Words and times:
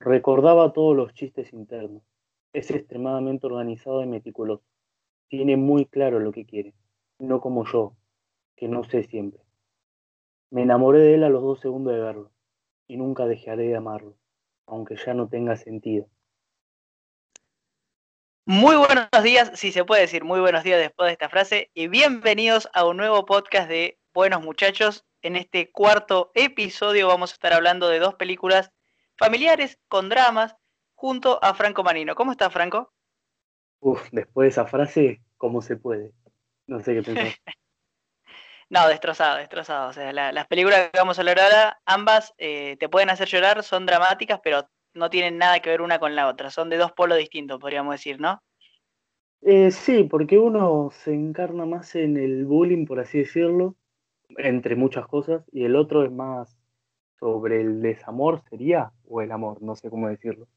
Recordaba 0.00 0.72
todos 0.72 0.96
los 0.96 1.12
chistes 1.12 1.52
internos. 1.52 2.02
Es 2.52 2.70
extremadamente 2.70 3.46
organizado 3.46 4.02
y 4.02 4.06
meticuloso. 4.06 4.62
Tiene 5.28 5.56
muy 5.56 5.86
claro 5.86 6.20
lo 6.20 6.32
que 6.32 6.46
quiere, 6.46 6.74
no 7.18 7.40
como 7.40 7.66
yo, 7.66 7.96
que 8.56 8.68
no 8.68 8.84
sé 8.84 9.02
siempre. 9.02 9.42
Me 10.50 10.62
enamoré 10.62 11.00
de 11.00 11.14
él 11.14 11.24
a 11.24 11.28
los 11.28 11.42
dos 11.42 11.60
segundos 11.60 11.92
de 11.92 12.00
verlo, 12.00 12.30
y 12.86 12.96
nunca 12.96 13.26
dejaré 13.26 13.64
de 13.64 13.76
amarlo, 13.76 14.16
aunque 14.66 14.96
ya 14.96 15.14
no 15.14 15.28
tenga 15.28 15.56
sentido. 15.56 16.08
Muy 18.50 18.76
buenos 18.76 19.10
días, 19.22 19.50
si 19.56 19.72
se 19.72 19.84
puede 19.84 20.00
decir 20.00 20.24
muy 20.24 20.40
buenos 20.40 20.64
días 20.64 20.80
después 20.80 21.08
de 21.08 21.12
esta 21.12 21.28
frase, 21.28 21.70
y 21.74 21.86
bienvenidos 21.86 22.66
a 22.72 22.86
un 22.86 22.96
nuevo 22.96 23.26
podcast 23.26 23.68
de 23.68 23.98
Buenos 24.14 24.42
Muchachos. 24.42 25.04
En 25.20 25.36
este 25.36 25.70
cuarto 25.70 26.32
episodio 26.34 27.08
vamos 27.08 27.30
a 27.30 27.34
estar 27.34 27.52
hablando 27.52 27.90
de 27.90 27.98
dos 27.98 28.14
películas 28.14 28.72
familiares 29.18 29.78
con 29.88 30.08
dramas 30.08 30.56
junto 30.94 31.38
a 31.44 31.52
Franco 31.52 31.84
Marino. 31.84 32.14
¿Cómo 32.14 32.32
está 32.32 32.48
Franco? 32.48 32.94
Uf, 33.80 34.08
después 34.12 34.46
de 34.46 34.48
esa 34.48 34.64
frase, 34.64 35.20
¿cómo 35.36 35.60
se 35.60 35.76
puede? 35.76 36.14
No 36.66 36.80
sé 36.80 36.94
qué 36.94 37.02
pensar. 37.02 37.26
no, 38.70 38.88
destrozado, 38.88 39.36
destrozado. 39.36 39.90
O 39.90 39.92
sea, 39.92 40.10
las 40.10 40.46
películas 40.46 40.88
que 40.90 40.98
vamos 40.98 41.18
a 41.18 41.20
hablar 41.20 41.38
ahora, 41.38 41.82
ambas 41.84 42.32
eh, 42.38 42.78
te 42.80 42.88
pueden 42.88 43.10
hacer 43.10 43.28
llorar, 43.28 43.62
son 43.62 43.84
dramáticas, 43.84 44.40
pero 44.42 44.70
no 44.98 45.10
tienen 45.10 45.38
nada 45.38 45.60
que 45.60 45.70
ver 45.70 45.80
una 45.80 45.98
con 45.98 46.14
la 46.14 46.28
otra. 46.28 46.50
Son 46.50 46.68
de 46.68 46.76
dos 46.76 46.92
polos 46.92 47.18
distintos, 47.18 47.58
podríamos 47.58 47.94
decir, 47.94 48.20
¿no? 48.20 48.42
Eh, 49.42 49.70
sí, 49.70 50.04
porque 50.04 50.38
uno 50.38 50.90
se 50.90 51.14
encarna 51.14 51.64
más 51.64 51.94
en 51.94 52.16
el 52.16 52.44
bullying, 52.44 52.86
por 52.86 53.00
así 53.00 53.18
decirlo, 53.18 53.76
entre 54.36 54.74
muchas 54.76 55.06
cosas, 55.06 55.44
y 55.52 55.64
el 55.64 55.76
otro 55.76 56.04
es 56.04 56.10
más 56.10 56.58
sobre 57.18 57.60
el 57.60 57.80
desamor 57.80 58.42
sería, 58.50 58.92
o 59.08 59.22
el 59.22 59.32
amor, 59.32 59.62
no 59.62 59.76
sé 59.76 59.90
cómo 59.90 60.08
decirlo. 60.08 60.48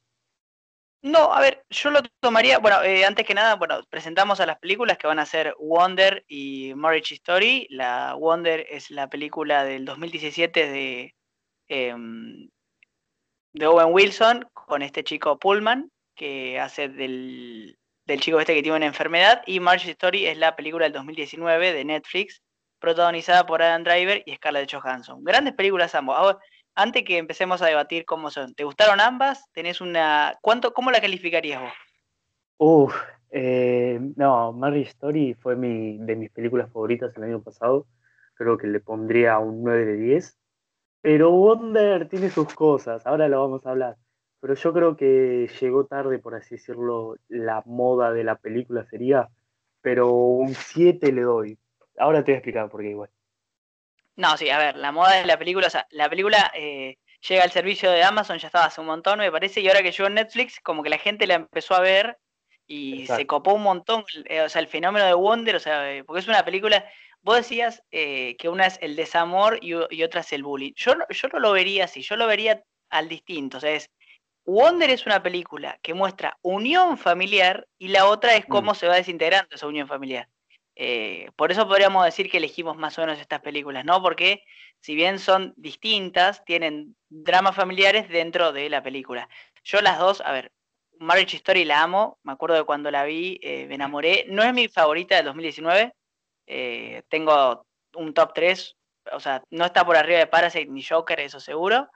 No, 1.02 1.32
a 1.32 1.40
ver, 1.40 1.64
yo 1.68 1.90
lo 1.90 2.00
tomaría, 2.20 2.58
bueno, 2.60 2.80
eh, 2.84 3.04
antes 3.04 3.26
que 3.26 3.34
nada, 3.34 3.56
bueno, 3.56 3.80
presentamos 3.90 4.38
a 4.40 4.46
las 4.46 4.60
películas 4.60 4.98
que 4.98 5.08
van 5.08 5.18
a 5.18 5.26
ser 5.26 5.56
Wonder 5.58 6.24
y 6.28 6.74
Marriage 6.76 7.14
Story. 7.14 7.66
La 7.70 8.14
Wonder 8.14 8.64
es 8.70 8.88
la 8.92 9.08
película 9.08 9.64
del 9.64 9.84
2017 9.84 10.70
de, 10.70 11.14
em, 11.66 12.48
de 13.52 13.66
Owen 13.66 13.92
Wilson 13.92 14.48
con 14.52 14.82
este 14.82 15.04
chico 15.04 15.38
Pullman, 15.38 15.90
que 16.14 16.58
hace 16.58 16.88
del, 16.88 17.78
del 18.06 18.20
chico 18.20 18.40
este 18.40 18.54
que 18.54 18.62
tiene 18.62 18.78
una 18.78 18.86
enfermedad, 18.86 19.42
y 19.46 19.60
Marriage 19.60 19.92
Story 19.92 20.26
es 20.26 20.38
la 20.38 20.56
película 20.56 20.84
del 20.84 20.92
2019 20.92 21.72
de 21.72 21.84
Netflix, 21.84 22.42
protagonizada 22.78 23.46
por 23.46 23.62
Adam 23.62 23.84
Driver 23.84 24.22
y 24.26 24.34
Scarlett 24.34 24.72
Johansson. 24.72 25.22
Grandes 25.22 25.54
películas 25.54 25.94
ambos. 25.94 26.36
Antes 26.74 27.04
que 27.04 27.18
empecemos 27.18 27.60
a 27.62 27.66
debatir 27.66 28.04
cómo 28.04 28.30
son, 28.30 28.54
¿te 28.54 28.64
gustaron 28.64 28.98
ambas? 29.00 29.44
¿Tenés 29.52 29.80
una. 29.80 30.38
¿Cuánto, 30.40 30.72
¿Cómo 30.72 30.90
la 30.90 31.00
calificarías 31.00 31.60
vos? 31.60 31.72
Eh, 33.30 34.00
no, 34.16 34.52
Marriage 34.52 34.90
Story 34.90 35.34
fue 35.34 35.54
mi, 35.54 35.98
de 35.98 36.16
mis 36.16 36.30
películas 36.30 36.70
favoritas 36.72 37.12
el 37.16 37.24
año 37.24 37.42
pasado. 37.42 37.86
Creo 38.34 38.56
que 38.56 38.66
le 38.66 38.80
pondría 38.80 39.38
un 39.38 39.62
9 39.62 39.84
de 39.84 39.96
10. 39.96 40.38
Pero 41.02 41.30
Wonder 41.30 42.08
tiene 42.08 42.30
sus 42.30 42.54
cosas, 42.54 43.06
ahora 43.06 43.28
lo 43.28 43.40
vamos 43.40 43.66
a 43.66 43.70
hablar. 43.70 43.96
Pero 44.40 44.54
yo 44.54 44.72
creo 44.72 44.96
que 44.96 45.50
llegó 45.60 45.86
tarde, 45.86 46.18
por 46.18 46.34
así 46.34 46.56
decirlo, 46.56 47.16
la 47.28 47.62
moda 47.66 48.12
de 48.12 48.24
la 48.24 48.36
película 48.36 48.84
sería. 48.86 49.28
Pero 49.82 50.10
un 50.10 50.54
7 50.54 51.12
le 51.12 51.22
doy, 51.22 51.58
Ahora 51.98 52.24
te 52.24 52.32
voy 52.32 52.34
a 52.34 52.38
explicar 52.38 52.68
por 52.68 52.80
qué 52.80 52.90
igual. 52.90 53.10
No, 54.16 54.36
sí, 54.36 54.50
a 54.50 54.58
ver, 54.58 54.76
la 54.76 54.92
moda 54.92 55.16
de 55.16 55.26
la 55.26 55.38
película, 55.38 55.66
o 55.66 55.70
sea, 55.70 55.86
la 55.90 56.08
película 56.08 56.50
eh, 56.54 56.98
llega 57.26 57.44
al 57.44 57.50
servicio 57.50 57.90
de 57.90 58.02
Amazon, 58.02 58.38
ya 58.38 58.48
estaba 58.48 58.66
hace 58.66 58.80
un 58.80 58.86
montón, 58.86 59.18
me 59.18 59.32
parece, 59.32 59.60
y 59.60 59.68
ahora 59.68 59.82
que 59.82 59.90
llegó 59.90 60.06
en 60.06 60.14
Netflix, 60.14 60.60
como 60.60 60.82
que 60.82 60.90
la 60.90 60.98
gente 60.98 61.26
la 61.26 61.34
empezó 61.34 61.74
a 61.74 61.80
ver 61.80 62.18
y 62.66 63.06
se 63.06 63.26
copó 63.26 63.54
un 63.54 63.62
montón, 63.62 64.04
eh, 64.26 64.42
o 64.42 64.48
sea, 64.48 64.60
el 64.60 64.68
fenómeno 64.68 65.06
de 65.06 65.14
Wonder, 65.14 65.56
o 65.56 65.60
sea, 65.60 65.92
eh, 65.92 66.04
porque 66.04 66.20
es 66.20 66.28
una 66.28 66.44
película, 66.44 66.84
vos 67.22 67.36
decías 67.36 67.82
que 67.90 68.48
una 68.50 68.66
es 68.66 68.78
el 68.82 68.96
desamor 68.96 69.58
y, 69.62 69.74
otra 69.74 70.20
es 70.20 70.32
el 70.32 70.42
bullying. 70.42 70.72
Yo, 70.76 70.94
yo 71.08 71.28
no 71.28 71.38
lo 71.38 71.52
vería 71.52 71.84
así, 71.84 72.02
yo 72.02 72.16
lo 72.16 72.26
vería 72.26 72.62
al 72.90 73.08
distinto, 73.08 73.56
o 73.56 73.60
sea, 73.60 73.72
es, 73.72 73.90
Wonder 74.44 74.90
es 74.90 75.06
una 75.06 75.22
película 75.22 75.78
que 75.82 75.94
muestra 75.94 76.36
unión 76.42 76.98
familiar 76.98 77.68
y 77.78 77.88
la 77.88 78.06
otra 78.06 78.34
es 78.34 78.44
cómo 78.46 78.72
mm. 78.72 78.74
se 78.74 78.88
va 78.88 78.96
desintegrando 78.96 79.54
esa 79.54 79.66
unión 79.66 79.86
familiar. 79.86 80.28
Eh, 80.74 81.30
por 81.36 81.52
eso 81.52 81.68
podríamos 81.68 82.04
decir 82.04 82.30
que 82.30 82.38
elegimos 82.38 82.76
más 82.76 82.98
o 82.98 83.02
menos 83.02 83.20
estas 83.20 83.40
películas, 83.40 83.84
¿no? 83.84 84.02
Porque 84.02 84.42
si 84.80 84.94
bien 84.94 85.18
son 85.18 85.52
distintas, 85.56 86.44
tienen 86.44 86.96
dramas 87.08 87.54
familiares 87.54 88.08
dentro 88.08 88.52
de 88.52 88.68
la 88.68 88.82
película. 88.82 89.28
Yo 89.62 89.80
las 89.80 89.98
dos, 89.98 90.20
a 90.22 90.32
ver, 90.32 90.50
Marriage 90.98 91.36
Story 91.36 91.64
la 91.64 91.82
amo, 91.82 92.18
me 92.24 92.32
acuerdo 92.32 92.56
de 92.56 92.64
cuando 92.64 92.90
la 92.90 93.04
vi, 93.04 93.38
eh, 93.42 93.66
me 93.68 93.76
enamoré. 93.76 94.26
No 94.28 94.42
es 94.42 94.52
mi 94.52 94.66
favorita 94.66 95.16
del 95.16 95.26
2019, 95.26 95.92
eh, 96.54 97.02
tengo 97.08 97.64
un 97.94 98.12
top 98.12 98.34
3, 98.34 98.76
o 99.12 99.20
sea, 99.20 99.42
no 99.50 99.64
está 99.64 99.86
por 99.86 99.96
arriba 99.96 100.18
de 100.18 100.26
Parasite 100.26 100.70
ni 100.70 100.82
Joker, 100.82 101.18
eso 101.20 101.40
seguro. 101.40 101.88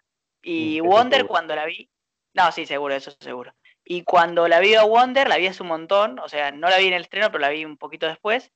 Y 0.43 0.81
mm, 0.81 0.87
Wonder 0.87 1.27
cuando 1.27 1.55
la 1.55 1.67
vi, 1.67 1.91
no, 2.33 2.51
sí, 2.53 2.65
seguro, 2.65 2.95
eso 2.95 3.11
seguro. 3.21 3.55
Y 3.85 4.03
cuando 4.03 4.49
la 4.49 4.61
vi 4.61 4.75
a 4.75 4.85
Wonder, 4.85 5.29
la 5.29 5.37
vi 5.37 5.47
hace 5.47 5.63
un 5.63 5.69
montón, 5.69 6.19
o 6.21 6.29
sea, 6.29 6.53
no 6.53 6.71
la 6.71 6.79
vi 6.79 6.87
en 6.87 6.95
el 6.95 7.03
estreno, 7.03 7.31
pero 7.31 7.43
la 7.43 7.51
vi 7.51 7.67
un 7.67 7.77
poquito 7.77 8.07
después. 8.07 8.51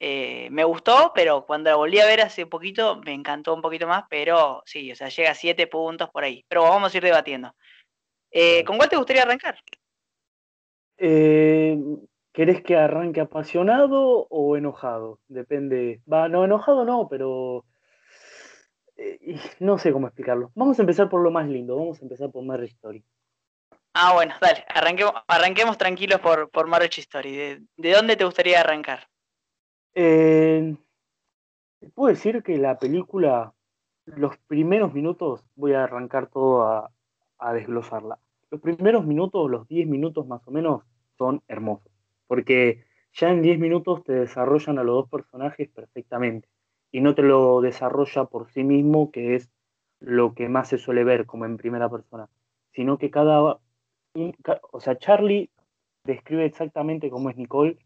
Eh, 0.00 0.48
me 0.50 0.64
gustó, 0.64 1.12
pero 1.14 1.44
cuando 1.44 1.70
la 1.70 1.76
volví 1.76 2.00
a 2.00 2.06
ver 2.06 2.22
hace 2.22 2.46
poquito 2.46 3.00
me 3.04 3.12
encantó 3.12 3.54
un 3.54 3.62
poquito 3.62 3.86
más, 3.86 4.04
pero 4.08 4.62
sí, 4.64 4.90
o 4.90 4.96
sea, 4.96 5.08
llega 5.08 5.30
a 5.30 5.34
7 5.34 5.66
puntos 5.66 6.08
por 6.10 6.24
ahí. 6.24 6.42
Pero 6.48 6.62
vamos 6.62 6.92
a 6.92 6.96
ir 6.96 7.04
debatiendo. 7.04 7.54
Eh, 8.30 8.64
¿Con 8.64 8.78
cuál 8.78 8.88
te 8.88 8.96
gustaría 8.96 9.22
arrancar? 9.22 9.58
Eh, 10.96 11.76
¿Querés 12.34 12.64
que 12.64 12.76
arranque 12.76 13.20
apasionado 13.20 14.26
o 14.28 14.56
enojado? 14.56 15.20
Depende. 15.28 16.02
Va, 16.12 16.28
no, 16.28 16.44
enojado 16.44 16.84
no, 16.84 17.06
pero. 17.08 17.64
no 19.60 19.78
sé 19.78 19.92
cómo 19.92 20.08
explicarlo. 20.08 20.50
Vamos 20.56 20.76
a 20.80 20.82
empezar 20.82 21.08
por 21.08 21.22
lo 21.22 21.30
más 21.30 21.48
lindo. 21.48 21.76
Vamos 21.76 22.00
a 22.00 22.02
empezar 22.02 22.32
por 22.32 22.44
Marriage 22.44 22.74
Story. 22.74 23.04
Ah, 23.94 24.14
bueno, 24.14 24.34
dale. 24.40 24.64
Arranquemos, 24.68 25.14
arranquemos 25.28 25.78
tranquilos 25.78 26.20
por, 26.20 26.50
por 26.50 26.66
Marriage 26.66 27.02
Story. 27.02 27.64
¿De 27.76 27.92
dónde 27.92 28.16
te 28.16 28.24
gustaría 28.24 28.60
arrancar? 28.60 29.06
Eh, 29.94 30.76
puedo 31.94 32.12
decir 32.12 32.42
que 32.42 32.58
la 32.58 32.80
película, 32.80 33.54
los 34.06 34.36
primeros 34.48 34.92
minutos, 34.92 35.44
voy 35.54 35.74
a 35.74 35.84
arrancar 35.84 36.26
todo 36.26 36.66
a, 36.66 36.90
desglosarla. 37.52 38.18
Los 38.50 38.60
primeros 38.60 39.06
minutos, 39.06 39.48
los 39.48 39.68
10 39.68 39.86
minutos 39.86 40.26
más 40.26 40.40
o 40.48 40.50
menos, 40.50 40.82
son 41.16 41.42
hermosos. 41.46 41.93
Porque 42.26 42.84
ya 43.12 43.30
en 43.30 43.42
10 43.42 43.58
minutos 43.58 44.04
te 44.04 44.12
desarrollan 44.12 44.78
a 44.78 44.84
los 44.84 44.94
dos 44.96 45.10
personajes 45.10 45.68
perfectamente. 45.68 46.48
Y 46.90 47.00
no 47.00 47.14
te 47.14 47.22
lo 47.22 47.60
desarrolla 47.60 48.24
por 48.24 48.50
sí 48.50 48.64
mismo, 48.64 49.10
que 49.10 49.34
es 49.34 49.50
lo 50.00 50.34
que 50.34 50.48
más 50.48 50.68
se 50.68 50.78
suele 50.78 51.04
ver 51.04 51.26
como 51.26 51.44
en 51.44 51.56
primera 51.56 51.88
persona. 51.88 52.28
Sino 52.72 52.98
que 52.98 53.10
cada. 53.10 53.60
O 54.72 54.80
sea, 54.80 54.96
Charlie 54.98 55.50
describe 56.04 56.44
exactamente 56.44 57.10
cómo 57.10 57.30
es 57.30 57.36
Nicole 57.36 57.78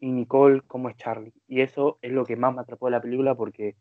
y 0.00 0.10
Nicole 0.10 0.62
como 0.62 0.88
es 0.88 0.96
Charlie. 0.96 1.32
Y 1.46 1.60
eso 1.60 1.98
es 2.02 2.12
lo 2.12 2.24
que 2.24 2.36
más 2.36 2.54
me 2.54 2.62
atrapó 2.62 2.86
de 2.86 2.92
la 2.92 3.02
película 3.02 3.34
porque 3.34 3.76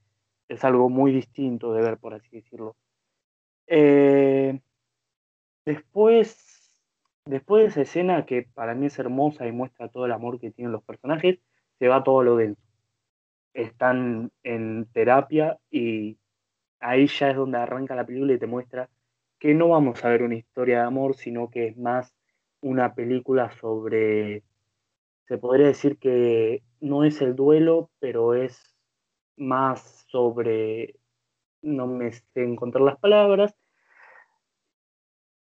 es 0.47 0.63
algo 0.63 0.89
muy 0.89 1.11
distinto 1.11 1.73
de 1.73 1.81
ver, 1.81 1.97
por 1.97 2.13
así 2.13 2.29
decirlo. 2.31 2.75
Eh, 3.67 4.59
después, 5.65 6.54
después 7.25 7.63
de 7.63 7.69
esa 7.69 7.81
escena 7.81 8.25
que 8.25 8.43
para 8.53 8.75
mí 8.75 8.87
es 8.87 8.99
hermosa 8.99 9.47
y 9.47 9.51
muestra 9.51 9.89
todo 9.89 10.05
el 10.05 10.11
amor 10.11 10.39
que 10.39 10.51
tienen 10.51 10.71
los 10.71 10.83
personajes, 10.83 11.39
se 11.79 11.87
va 11.87 12.03
todo 12.03 12.23
lo 12.23 12.35
denso. 12.37 12.61
Están 13.53 14.31
en 14.43 14.87
terapia 14.93 15.59
y 15.71 16.17
ahí 16.79 17.07
ya 17.07 17.29
es 17.31 17.35
donde 17.35 17.57
arranca 17.57 17.95
la 17.95 18.05
película 18.05 18.33
y 18.33 18.39
te 18.39 18.47
muestra 18.47 18.89
que 19.39 19.53
no 19.53 19.69
vamos 19.69 20.03
a 20.03 20.09
ver 20.09 20.23
una 20.23 20.35
historia 20.35 20.79
de 20.79 20.85
amor, 20.85 21.15
sino 21.15 21.49
que 21.49 21.67
es 21.67 21.77
más 21.77 22.13
una 22.61 22.95
película 22.95 23.51
sobre 23.59 24.43
se 25.27 25.37
podría 25.37 25.67
decir 25.67 25.97
que 25.97 26.63
no 26.79 27.03
es 27.03 27.21
el 27.21 27.35
duelo, 27.35 27.89
pero 27.99 28.35
es 28.35 28.77
más 29.37 30.05
sobre, 30.07 30.99
no 31.61 31.87
me 31.87 32.11
sé 32.11 32.23
encontrar 32.35 32.83
las 32.83 32.99
palabras, 32.99 33.55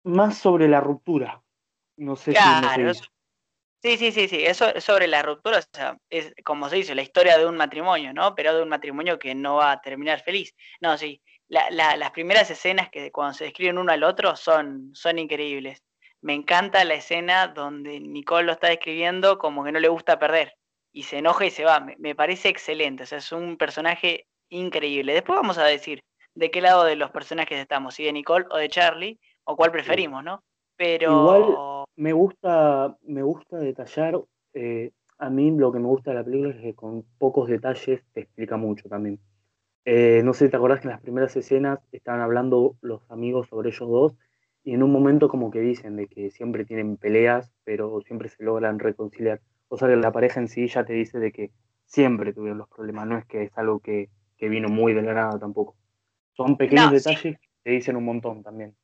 más 0.04 0.38
sobre 0.38 0.68
la 0.68 0.80
ruptura. 0.80 1.42
No 1.96 2.16
sé 2.16 2.32
si 2.32 2.38
Sí, 3.84 3.96
sí, 3.96 4.12
sí, 4.12 4.28
sí, 4.28 4.44
eso 4.44 4.72
es 4.72 4.84
sobre 4.84 5.08
la 5.08 5.22
ruptura, 5.22 5.58
o 5.58 5.62
sea, 5.72 5.98
es 6.08 6.32
como 6.44 6.68
se 6.68 6.76
dice, 6.76 6.94
la 6.94 7.02
historia 7.02 7.36
de 7.36 7.46
un 7.46 7.56
matrimonio, 7.56 8.14
¿no? 8.14 8.32
Pero 8.36 8.54
de 8.54 8.62
un 8.62 8.68
matrimonio 8.68 9.18
que 9.18 9.34
no 9.34 9.56
va 9.56 9.72
a 9.72 9.80
terminar 9.80 10.22
feliz. 10.22 10.54
No, 10.80 10.96
sí, 10.96 11.20
las 11.48 12.10
primeras 12.12 12.48
escenas 12.48 12.90
que 12.90 13.10
cuando 13.10 13.34
se 13.34 13.42
describen 13.42 13.78
uno 13.78 13.90
al 13.90 14.04
otro 14.04 14.36
son, 14.36 14.90
son 14.94 15.18
increíbles 15.18 15.82
me 16.22 16.34
encanta 16.34 16.84
la 16.84 16.94
escena 16.94 17.48
donde 17.48 18.00
Nicole 18.00 18.46
lo 18.46 18.52
está 18.52 18.68
describiendo 18.68 19.38
como 19.38 19.64
que 19.64 19.72
no 19.72 19.80
le 19.80 19.88
gusta 19.88 20.18
perder. 20.18 20.54
y 20.94 21.04
se 21.04 21.18
enoja 21.18 21.46
y 21.46 21.50
se 21.50 21.64
va. 21.64 21.80
Me, 21.98 22.14
parece 22.14 22.48
excelente, 22.48 23.04
o 23.04 23.06
sea, 23.06 23.18
es 23.18 23.32
un 23.32 23.56
personaje 23.56 24.26
increíble. 24.50 25.14
Después 25.14 25.36
vamos 25.36 25.58
a 25.58 25.64
decir 25.64 26.00
de 26.34 26.50
qué 26.50 26.60
lado 26.60 26.84
de 26.84 26.96
los 26.96 27.10
personajes 27.10 27.58
estamos, 27.58 27.94
si 27.94 28.04
de 28.04 28.12
Nicole 28.12 28.46
o 28.50 28.58
de 28.58 28.68
Charlie, 28.68 29.18
o 29.44 29.56
cuál 29.56 29.72
preferimos, 29.72 30.22
¿no? 30.22 30.42
Pero... 30.76 31.10
Igual 31.12 31.81
me 31.96 32.12
gusta, 32.12 32.96
me 33.02 33.22
gusta 33.22 33.58
detallar, 33.58 34.20
eh, 34.54 34.92
a 35.18 35.30
mí 35.30 35.50
lo 35.50 35.72
que 35.72 35.78
me 35.78 35.86
gusta 35.86 36.10
de 36.10 36.16
la 36.16 36.24
película 36.24 36.50
es 36.50 36.60
que 36.60 36.74
con 36.74 37.04
pocos 37.18 37.48
detalles 37.48 38.02
te 38.12 38.20
explica 38.20 38.56
mucho 38.56 38.88
también. 38.88 39.20
Eh, 39.84 40.22
no 40.24 40.32
sé 40.32 40.46
si 40.46 40.50
te 40.50 40.56
acordás 40.56 40.80
que 40.80 40.88
en 40.88 40.92
las 40.92 41.00
primeras 41.00 41.34
escenas 41.36 41.80
estaban 41.90 42.20
hablando 42.20 42.76
los 42.80 43.08
amigos 43.10 43.48
sobre 43.48 43.70
ellos 43.70 43.88
dos 43.88 44.16
y 44.64 44.74
en 44.74 44.82
un 44.82 44.92
momento 44.92 45.28
como 45.28 45.50
que 45.50 45.60
dicen 45.60 45.96
de 45.96 46.06
que 46.06 46.30
siempre 46.30 46.64
tienen 46.64 46.96
peleas, 46.96 47.52
pero 47.64 48.00
siempre 48.02 48.28
se 48.28 48.44
logran 48.44 48.78
reconciliar. 48.78 49.40
O 49.68 49.76
sea 49.76 49.88
que 49.88 49.96
la 49.96 50.12
pareja 50.12 50.40
en 50.40 50.48
sí 50.48 50.68
ya 50.68 50.84
te 50.84 50.92
dice 50.92 51.18
de 51.18 51.32
que 51.32 51.50
siempre 51.84 52.32
tuvieron 52.32 52.58
los 52.58 52.68
problemas, 52.68 53.06
no 53.06 53.18
es 53.18 53.26
que 53.26 53.42
es 53.44 53.58
algo 53.58 53.80
que, 53.80 54.08
vino 54.38 54.68
muy 54.68 54.92
de 54.92 55.02
la 55.02 55.14
nada 55.14 55.38
tampoco. 55.38 55.76
Son 56.32 56.56
pequeños 56.56 56.90
detalles 56.90 57.38
que 57.38 57.48
te 57.62 57.70
dicen 57.70 57.94
un 57.94 58.04
montón 58.04 58.42
también. 58.42 58.74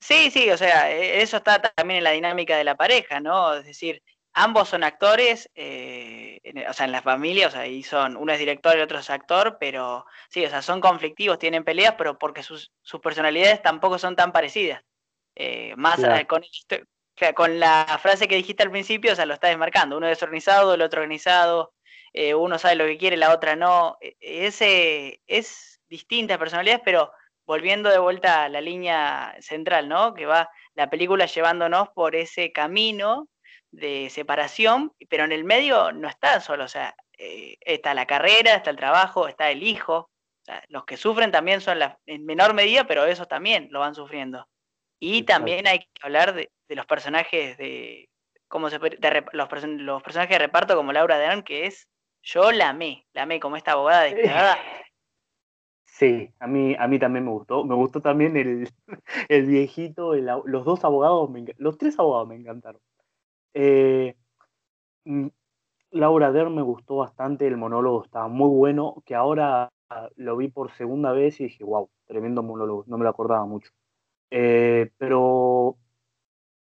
Sí, 0.00 0.30
sí, 0.30 0.50
o 0.50 0.56
sea, 0.56 0.90
e, 0.90 1.22
eso 1.22 1.38
está 1.38 1.60
también 1.60 1.98
en 1.98 2.04
la 2.04 2.12
dinámica 2.12 2.56
de 2.56 2.64
la 2.64 2.76
pareja, 2.76 3.20
¿no? 3.20 3.54
Es 3.54 3.64
decir, 3.64 4.02
ambos 4.32 4.68
son 4.68 4.84
actores, 4.84 5.50
eh, 5.54 6.40
o 6.68 6.72
sea, 6.72 6.86
en 6.86 6.92
la 6.92 7.02
familia, 7.02 7.48
o 7.48 7.50
sea, 7.50 7.66
y 7.66 7.82
son, 7.82 8.16
uno 8.16 8.32
es 8.32 8.38
director 8.38 8.76
y 8.76 8.80
otro 8.80 8.98
es 8.98 9.10
actor, 9.10 9.58
pero 9.58 10.06
sí, 10.28 10.44
o 10.44 10.50
sea, 10.50 10.62
son 10.62 10.80
conflictivos, 10.80 11.38
tienen 11.38 11.64
peleas, 11.64 11.94
pero 11.98 12.18
porque 12.18 12.42
sus, 12.42 12.70
personalidades 13.02 13.62
tampoco 13.62 13.98
son 13.98 14.16
tan 14.16 14.32
parecidas. 14.32 14.82
Eh, 15.34 15.74
más 15.76 16.00
eh, 16.02 16.26
con, 16.26 16.42
con 17.34 17.60
la 17.60 17.98
frase 18.02 18.28
que 18.28 18.36
dijiste 18.36 18.62
al 18.62 18.70
principio, 18.70 19.12
o 19.12 19.16
sea, 19.16 19.26
lo 19.26 19.34
está 19.34 19.48
desmarcando, 19.48 19.96
uno 19.96 20.08
es 20.08 20.22
organizado, 20.22 20.74
el 20.74 20.82
otro 20.82 21.00
organizado, 21.00 21.74
uno 22.36 22.58
sabe 22.58 22.74
lo 22.74 22.86
que 22.86 22.98
quiere, 22.98 23.16
la 23.16 23.32
otra 23.32 23.54
no. 23.54 23.98
E, 24.00 24.16
ese 24.20 25.20
es 25.26 25.80
distintas 25.88 26.38
personalidades, 26.38 26.82
pero 26.84 27.12
volviendo 27.48 27.88
de 27.88 27.98
vuelta 27.98 28.44
a 28.44 28.48
la 28.50 28.60
línea 28.60 29.34
central, 29.40 29.88
¿no? 29.88 30.12
Que 30.12 30.26
va 30.26 30.50
la 30.74 30.90
película 30.90 31.24
llevándonos 31.24 31.88
por 31.88 32.14
ese 32.14 32.52
camino 32.52 33.26
de 33.70 34.10
separación, 34.10 34.92
pero 35.08 35.24
en 35.24 35.32
el 35.32 35.44
medio 35.44 35.90
no 35.92 36.08
está 36.08 36.40
solo, 36.40 36.64
o 36.64 36.68
sea, 36.68 36.94
eh, 37.16 37.56
está 37.62 37.94
la 37.94 38.06
carrera, 38.06 38.54
está 38.54 38.68
el 38.68 38.76
trabajo, 38.76 39.28
está 39.28 39.50
el 39.50 39.62
hijo, 39.62 39.96
o 39.96 40.44
sea, 40.44 40.62
los 40.68 40.84
que 40.84 40.98
sufren 40.98 41.32
también 41.32 41.62
son 41.62 41.78
la, 41.78 41.98
en 42.04 42.26
menor 42.26 42.52
medida, 42.52 42.86
pero 42.86 43.06
esos 43.06 43.28
también 43.28 43.68
lo 43.70 43.80
van 43.80 43.94
sufriendo. 43.94 44.46
Y 45.00 45.22
también 45.22 45.66
hay 45.66 45.78
que 45.78 45.88
hablar 46.02 46.34
de, 46.34 46.50
los 46.68 46.84
personajes 46.84 47.56
de, 47.56 48.10
cómo 48.46 48.68
se 48.68 48.78
los, 48.78 48.90
los, 49.32 50.02
personajes 50.02 50.34
de 50.34 50.38
reparto 50.38 50.76
como 50.76 50.92
Laura 50.92 51.16
Dern, 51.16 51.42
que 51.42 51.64
es, 51.64 51.88
yo 52.22 52.52
la 52.52 52.70
amé, 52.70 53.06
la 53.14 53.22
amé 53.22 53.40
como 53.40 53.56
esta 53.56 53.72
abogada 53.72 54.02
declarada. 54.02 54.58
Sí, 55.98 56.32
a 56.38 56.46
mí, 56.46 56.76
a 56.78 56.86
mí 56.86 56.98
también 57.00 57.24
me 57.24 57.32
gustó. 57.32 57.64
Me 57.64 57.74
gustó 57.74 58.00
también 58.00 58.36
el, 58.36 58.68
el 59.28 59.46
viejito, 59.46 60.14
los 60.14 60.64
dos 60.64 60.84
abogados, 60.84 61.28
los 61.56 61.76
tres 61.76 61.98
abogados 61.98 62.28
me 62.28 62.36
encantaron. 62.36 62.80
Eh, 63.54 64.16
mm, 65.04 65.28
Laura 65.92 66.32
Dern 66.32 66.54
me 66.54 66.62
gustó 66.62 66.96
bastante, 66.98 67.46
el 67.48 67.56
monólogo 67.58 68.04
estaba 68.04 68.28
muy 68.28 68.48
bueno, 68.50 69.02
que 69.06 69.14
ahora 69.16 69.70
lo 70.16 70.36
vi 70.36 70.48
por 70.48 70.72
segunda 70.72 71.12
vez 71.12 71.40
y 71.40 71.44
dije, 71.44 71.64
wow, 71.64 71.90
tremendo 72.06 72.42
monólogo, 72.42 72.84
no 72.88 72.98
me 72.98 73.04
lo 73.04 73.10
acordaba 73.10 73.46
mucho. 73.46 73.70
Eh, 74.30 74.90
pero 74.98 75.78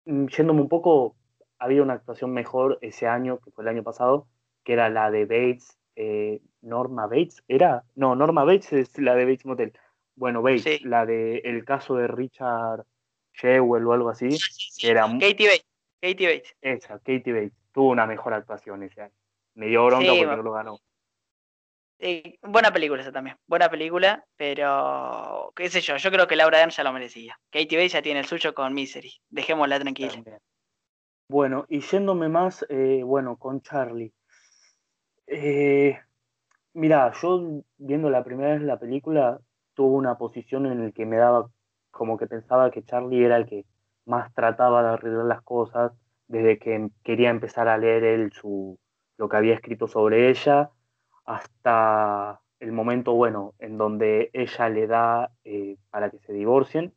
mm, 0.04 0.26
yéndome 0.26 0.60
un 0.62 0.68
poco, 0.68 1.16
había 1.58 1.82
una 1.82 1.94
actuación 1.94 2.32
mejor 2.32 2.78
ese 2.82 3.06
año, 3.06 3.38
que 3.40 3.50
fue 3.50 3.64
el 3.64 3.68
año 3.68 3.82
pasado, 3.82 4.28
que 4.64 4.72
era 4.74 4.88
la 4.90 5.10
de 5.10 5.26
Bates, 5.26 5.78
eh, 5.96 6.40
Norma 6.60 7.06
Bates, 7.06 7.42
¿era? 7.48 7.84
No, 7.94 8.14
Norma 8.14 8.44
Bates 8.44 8.72
es 8.72 8.98
la 8.98 9.14
de 9.14 9.24
Bates 9.24 9.46
Motel. 9.46 9.72
Bueno, 10.14 10.42
Bates, 10.42 10.82
la 10.84 11.06
de 11.06 11.38
el 11.38 11.64
caso 11.64 11.96
de 11.96 12.06
Richard 12.06 12.84
Shewell 13.34 13.86
o 13.86 13.92
algo 13.92 14.08
así, 14.10 14.28
que 14.78 14.90
era... 14.90 15.06
Katie 15.06 15.48
Bates. 15.48 15.66
Katie 16.00 16.26
Bates. 16.26 16.56
Esa, 16.60 16.98
Katie 16.98 17.32
Bates. 17.32 17.52
Tuvo 17.72 17.90
una 17.90 18.06
mejor 18.06 18.34
actuación 18.34 18.82
ese 18.82 19.02
año. 19.02 19.14
Me 19.54 19.66
dio 19.66 19.86
bronca 19.86 20.08
porque 20.08 20.36
no 20.36 20.42
lo 20.42 20.52
ganó. 20.52 20.78
buena 22.42 22.72
película 22.72 23.02
esa 23.02 23.12
también. 23.12 23.36
Buena 23.46 23.70
película, 23.70 24.24
pero 24.36 25.52
qué 25.54 25.70
sé 25.70 25.80
yo, 25.80 25.96
yo 25.96 26.10
creo 26.10 26.26
que 26.26 26.36
Laura 26.36 26.58
Dern 26.58 26.70
ya 26.70 26.84
lo 26.84 26.92
merecía. 26.92 27.38
Katie 27.50 27.78
Bates 27.78 27.92
ya 27.92 28.02
tiene 28.02 28.20
el 28.20 28.26
suyo 28.26 28.54
con 28.54 28.74
Misery. 28.74 29.12
Dejémosla 29.30 29.80
tranquila. 29.80 30.12
Bueno, 31.28 31.64
y 31.68 31.80
yéndome 31.80 32.28
más, 32.28 32.66
eh, 32.68 33.02
bueno, 33.04 33.36
con 33.38 33.62
Charlie. 33.62 34.12
Eh, 35.34 35.98
mira, 36.74 37.10
yo 37.22 37.62
viendo 37.78 38.10
la 38.10 38.22
primera 38.22 38.50
vez 38.52 38.60
la 38.60 38.78
película, 38.78 39.40
tuve 39.74 39.96
una 39.96 40.18
posición 40.18 40.66
en 40.66 40.84
la 40.84 40.92
que 40.92 41.06
me 41.06 41.16
daba 41.16 41.50
como 41.90 42.18
que 42.18 42.26
pensaba 42.26 42.70
que 42.70 42.84
Charlie 42.84 43.24
era 43.24 43.38
el 43.38 43.46
que 43.46 43.64
más 44.04 44.32
trataba 44.34 44.82
de 44.82 44.90
arreglar 44.90 45.24
las 45.24 45.40
cosas, 45.42 45.92
desde 46.28 46.58
que 46.58 46.90
quería 47.02 47.30
empezar 47.30 47.68
a 47.68 47.78
leer 47.78 48.04
él 48.04 48.32
su, 48.32 48.78
lo 49.16 49.28
que 49.30 49.36
había 49.38 49.54
escrito 49.54 49.88
sobre 49.88 50.28
ella, 50.28 50.70
hasta 51.24 52.42
el 52.60 52.72
momento, 52.72 53.14
bueno, 53.14 53.54
en 53.58 53.78
donde 53.78 54.30
ella 54.34 54.68
le 54.68 54.86
da 54.86 55.30
eh, 55.44 55.78
para 55.90 56.10
que 56.10 56.18
se 56.18 56.34
divorcien. 56.34 56.94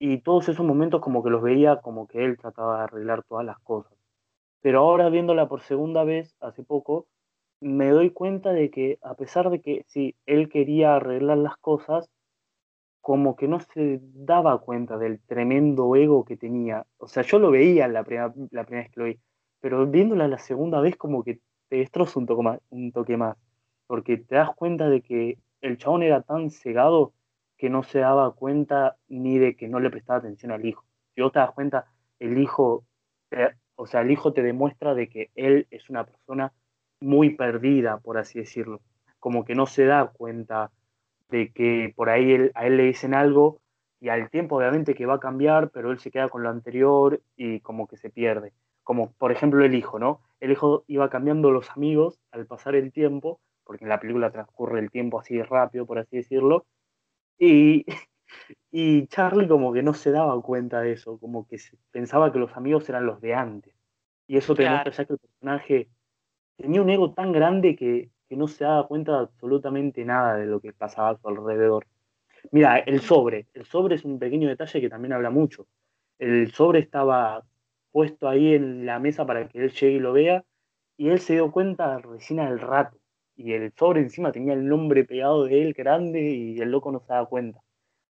Y 0.00 0.18
todos 0.22 0.48
esos 0.48 0.66
momentos 0.66 1.00
como 1.00 1.22
que 1.22 1.30
los 1.30 1.42
veía 1.42 1.80
como 1.80 2.08
que 2.08 2.24
él 2.24 2.38
trataba 2.38 2.78
de 2.78 2.84
arreglar 2.84 3.22
todas 3.22 3.46
las 3.46 3.60
cosas. 3.60 3.92
Pero 4.60 4.80
ahora 4.80 5.10
viéndola 5.10 5.48
por 5.48 5.60
segunda 5.62 6.04
vez, 6.04 6.36
hace 6.40 6.64
poco, 6.64 7.06
me 7.62 7.90
doy 7.90 8.10
cuenta 8.10 8.52
de 8.52 8.70
que 8.70 8.98
a 9.02 9.14
pesar 9.14 9.50
de 9.50 9.60
que 9.60 9.84
sí, 9.88 10.16
él 10.26 10.48
quería 10.48 10.96
arreglar 10.96 11.38
las 11.38 11.56
cosas, 11.58 12.10
como 13.00 13.36
que 13.36 13.48
no 13.48 13.60
se 13.60 14.00
daba 14.02 14.60
cuenta 14.60 14.98
del 14.98 15.20
tremendo 15.20 15.94
ego 15.96 16.24
que 16.24 16.36
tenía. 16.36 16.86
O 16.98 17.08
sea, 17.08 17.22
yo 17.22 17.38
lo 17.38 17.50
veía 17.50 17.88
la 17.88 18.04
primera, 18.04 18.32
la 18.50 18.64
primera 18.64 18.84
vez 18.84 18.92
que 18.92 19.00
lo 19.00 19.06
vi, 19.06 19.18
pero 19.60 19.86
viéndola 19.86 20.28
la 20.28 20.38
segunda 20.38 20.80
vez 20.80 20.96
como 20.96 21.24
que 21.24 21.40
te 21.68 21.76
destroza 21.76 22.18
un 22.18 22.26
toque, 22.26 22.42
más, 22.42 22.60
un 22.70 22.92
toque 22.92 23.16
más, 23.16 23.36
porque 23.86 24.18
te 24.18 24.36
das 24.36 24.54
cuenta 24.54 24.88
de 24.88 25.02
que 25.02 25.38
el 25.60 25.78
chabón 25.78 26.02
era 26.02 26.22
tan 26.22 26.50
cegado 26.50 27.12
que 27.56 27.70
no 27.70 27.82
se 27.82 28.00
daba 28.00 28.32
cuenta 28.34 28.96
ni 29.08 29.38
de 29.38 29.56
que 29.56 29.68
no 29.68 29.80
le 29.80 29.90
prestaba 29.90 30.18
atención 30.18 30.52
al 30.52 30.66
hijo. 30.66 30.84
Si 31.14 31.22
vos 31.22 31.32
te 31.32 31.38
das 31.38 31.52
cuenta, 31.52 31.86
el 32.18 32.38
hijo, 32.38 32.84
o 33.76 33.86
sea, 33.86 34.00
el 34.00 34.10
hijo 34.10 34.32
te 34.32 34.42
demuestra 34.42 34.94
de 34.94 35.08
que 35.08 35.30
él 35.34 35.66
es 35.70 35.88
una 35.90 36.04
persona 36.04 36.52
muy 37.02 37.30
perdida, 37.30 37.98
por 37.98 38.18
así 38.18 38.38
decirlo, 38.38 38.80
como 39.18 39.44
que 39.44 39.54
no 39.54 39.66
se 39.66 39.84
da 39.84 40.06
cuenta 40.08 40.70
de 41.30 41.52
que 41.52 41.92
por 41.96 42.10
ahí 42.10 42.50
a 42.54 42.66
él 42.66 42.76
le 42.76 42.84
dicen 42.84 43.14
algo 43.14 43.60
y 44.00 44.08
al 44.08 44.30
tiempo 44.30 44.56
obviamente 44.56 44.94
que 44.94 45.06
va 45.06 45.14
a 45.14 45.20
cambiar, 45.20 45.70
pero 45.70 45.92
él 45.92 45.98
se 45.98 46.10
queda 46.10 46.28
con 46.28 46.42
lo 46.42 46.50
anterior 46.50 47.20
y 47.36 47.60
como 47.60 47.86
que 47.86 47.96
se 47.96 48.10
pierde. 48.10 48.52
Como 48.82 49.12
por 49.12 49.32
ejemplo 49.32 49.64
el 49.64 49.74
hijo, 49.74 49.98
¿no? 49.98 50.20
El 50.40 50.50
hijo 50.50 50.84
iba 50.88 51.08
cambiando 51.08 51.50
los 51.52 51.70
amigos 51.70 52.18
al 52.32 52.46
pasar 52.46 52.74
el 52.74 52.92
tiempo, 52.92 53.40
porque 53.64 53.84
en 53.84 53.90
la 53.90 54.00
película 54.00 54.30
transcurre 54.30 54.80
el 54.80 54.90
tiempo 54.90 55.20
así 55.20 55.40
rápido, 55.40 55.86
por 55.86 55.98
así 55.98 56.16
decirlo, 56.16 56.66
y, 57.38 57.86
y 58.70 59.06
Charlie 59.06 59.48
como 59.48 59.72
que 59.72 59.82
no 59.82 59.94
se 59.94 60.10
daba 60.10 60.40
cuenta 60.42 60.80
de 60.80 60.92
eso, 60.92 61.18
como 61.18 61.46
que 61.46 61.58
pensaba 61.90 62.32
que 62.32 62.38
los 62.38 62.56
amigos 62.56 62.88
eran 62.88 63.06
los 63.06 63.20
de 63.20 63.34
antes. 63.34 63.74
Y 64.26 64.36
eso 64.36 64.54
te 64.54 64.64
demuestra 64.64 64.92
ya 64.92 65.04
que 65.04 65.12
el 65.12 65.18
personaje 65.18 65.88
tenía 66.62 66.80
un 66.80 66.88
ego 66.88 67.12
tan 67.12 67.32
grande 67.32 67.76
que 67.76 68.08
que 68.32 68.36
no 68.38 68.48
se 68.48 68.64
daba 68.64 68.88
cuenta 68.88 69.12
de 69.12 69.18
absolutamente 69.24 70.06
nada 70.06 70.38
de 70.38 70.46
lo 70.46 70.58
que 70.58 70.72
pasaba 70.72 71.10
a 71.10 71.18
su 71.18 71.28
alrededor. 71.28 71.86
Mira, 72.50 72.78
el 72.78 73.02
sobre. 73.02 73.46
El 73.52 73.66
sobre 73.66 73.96
es 73.96 74.06
un 74.06 74.18
pequeño 74.18 74.48
detalle 74.48 74.80
que 74.80 74.88
también 74.88 75.12
habla 75.12 75.28
mucho. 75.28 75.66
El 76.18 76.50
sobre 76.50 76.78
estaba 76.78 77.44
puesto 77.90 78.26
ahí 78.26 78.54
en 78.54 78.86
la 78.86 78.98
mesa 78.98 79.26
para 79.26 79.46
que 79.48 79.58
él 79.58 79.70
llegue 79.70 79.96
y 79.96 79.98
lo 79.98 80.14
vea, 80.14 80.46
y 80.96 81.10
él 81.10 81.20
se 81.20 81.34
dio 81.34 81.52
cuenta 81.52 81.98
recién 81.98 82.40
al 82.40 82.58
rato. 82.58 82.96
Y 83.36 83.52
el 83.52 83.70
sobre 83.76 84.00
encima 84.00 84.32
tenía 84.32 84.54
el 84.54 84.66
nombre 84.66 85.04
pegado 85.04 85.44
de 85.44 85.60
él 85.60 85.74
grande 85.74 86.22
y 86.22 86.58
el 86.58 86.70
loco 86.70 86.90
no 86.90 87.00
se 87.00 87.12
daba 87.12 87.26
cuenta. 87.28 87.60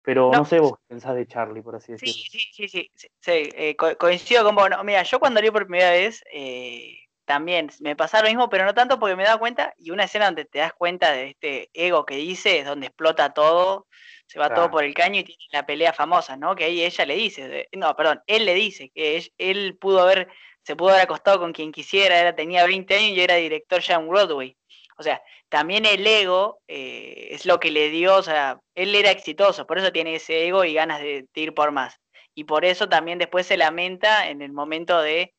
Pero 0.04 0.32
no, 0.32 0.46
sé 0.46 0.60
vos 0.60 0.78
pensás 0.86 1.16
de 1.16 1.26
Charlie, 1.26 1.64
por 1.64 1.78
así 1.78 1.94
decirlo. 1.94 2.14
Sí, 2.14 2.52
sí, 2.54 2.68
sí, 2.68 2.92
sí, 3.20 3.50
eh, 3.56 3.76
coincido 3.76 4.44
con 4.44 4.54
vos. 4.54 4.70
mira, 4.84 5.02
yo 5.02 5.20
cuando 5.20 5.42
leí 5.42 5.50
por 5.50 5.66
primera 5.66 5.90
vez, 5.90 6.24
eh, 6.32 6.98
también 7.26 7.70
me 7.80 7.96
pasa 7.96 8.22
lo 8.22 8.28
mismo, 8.28 8.50
pero 8.50 8.66
no 8.66 8.74
tanto 8.74 9.00
porque 9.00 9.16
me 9.16 9.24
da 9.24 9.38
cuenta, 9.38 9.74
y 9.78 9.92
una 9.92 10.06
escena 10.06 10.26
donde 10.26 10.46
te 10.46 10.60
das 10.60 10.74
cuenta 10.74 11.12
de 11.12 11.30
este 11.30 11.70
ego 11.74 12.06
que 12.06 12.16
dice, 12.16 12.60
es 12.60 12.66
donde 12.66 12.88
explota 12.88 13.34
todo, 13.34 13.88
se 14.28 14.40
va 14.40 14.54
todo 14.54 14.72
por 14.72 14.84
el 14.84 14.94
caño 14.94 15.20
y 15.20 15.24
tiene 15.24 15.44
la 15.52 15.66
pelea 15.66 15.94
famosa, 15.94 16.36
¿no? 16.38 16.56
Que 16.56 16.66
ahí 16.66 16.84
ella 16.84 17.06
le 17.06 17.16
dice, 17.16 17.70
no, 17.74 17.96
perdón, 17.96 18.22
él 18.28 18.46
le 18.46 18.54
dice 18.54 18.90
que 18.94 19.24
él, 19.38 19.78
pudo 19.78 20.02
haber, 20.02 20.28
se 20.64 20.76
pudo 20.76 20.90
haber 20.90 21.04
acostado 21.04 21.40
con 21.40 21.54
quien 21.54 21.72
quisiera, 21.72 22.20
era, 22.20 22.36
tenía 22.36 22.66
20 22.66 22.96
años 22.96 23.18
y 23.18 23.22
era 23.22 23.36
director 23.36 23.82
ya 23.82 23.96
en 23.96 24.08
Broadway. 24.08 24.58
O 24.98 25.04
sea, 25.04 25.22
también 25.50 25.86
el 25.86 26.06
ego 26.06 26.62
eh, 26.68 27.30
es 27.32 27.46
lo 27.46 27.60
que 27.60 27.72
le 27.72 27.90
dio, 27.90 28.16
o 28.16 28.24
sea, 28.24 28.60
él 28.76 28.94
era 28.96 29.12
exitoso, 29.12 29.66
por 29.68 29.78
eso 29.78 29.92
tiene 29.92 30.16
ese 30.16 30.48
ego 30.48 30.64
y 30.66 30.74
ganas 30.74 31.02
de 31.02 31.28
ir 31.36 31.54
por 31.54 31.72
más. 31.72 32.00
Y 32.36 32.46
por 32.46 32.66
eso 32.66 32.90
también 32.90 33.20
después 33.20 33.46
se 33.46 33.58
lamenta 33.58 34.30
en 34.30 34.42
el 34.42 34.52
momento 34.52 35.02
de 35.02 35.34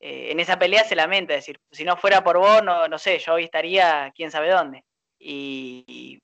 eh, 0.00 0.32
en 0.32 0.40
esa 0.40 0.58
pelea 0.58 0.82
se 0.84 0.96
lamenta, 0.96 1.34
es 1.34 1.40
decir, 1.40 1.60
si 1.70 1.84
no 1.84 1.96
fuera 1.96 2.24
por 2.24 2.38
vos, 2.38 2.62
no, 2.64 2.88
no 2.88 2.98
sé, 2.98 3.18
yo 3.18 3.34
hoy 3.34 3.44
estaría 3.44 4.10
quién 4.16 4.30
sabe 4.30 4.50
dónde. 4.50 4.82
Y, 5.18 6.18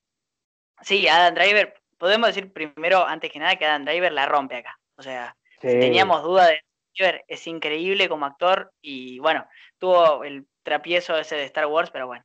sí, 0.81 1.07
Adam 1.07 1.35
Driver, 1.35 1.75
podemos 1.99 2.29
decir 2.29 2.51
primero, 2.53 3.07
antes 3.07 3.31
que 3.31 3.39
nada, 3.39 3.57
que 3.57 3.67
Adam 3.67 3.85
Driver 3.85 4.13
la 4.13 4.27
rompe 4.27 4.57
acá. 4.57 4.79
O 4.97 5.03
sea, 5.03 5.37
si 5.61 5.69
teníamos 5.79 6.23
duda 6.23 6.47
de 6.47 6.63
Driver, 6.97 7.25
es 7.29 7.47
increíble 7.47 8.09
como 8.09 8.25
actor 8.25 8.73
y 8.81 9.19
bueno, 9.19 9.47
tuvo 9.77 10.25
el 10.25 10.47
trapiezo 10.63 11.19
ese 11.19 11.37
de 11.37 11.45
Star 11.45 11.67
Wars, 11.67 11.91
pero 11.91 12.07
bueno. 12.07 12.25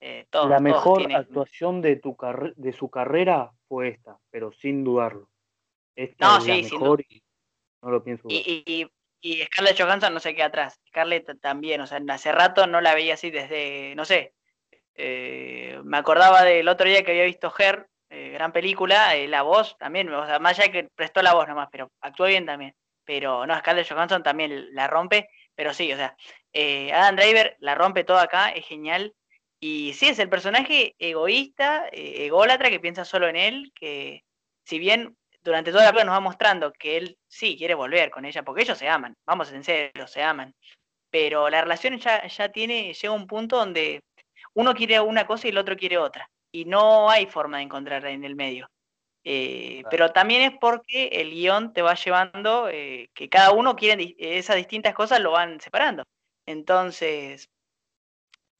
Eh, 0.00 0.26
la 0.32 0.60
mejor 0.60 1.10
actuación 1.14 1.82
de, 1.82 1.96
tu 1.96 2.16
de 2.56 2.72
su 2.72 2.88
carrera 2.90 3.50
fue 3.68 3.88
esta, 3.88 4.18
pero 4.30 4.50
sin 4.52 4.82
dudarlo. 4.82 5.28
Esta 5.94 6.26
no, 6.26 6.38
es 6.38 6.44
sí, 6.44 6.62
la 6.62 6.78
mejor 6.78 7.00
y 7.00 7.22
no 7.82 7.90
lo 7.90 8.04
pienso. 8.04 8.28
y, 8.28 8.62
y 8.66 8.86
Scarlett 9.44 9.80
Johansson 9.80 10.14
no 10.14 10.20
se 10.20 10.34
queda 10.34 10.46
atrás. 10.46 10.80
Scarlett 10.88 11.40
también, 11.40 11.80
o 11.80 11.86
sea, 11.86 12.00
hace 12.08 12.32
rato 12.32 12.66
no 12.66 12.80
la 12.80 12.94
veía 12.94 13.14
así 13.14 13.30
desde, 13.30 13.94
no 13.96 14.04
sé, 14.04 14.34
eh, 14.94 15.78
me 15.84 15.98
acordaba 15.98 16.42
del 16.42 16.68
otro 16.68 16.88
día 16.88 17.02
que 17.02 17.10
había 17.12 17.24
visto 17.24 17.52
Her, 17.56 17.88
eh, 18.08 18.30
gran 18.30 18.52
película, 18.52 19.14
eh, 19.16 19.28
la 19.28 19.42
voz 19.42 19.76
también, 19.78 20.12
o 20.12 20.26
sea, 20.26 20.38
más 20.38 20.58
allá 20.58 20.72
que 20.72 20.88
prestó 20.94 21.22
la 21.22 21.34
voz 21.34 21.46
nomás, 21.48 21.68
pero 21.70 21.92
actuó 22.00 22.26
bien 22.26 22.46
también. 22.46 22.74
Pero 23.04 23.46
no, 23.46 23.58
Scarlett 23.58 23.88
Johansson 23.88 24.22
también 24.22 24.74
la 24.74 24.88
rompe, 24.88 25.28
pero 25.54 25.72
sí, 25.74 25.92
o 25.92 25.96
sea, 25.96 26.16
Adam 26.92 27.16
Driver 27.16 27.56
la 27.60 27.74
rompe 27.74 28.04
todo 28.04 28.18
acá, 28.18 28.50
es 28.50 28.66
genial. 28.66 29.14
Y 29.60 29.92
sí, 29.94 30.08
es 30.08 30.18
el 30.18 30.28
personaje 30.28 30.94
egoísta, 30.98 31.88
ególatra, 31.92 32.70
que 32.70 32.80
piensa 32.80 33.04
solo 33.04 33.28
en 33.28 33.36
él, 33.36 33.72
que 33.74 34.24
si 34.64 34.78
bien 34.78 35.16
durante 35.46 35.70
toda 35.70 35.84
la 35.84 35.90
película 35.90 36.04
nos 36.04 36.16
va 36.16 36.20
mostrando 36.20 36.72
que 36.72 36.96
él 36.96 37.18
sí 37.28 37.56
quiere 37.56 37.74
volver 37.74 38.10
con 38.10 38.24
ella, 38.24 38.42
porque 38.42 38.62
ellos 38.62 38.76
se 38.76 38.88
aman, 38.88 39.14
vamos 39.26 39.52
en 39.52 39.64
serio, 39.64 40.06
se 40.06 40.22
aman. 40.22 40.54
Pero 41.10 41.48
la 41.48 41.62
relación 41.62 41.98
ya, 41.98 42.26
ya 42.26 42.50
tiene, 42.50 42.92
llega 42.92 43.12
a 43.12 43.16
un 43.16 43.26
punto 43.26 43.56
donde 43.56 44.00
uno 44.54 44.74
quiere 44.74 45.00
una 45.00 45.26
cosa 45.26 45.46
y 45.46 45.50
el 45.50 45.58
otro 45.58 45.76
quiere 45.76 45.98
otra. 45.98 46.28
Y 46.52 46.64
no 46.64 47.08
hay 47.10 47.26
forma 47.26 47.58
de 47.58 47.64
encontrarla 47.64 48.10
en 48.10 48.24
el 48.24 48.34
medio. 48.34 48.68
Eh, 49.24 49.82
pero 49.90 50.12
también 50.12 50.42
es 50.42 50.58
porque 50.60 51.08
el 51.12 51.30
guion 51.30 51.72
te 51.72 51.82
va 51.82 51.94
llevando 51.94 52.68
eh, 52.68 53.10
que 53.14 53.28
cada 53.28 53.52
uno 53.52 53.74
quiere 53.74 54.14
esas 54.18 54.56
distintas 54.56 54.94
cosas 54.94 55.20
lo 55.20 55.32
van 55.32 55.60
separando. 55.60 56.04
Entonces, 56.46 57.48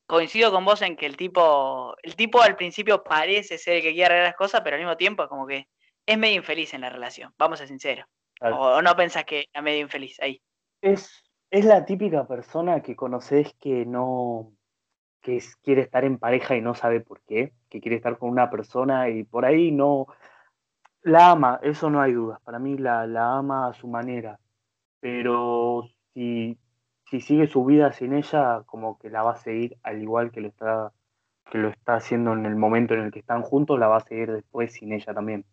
coincido 0.06 0.50
con 0.52 0.64
vos 0.64 0.82
en 0.82 0.96
que 0.96 1.06
el 1.06 1.16
tipo, 1.16 1.94
el 2.02 2.16
tipo 2.16 2.42
al 2.42 2.56
principio 2.56 3.02
parece 3.04 3.58
ser 3.58 3.76
el 3.76 3.82
que 3.82 3.92
quiere 3.92 4.06
arreglar 4.06 4.28
las 4.28 4.36
cosas, 4.36 4.60
pero 4.62 4.76
al 4.76 4.82
mismo 4.82 4.96
tiempo 4.96 5.22
es 5.22 5.28
como 5.28 5.46
que 5.46 5.66
es 6.06 6.18
medio 6.18 6.36
infeliz 6.36 6.72
en 6.72 6.80
la 6.80 6.90
relación, 6.90 7.34
vamos 7.36 7.60
a 7.60 7.66
ser 7.66 7.68
sinceros. 7.68 8.06
O, 8.40 8.80
no 8.82 8.94
pensás 8.96 9.24
que 9.24 9.48
es 9.52 9.62
medio 9.62 9.80
infeliz 9.80 10.20
ahí. 10.20 10.40
Es, 10.80 11.24
es 11.50 11.64
la 11.64 11.84
típica 11.84 12.26
persona 12.26 12.82
que 12.82 12.94
conoces 12.94 13.54
que 13.54 13.84
no, 13.86 14.52
que 15.20 15.42
quiere 15.62 15.82
estar 15.82 16.04
en 16.04 16.18
pareja 16.18 16.56
y 16.56 16.60
no 16.60 16.74
sabe 16.74 17.00
por 17.00 17.22
qué, 17.22 17.52
que 17.68 17.80
quiere 17.80 17.96
estar 17.96 18.18
con 18.18 18.30
una 18.30 18.50
persona 18.50 19.08
y 19.08 19.24
por 19.24 19.44
ahí 19.44 19.72
no, 19.72 20.06
la 21.02 21.30
ama, 21.30 21.60
eso 21.62 21.90
no 21.90 22.00
hay 22.00 22.12
dudas, 22.12 22.40
para 22.42 22.58
mí 22.58 22.76
la, 22.76 23.06
la 23.06 23.38
ama 23.38 23.68
a 23.68 23.74
su 23.74 23.88
manera, 23.88 24.38
pero 25.00 25.88
si, 26.12 26.58
si 27.10 27.20
sigue 27.20 27.46
su 27.46 27.64
vida 27.64 27.92
sin 27.92 28.12
ella, 28.12 28.62
como 28.66 28.98
que 28.98 29.10
la 29.10 29.22
va 29.22 29.32
a 29.32 29.36
seguir 29.36 29.78
al 29.82 30.02
igual 30.02 30.30
que 30.30 30.40
lo 30.40 30.48
está 30.48 30.92
que 31.50 31.58
lo 31.58 31.68
está 31.68 31.94
haciendo 31.94 32.32
en 32.32 32.44
el 32.44 32.56
momento 32.56 32.94
en 32.94 33.02
el 33.02 33.12
que 33.12 33.20
están 33.20 33.42
juntos, 33.42 33.78
la 33.78 33.86
va 33.86 33.98
a 33.98 34.00
seguir 34.00 34.32
después 34.32 34.72
sin 34.72 34.92
ella 34.92 35.14
también 35.14 35.44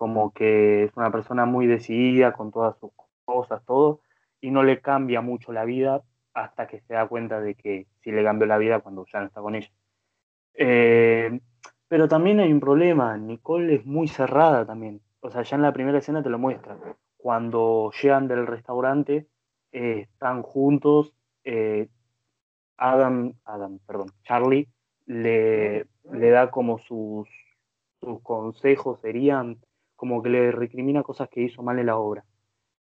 como 0.00 0.32
que 0.32 0.84
es 0.84 0.96
una 0.96 1.12
persona 1.12 1.44
muy 1.44 1.66
decidida 1.66 2.32
con 2.32 2.50
todas 2.50 2.74
sus 2.78 2.90
cosas, 3.26 3.62
todo, 3.66 4.00
y 4.40 4.50
no 4.50 4.62
le 4.62 4.80
cambia 4.80 5.20
mucho 5.20 5.52
la 5.52 5.66
vida 5.66 6.02
hasta 6.32 6.66
que 6.66 6.80
se 6.80 6.94
da 6.94 7.06
cuenta 7.06 7.38
de 7.42 7.54
que 7.54 7.86
sí 8.00 8.10
le 8.10 8.24
cambió 8.24 8.46
la 8.46 8.56
vida 8.56 8.80
cuando 8.80 9.04
ya 9.12 9.20
no 9.20 9.26
está 9.26 9.42
con 9.42 9.56
ella. 9.56 9.70
Eh, 10.54 11.38
pero 11.86 12.08
también 12.08 12.40
hay 12.40 12.50
un 12.50 12.60
problema, 12.60 13.18
Nicole 13.18 13.74
es 13.74 13.84
muy 13.84 14.08
cerrada 14.08 14.64
también, 14.64 15.02
o 15.20 15.30
sea, 15.30 15.42
ya 15.42 15.56
en 15.56 15.62
la 15.62 15.74
primera 15.74 15.98
escena 15.98 16.22
te 16.22 16.30
lo 16.30 16.38
muestra, 16.38 16.78
cuando 17.18 17.92
llegan 18.02 18.26
del 18.26 18.46
restaurante, 18.46 19.26
eh, 19.70 20.06
están 20.10 20.40
juntos, 20.40 21.12
eh, 21.44 21.88
Adam, 22.78 23.34
Adam, 23.44 23.78
perdón, 23.86 24.12
Charlie 24.22 24.66
le, 25.04 25.84
le 26.10 26.30
da 26.30 26.50
como 26.50 26.78
sus, 26.78 27.28
sus 28.00 28.22
consejos 28.22 28.98
serían 29.02 29.58
como 30.00 30.22
que 30.22 30.30
le 30.30 30.50
recrimina 30.50 31.02
cosas 31.02 31.28
que 31.28 31.42
hizo 31.42 31.62
mal 31.62 31.78
en 31.78 31.84
la 31.84 31.98
obra. 31.98 32.24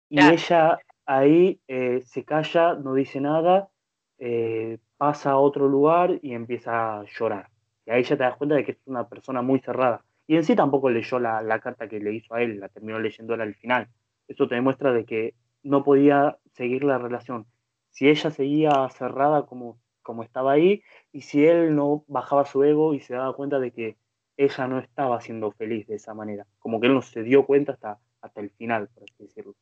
Y 0.09 0.19
ella 0.19 0.79
ahí 1.05 1.59
eh, 1.67 2.01
se 2.07 2.25
calla, 2.25 2.73
no 2.73 2.95
dice 2.95 3.21
nada, 3.21 3.69
eh, 4.17 4.79
pasa 4.97 5.29
a 5.29 5.37
otro 5.37 5.69
lugar 5.69 6.17
y 6.23 6.33
empieza 6.33 7.01
a 7.01 7.05
llorar. 7.05 7.51
Y 7.85 7.91
ahí 7.91 8.01
ya 8.01 8.17
te 8.17 8.23
das 8.23 8.35
cuenta 8.35 8.55
de 8.55 8.65
que 8.65 8.71
es 8.71 8.79
una 8.87 9.07
persona 9.07 9.43
muy 9.43 9.59
cerrada. 9.59 10.03
Y 10.25 10.37
en 10.37 10.43
sí 10.43 10.55
tampoco 10.55 10.89
leyó 10.89 11.19
la, 11.19 11.43
la 11.43 11.59
carta 11.59 11.87
que 11.87 11.99
le 11.99 12.15
hizo 12.15 12.33
a 12.33 12.41
él, 12.41 12.59
la 12.59 12.69
terminó 12.69 12.97
leyéndola 12.97 13.43
al 13.43 13.53
final. 13.53 13.89
Eso 14.27 14.47
te 14.47 14.55
demuestra 14.55 14.91
de 14.91 15.05
que 15.05 15.35
no 15.61 15.83
podía 15.83 16.39
seguir 16.53 16.83
la 16.83 16.97
relación. 16.97 17.45
Si 17.91 18.09
ella 18.09 18.31
seguía 18.31 18.89
cerrada 18.89 19.45
como, 19.45 19.77
como 20.01 20.23
estaba 20.23 20.53
ahí, 20.53 20.81
y 21.11 21.21
si 21.21 21.45
él 21.45 21.75
no 21.75 22.05
bajaba 22.07 22.45
su 22.45 22.63
ego 22.63 22.95
y 22.95 23.01
se 23.01 23.13
daba 23.13 23.35
cuenta 23.35 23.59
de 23.59 23.69
que 23.69 23.97
ella 24.37 24.67
no 24.67 24.79
estaba 24.79 25.21
siendo 25.21 25.51
feliz 25.51 25.87
de 25.87 25.95
esa 25.95 26.13
manera. 26.13 26.45
Como 26.59 26.79
que 26.79 26.87
él 26.87 26.93
no 26.93 27.01
se 27.01 27.23
dio 27.23 27.45
cuenta 27.45 27.73
hasta, 27.73 27.99
hasta 28.21 28.41
el 28.41 28.49
final, 28.51 28.89
por 28.89 29.03
así 29.03 29.23
decirlo. 29.23 29.55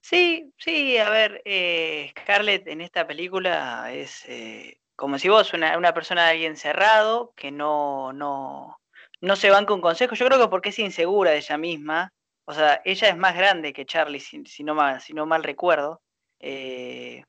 Sí, 0.00 0.52
sí, 0.56 0.96
a 0.96 1.10
ver, 1.10 1.42
eh, 1.44 2.12
Scarlett 2.18 2.66
en 2.66 2.80
esta 2.80 3.06
película 3.06 3.92
es 3.92 4.24
eh, 4.26 4.80
como 4.96 5.18
si 5.18 5.28
vos, 5.28 5.52
una, 5.52 5.76
una 5.76 5.92
persona 5.92 6.24
de 6.24 6.30
alguien 6.30 6.56
cerrado, 6.56 7.32
que 7.36 7.50
no, 7.50 8.12
no, 8.14 8.80
no 9.20 9.36
se 9.36 9.50
banca 9.50 9.74
un 9.74 9.80
consejo. 9.80 10.14
Yo 10.14 10.26
creo 10.26 10.40
que 10.40 10.48
porque 10.48 10.70
es 10.70 10.78
insegura 10.78 11.32
de 11.32 11.38
ella 11.38 11.58
misma. 11.58 12.12
O 12.46 12.54
sea, 12.54 12.80
ella 12.84 13.08
es 13.08 13.16
más 13.16 13.36
grande 13.36 13.74
que 13.74 13.84
Charlie, 13.84 14.20
si, 14.20 14.64
no, 14.64 14.74
mal, 14.74 15.00
si 15.00 15.12
no 15.12 15.26
mal 15.26 15.44
recuerdo. 15.44 16.00
Eh, 16.40 17.22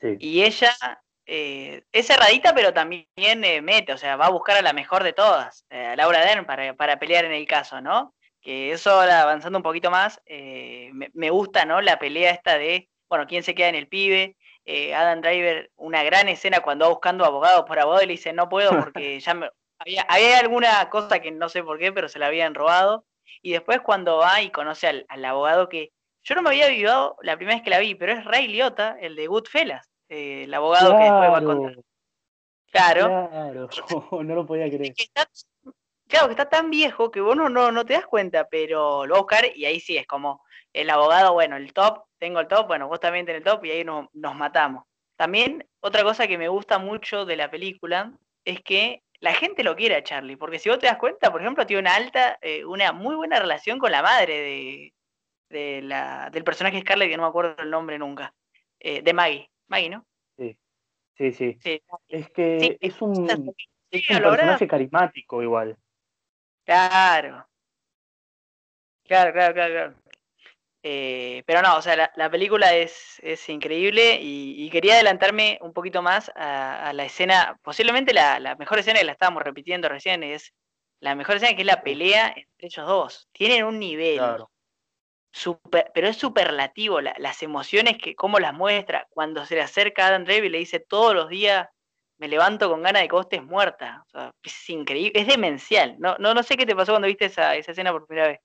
sí. 0.00 0.16
Y 0.18 0.42
ella 0.42 0.74
eh, 1.30 1.82
es 1.92 2.06
cerradita, 2.06 2.54
pero 2.54 2.72
también 2.72 3.04
eh, 3.16 3.60
mete, 3.60 3.92
o 3.92 3.98
sea, 3.98 4.16
va 4.16 4.26
a 4.26 4.30
buscar 4.30 4.56
a 4.56 4.62
la 4.62 4.72
mejor 4.72 5.04
de 5.04 5.12
todas, 5.12 5.66
eh, 5.68 5.88
a 5.88 5.94
Laura 5.94 6.24
Dern, 6.24 6.46
para, 6.46 6.74
para, 6.74 6.98
pelear 6.98 7.26
en 7.26 7.32
el 7.32 7.46
caso, 7.46 7.82
¿no? 7.82 8.14
Que 8.40 8.72
eso 8.72 8.92
ahora 8.92 9.20
avanzando 9.20 9.58
un 9.58 9.62
poquito 9.62 9.90
más, 9.90 10.22
me, 10.26 11.30
gusta, 11.30 11.66
¿no? 11.66 11.82
La 11.82 11.98
pelea 11.98 12.30
esta 12.30 12.56
de, 12.56 12.88
bueno, 13.10 13.26
quién 13.26 13.42
se 13.42 13.54
queda 13.54 13.68
en 13.68 13.74
el 13.74 13.88
pibe. 13.88 14.36
Adam 14.94 15.20
Driver, 15.20 15.70
una 15.76 16.02
gran 16.02 16.28
escena 16.28 16.60
cuando 16.60 16.86
va 16.86 16.92
buscando 16.92 17.24
abogado 17.24 17.64
por 17.64 17.78
abogado 17.78 18.02
y 18.04 18.06
le 18.06 18.12
dice, 18.12 18.32
no 18.32 18.48
puedo 18.48 18.70
porque 18.70 19.20
ya 19.20 19.34
me, 19.34 19.50
había, 19.78 20.02
había, 20.02 20.38
alguna 20.38 20.88
cosa 20.88 21.20
que 21.20 21.30
no 21.30 21.48
sé 21.50 21.62
por 21.62 21.78
qué, 21.78 21.92
pero 21.92 22.08
se 22.08 22.18
la 22.18 22.28
habían 22.28 22.54
robado. 22.54 23.04
Y 23.42 23.52
después 23.52 23.80
cuando 23.80 24.18
va 24.18 24.40
y 24.40 24.50
conoce 24.50 24.86
al, 24.86 25.06
al 25.08 25.24
abogado 25.26 25.68
que 25.68 25.90
yo 26.22 26.34
no 26.34 26.42
me 26.42 26.50
había 26.50 26.68
vivido 26.68 27.16
la 27.22 27.36
primera 27.36 27.56
vez 27.56 27.64
que 27.64 27.70
la 27.70 27.80
vi, 27.80 27.94
pero 27.94 28.12
es 28.12 28.24
Ray 28.24 28.48
Liotta, 28.48 28.96
el 29.00 29.16
de 29.16 29.26
Goodfellas. 29.26 29.88
Eh, 30.08 30.44
el 30.44 30.54
abogado 30.54 30.96
que 30.96 31.04
después 31.04 31.30
va 31.30 31.38
a 31.38 31.44
contar. 31.44 31.76
Claro. 32.70 33.28
Claro, 33.30 33.68
no 34.24 34.34
lo 34.34 34.46
podía 34.46 34.68
creer. 34.68 34.94
claro, 36.06 36.26
que 36.26 36.32
está 36.32 36.48
tan 36.48 36.70
viejo 36.70 37.10
que 37.10 37.20
vos 37.20 37.36
no, 37.36 37.48
no, 37.48 37.84
te 37.84 37.94
das 37.94 38.06
cuenta, 38.06 38.46
pero 38.48 39.06
lo 39.06 39.14
va 39.14 39.18
a 39.18 39.22
buscar 39.22 39.44
y 39.54 39.64
ahí 39.64 39.80
sí 39.80 39.96
es 39.96 40.06
como 40.06 40.42
el 40.72 40.90
abogado, 40.90 41.32
bueno, 41.32 41.56
el 41.56 41.72
top, 41.72 42.04
tengo 42.18 42.40
el 42.40 42.48
top, 42.48 42.66
bueno, 42.66 42.88
vos 42.88 43.00
también 43.00 43.26
tenés 43.26 43.40
el 43.40 43.44
top 43.44 43.64
y 43.64 43.70
ahí 43.70 43.84
nos, 43.84 44.06
nos 44.12 44.34
matamos. 44.34 44.84
También 45.16 45.66
otra 45.80 46.02
cosa 46.04 46.26
que 46.28 46.38
me 46.38 46.48
gusta 46.48 46.78
mucho 46.78 47.24
de 47.24 47.36
la 47.36 47.50
película 47.50 48.12
es 48.44 48.60
que 48.62 49.02
la 49.20 49.34
gente 49.34 49.64
lo 49.64 49.74
quiere 49.74 49.96
a 49.96 50.04
Charlie, 50.04 50.36
porque 50.36 50.58
si 50.58 50.68
vos 50.68 50.78
te 50.78 50.86
das 50.86 50.98
cuenta, 50.98 51.32
por 51.32 51.40
ejemplo, 51.40 51.66
tiene 51.66 51.80
una 51.80 51.96
alta, 51.96 52.38
eh, 52.40 52.64
una 52.64 52.92
muy 52.92 53.16
buena 53.16 53.40
relación 53.40 53.78
con 53.78 53.90
la 53.90 54.02
madre 54.02 54.34
de, 54.34 54.94
de 55.50 55.82
la, 55.82 56.30
del 56.30 56.44
personaje 56.44 56.80
Scarlett, 56.80 57.10
que 57.10 57.16
no 57.16 57.24
me 57.24 57.28
acuerdo 57.28 57.56
el 57.62 57.70
nombre 57.70 57.98
nunca, 57.98 58.34
eh, 58.78 59.02
de 59.02 59.12
Maggie. 59.12 59.50
Maggie, 59.68 59.90
¿no? 59.90 60.06
Sí, 60.36 60.56
sí, 61.16 61.32
sí. 61.32 61.58
Es 62.08 62.30
que 62.30 62.78
es 62.80 63.02
un, 63.02 63.26
personaje 63.90 64.66
carismático 64.66 65.42
igual. 65.42 65.76
Claro. 66.64 67.46
Claro, 69.04 69.32
claro, 69.32 69.54
claro, 69.54 69.94
eh, 70.82 71.42
pero 71.46 71.60
no, 71.62 71.76
o 71.76 71.82
sea, 71.82 72.10
la, 72.14 72.30
película 72.30 72.74
es, 72.74 73.18
es 73.22 73.48
increíble 73.48 74.18
y, 74.20 74.68
quería 74.70 74.94
adelantarme 74.94 75.58
un 75.62 75.72
poquito 75.72 76.02
más 76.02 76.30
a, 76.36 76.92
la 76.92 77.04
escena, 77.04 77.58
posiblemente 77.62 78.12
la, 78.12 78.38
la, 78.38 78.54
mejor 78.56 78.78
escena 78.78 79.00
que 79.00 79.06
la 79.06 79.12
estábamos 79.12 79.42
repitiendo 79.42 79.88
recién 79.88 80.22
es 80.22 80.52
la 81.00 81.14
mejor 81.14 81.36
escena 81.36 81.54
que 81.54 81.62
es 81.62 81.66
la 81.66 81.82
pelea 81.82 82.28
entre 82.28 82.66
ellos 82.66 82.86
dos. 82.86 83.28
Tienen 83.32 83.64
un 83.64 83.78
nivel 83.78 84.20
pero 85.94 86.08
es 86.08 86.16
superlativo 86.16 87.00
las 87.00 87.42
emociones 87.42 87.98
que 87.98 88.14
cómo 88.14 88.38
las 88.38 88.54
muestra 88.54 89.06
cuando 89.10 89.44
se 89.46 89.54
le 89.56 89.62
acerca 89.62 90.04
a 90.04 90.08
Adam 90.08 90.24
Driver 90.24 90.44
y 90.46 90.48
le 90.50 90.58
dice 90.58 90.80
todos 90.80 91.14
los 91.14 91.28
días 91.28 91.68
me 92.18 92.28
levanto 92.28 92.68
con 92.70 92.82
ganas 92.82 93.02
de 93.02 93.08
que 93.08 93.14
vos 93.14 93.26
estés 93.26 93.44
muerta 93.44 94.04
es 94.42 94.70
increíble 94.70 95.20
es 95.20 95.26
demencial 95.26 95.96
no, 95.98 96.16
no 96.18 96.34
no 96.34 96.42
sé 96.42 96.56
qué 96.56 96.66
te 96.66 96.76
pasó 96.76 96.92
cuando 96.92 97.08
viste 97.08 97.26
esa, 97.26 97.56
esa 97.56 97.72
escena 97.72 97.92
por 97.92 98.06
primera 98.06 98.28
vez 98.28 98.40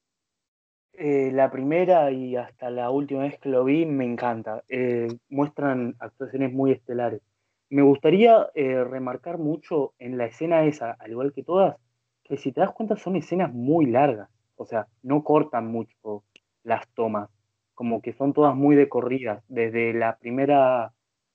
Eh, 0.94 1.32
la 1.34 1.50
primera 1.52 2.12
y 2.12 2.36
hasta 2.36 2.70
la 2.70 2.90
última 2.92 3.24
vez 3.24 3.40
que 3.40 3.50
lo 3.50 3.64
vi 3.64 3.86
me 3.86 4.06
encanta. 4.06 4.64
Eh, 4.70 5.08
muestran 5.30 5.96
actuaciones 6.00 6.54
muy 6.54 6.72
estelares. 6.72 7.22
Me 7.70 7.82
gustaría 7.82 8.50
eh, 8.54 8.84
remarcar 8.84 9.40
mucho 9.40 9.94
en 9.98 10.18
la 10.18 10.26
escena 10.26 10.64
esa, 10.66 10.92
al 11.00 11.12
igual 11.12 11.34
que 11.34 11.44
todas, 11.44 11.78
que 12.24 12.38
si 12.38 12.52
te 12.52 12.62
das 12.62 12.72
cuenta 12.74 12.96
son 12.98 13.16
escenas 13.16 13.52
muy 13.54 13.88
largas. 13.88 14.30
O 14.56 14.66
sea, 14.66 14.88
no 15.02 15.24
cortan 15.24 15.68
mucho 15.68 16.26
las 16.64 16.88
tomas. 16.90 17.30
Como 17.74 18.02
que 18.02 18.14
son 18.14 18.34
todas 18.34 18.56
muy 18.56 18.76
de 18.76 18.90
corridas. 18.90 19.44
Desde 19.48 19.94
la 19.94 20.18
primera, 20.18 20.94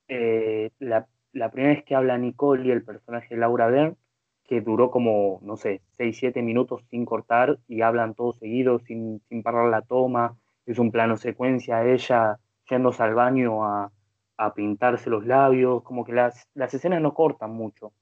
la, 0.08 1.06
la 1.32 1.50
primera 1.50 1.74
vez 1.74 1.84
que 1.84 1.94
habla 1.94 2.18
Nicole 2.18 2.66
y 2.66 2.70
el 2.70 2.84
personaje 2.84 3.36
Laura 3.36 3.70
Dern, 3.70 3.96
que 4.44 4.62
duró 4.62 4.90
como, 4.90 5.40
no 5.42 5.56
sé, 5.56 5.82
6, 5.98 6.16
7 6.18 6.42
minutos 6.42 6.82
sin 6.90 7.04
cortar 7.04 7.58
y 7.68 7.82
hablan 7.82 8.14
todos 8.14 8.38
seguidos, 8.38 8.82
sin, 8.84 9.20
sin 9.28 9.42
parar 9.42 9.68
la 9.68 9.82
toma. 9.82 10.36
Es 10.64 10.78
un 10.78 10.90
plano 10.90 11.16
secuencia, 11.16 11.84
ella 11.84 12.38
yéndose 12.68 13.02
al 13.02 13.14
baño 13.14 13.64
a, 13.64 13.92
a 14.38 14.54
pintarse 14.54 15.10
los 15.10 15.26
labios, 15.26 15.82
como 15.82 16.04
que 16.04 16.12
las, 16.12 16.48
las, 16.54 16.72
escenas 16.72 17.02
no 17.02 17.12
cortan 17.12 17.50
mucho. 17.50 17.92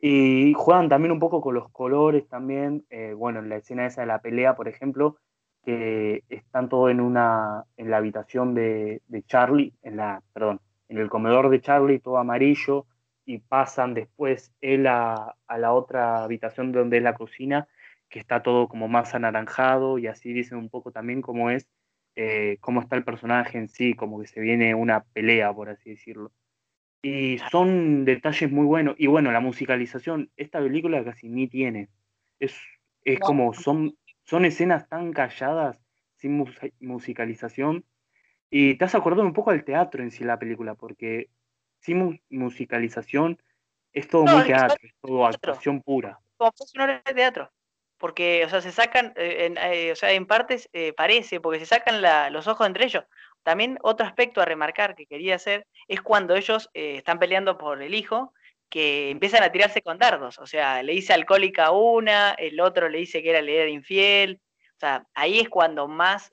Y 0.00 0.54
juegan 0.54 0.88
también 0.88 1.12
un 1.12 1.18
poco 1.18 1.40
con 1.40 1.54
los 1.54 1.68
colores 1.70 2.28
también. 2.28 2.84
Eh, 2.90 3.12
bueno, 3.14 3.40
en 3.40 3.48
la 3.48 3.56
escena 3.56 3.86
esa 3.86 4.02
de 4.02 4.06
la 4.06 4.20
pelea, 4.20 4.54
por 4.54 4.68
ejemplo, 4.68 5.18
que 5.64 6.24
están 6.28 6.68
todos 6.68 6.90
en 6.90 7.00
una 7.00 7.64
en 7.76 7.90
la 7.90 7.98
habitación 7.98 8.54
de, 8.54 9.02
de 9.08 9.22
Charlie, 9.22 9.72
en 9.82 9.96
la, 9.96 10.22
perdón, 10.32 10.60
en 10.88 10.98
el 10.98 11.08
comedor 11.08 11.48
de 11.48 11.60
Charlie, 11.60 11.98
todo 11.98 12.18
amarillo, 12.18 12.86
y 13.26 13.38
pasan 13.38 13.94
después 13.94 14.52
él 14.60 14.86
a, 14.86 15.34
la 15.48 15.72
otra 15.72 16.22
habitación 16.22 16.72
donde 16.72 16.98
es 16.98 17.02
la 17.02 17.14
cocina, 17.14 17.68
que 18.08 18.18
está 18.18 18.42
todo 18.42 18.68
como 18.68 18.88
más 18.88 19.14
anaranjado 19.14 19.98
y 19.98 20.06
así 20.06 20.32
dicen 20.32 20.58
un 20.58 20.68
poco 20.68 20.92
también 20.92 21.22
cómo 21.22 21.50
es, 21.50 21.68
eh, 22.16 22.58
cómo 22.60 22.80
está 22.80 22.96
el 22.96 23.04
personaje 23.04 23.58
en 23.58 23.68
sí, 23.68 23.94
como 23.94 24.20
que 24.20 24.26
se 24.26 24.40
viene 24.40 24.74
una 24.74 25.02
pelea, 25.02 25.52
por 25.52 25.68
así 25.68 25.90
decirlo. 25.90 26.30
Y 27.02 27.38
son 27.50 28.04
detalles 28.04 28.50
muy 28.50 28.64
buenos. 28.64 28.94
Y 28.98 29.08
bueno, 29.08 29.30
la 29.30 29.40
musicalización, 29.40 30.30
esta 30.36 30.60
película 30.60 31.04
casi 31.04 31.28
ni 31.28 31.48
tiene. 31.48 31.88
Es, 32.38 32.56
es 33.04 33.20
como, 33.20 33.52
son, 33.52 33.96
son 34.24 34.44
escenas 34.44 34.88
tan 34.88 35.12
calladas, 35.12 35.78
sin 36.16 36.44
musicalización. 36.80 37.84
Y 38.50 38.74
te 38.74 38.84
has 38.84 38.94
acordado 38.94 39.26
un 39.26 39.32
poco 39.32 39.50
al 39.50 39.64
teatro 39.64 40.02
en 40.02 40.10
sí 40.10 40.24
la 40.24 40.38
película, 40.38 40.74
porque 40.74 41.28
sin 41.80 42.22
musicalización, 42.30 43.38
es 43.92 44.08
todo 44.08 44.24
muy 44.24 44.44
teatro, 44.44 44.76
es 44.82 44.94
todo 45.00 45.26
actuación 45.26 45.82
pura. 45.82 46.18
Como 46.36 46.52
es 46.58 46.74
una 46.74 46.84
obra 46.84 47.02
de 47.04 47.14
teatro. 47.14 47.52
Porque, 47.98 48.44
o 48.44 48.48
sea, 48.48 48.60
se 48.60 48.72
sacan, 48.72 49.12
eh, 49.16 49.46
en, 49.46 49.56
eh, 49.56 49.92
o 49.92 49.96
sea, 49.96 50.10
en 50.12 50.26
partes 50.26 50.68
eh, 50.72 50.92
parece, 50.94 51.40
porque 51.40 51.60
se 51.60 51.66
sacan 51.66 52.02
los 52.32 52.48
ojos 52.48 52.66
entre 52.66 52.86
ellos. 52.86 53.04
También 53.42 53.78
otro 53.82 54.06
aspecto 54.06 54.40
a 54.40 54.46
remarcar 54.46 54.94
que 54.94 55.06
quería 55.06 55.36
hacer 55.36 55.66
es 55.86 56.00
cuando 56.00 56.34
ellos 56.34 56.70
están 56.72 57.18
peleando 57.18 57.56
por 57.58 57.82
el 57.82 57.94
hijo, 57.94 58.32
que 58.74 59.10
empiezan 59.10 59.44
a 59.44 59.52
tirarse 59.52 59.82
con 59.82 59.98
dardos. 59.98 60.40
O 60.40 60.48
sea, 60.48 60.82
le 60.82 60.94
dice 60.94 61.12
alcohólica 61.12 61.66
a 61.66 61.70
una, 61.70 62.32
el 62.32 62.58
otro 62.58 62.88
le 62.88 62.98
dice 62.98 63.22
que 63.22 63.30
era 63.30 63.40
líder 63.40 63.68
infiel. 63.68 64.40
O 64.74 64.80
sea, 64.80 65.06
ahí 65.14 65.38
es 65.38 65.48
cuando 65.48 65.86
más 65.86 66.32